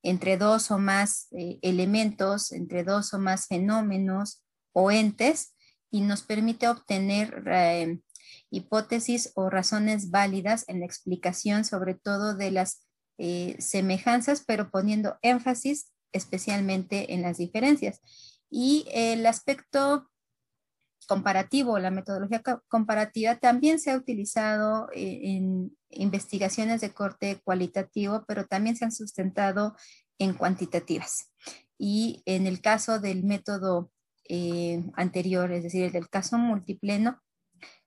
[0.02, 4.42] entre dos o más eh, elementos, entre dos o más fenómenos
[4.72, 5.54] o entes,
[5.90, 8.00] y nos permite obtener eh,
[8.50, 12.86] hipótesis o razones válidas en la explicación sobre todo de las
[13.18, 18.00] eh, semejanzas, pero poniendo énfasis especialmente en las diferencias.
[18.50, 20.10] Y el aspecto
[21.06, 28.46] comparativo, la metodología comparativa también se ha utilizado eh, en investigaciones de corte cualitativo, pero
[28.46, 29.76] también se han sustentado
[30.18, 31.30] en cuantitativas.
[31.78, 33.90] Y en el caso del método
[34.28, 37.20] eh, anterior, es decir, el del caso multipleno,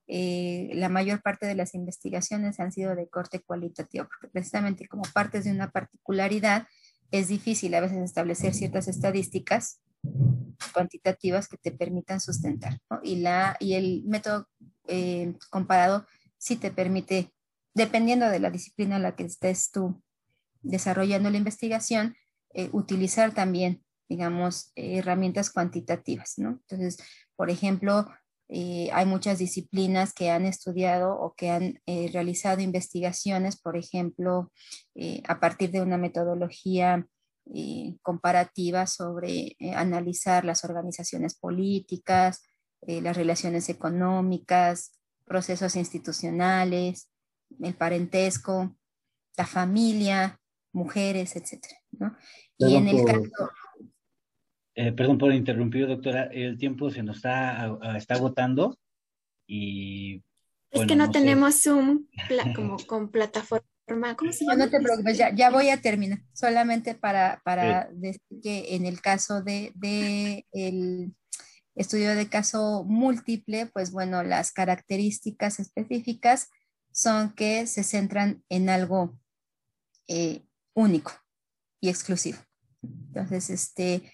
[0.07, 5.03] eh, la mayor parte de las investigaciones han sido de corte cualitativo, porque precisamente como
[5.13, 6.67] partes de una particularidad,
[7.11, 9.79] es difícil a veces establecer ciertas estadísticas
[10.73, 12.79] cuantitativas que te permitan sustentar.
[13.03, 14.47] Y, la, y el método
[14.87, 16.05] eh, comparado
[16.37, 17.33] sí te permite,
[17.73, 20.01] dependiendo de la disciplina en la que estés tú
[20.61, 22.15] desarrollando la investigación,
[22.53, 26.37] eh, utilizar también, digamos, herramientas cuantitativas.
[26.37, 26.49] ¿no?
[26.49, 26.97] Entonces,
[27.35, 28.07] por ejemplo,
[28.47, 31.79] eh, hay muchas disciplinas que han estudiado o que han
[32.13, 34.51] realizado investigaciones, por ejemplo,
[35.27, 37.07] a partir de una metodología
[37.53, 42.43] eh, comparativa sobre eh, analizar las organizaciones políticas,
[42.81, 47.11] eh, las relaciones económicas, procesos institucionales,
[47.61, 48.75] el parentesco,
[49.37, 50.39] la familia,
[50.73, 51.65] mujeres, etc.
[52.57, 53.51] Y en el caso...
[54.73, 58.79] perdón por interrumpir, doctora, el tiempo se nos está, está agotando
[59.47, 60.23] y...
[60.71, 62.07] Es que no, tenemos Zoom
[62.55, 64.65] como con plataforma ¿Cómo se llama?
[64.65, 66.19] No, te preocupes, ya, voy a terminar.
[66.33, 71.15] Solamente para, para decir que en el caso de, de, el
[71.75, 76.49] estudio de caso múltiple, pues bueno, las características específicas
[76.91, 79.19] son que se centran en algo
[80.07, 80.43] eh,
[80.73, 81.11] único
[81.79, 82.39] y exclusivo.
[82.81, 84.11] Entonces, este,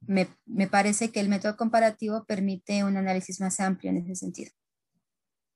[0.00, 4.50] me, me parece que el método comparativo permite un análisis más amplio en ese sentido.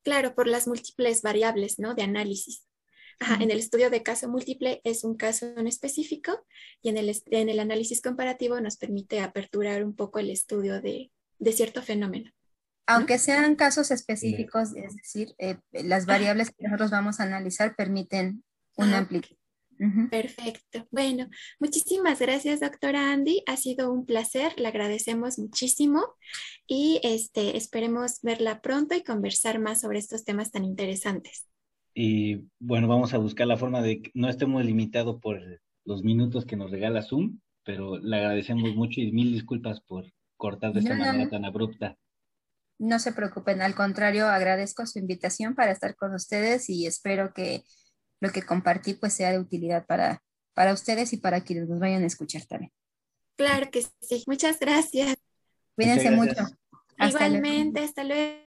[0.05, 1.95] Claro, por las múltiples variables, ¿no?
[1.95, 2.65] De análisis
[3.41, 6.45] en el estudio de caso múltiple es un caso en específico
[6.83, 11.11] y en el, en el análisis comparativo nos permite aperturar un poco el estudio de,
[11.39, 12.31] de cierto fenómeno.
[12.89, 18.45] Aunque sean casos específicos, es decir, eh, las variables que nosotros vamos a analizar permiten
[18.77, 19.37] una amplitud.
[20.11, 20.87] Perfecto.
[20.91, 21.29] Bueno,
[21.59, 23.43] muchísimas gracias, doctora Andy.
[23.47, 26.15] Ha sido un placer, le agradecemos muchísimo
[26.67, 31.47] y este, esperemos verla pronto y conversar más sobre estos temas tan interesantes.
[31.99, 35.41] Y bueno, vamos a buscar la forma de que no estemos limitados por
[35.87, 40.05] los minutos que nos regala Zoom, pero le agradecemos mucho y mil disculpas por
[40.37, 41.97] cortar de esta manera tan abrupta.
[42.79, 47.63] No se preocupen, al contrario, agradezco su invitación para estar con ustedes y espero que
[48.21, 52.03] lo que compartí pues sea de utilidad para, para ustedes y para quienes nos vayan
[52.03, 52.73] a escuchar también.
[53.37, 54.23] Claro que sí.
[54.27, 55.17] Muchas gracias.
[55.75, 56.45] Cuídense mucho.
[56.99, 58.45] Igualmente, hasta luego.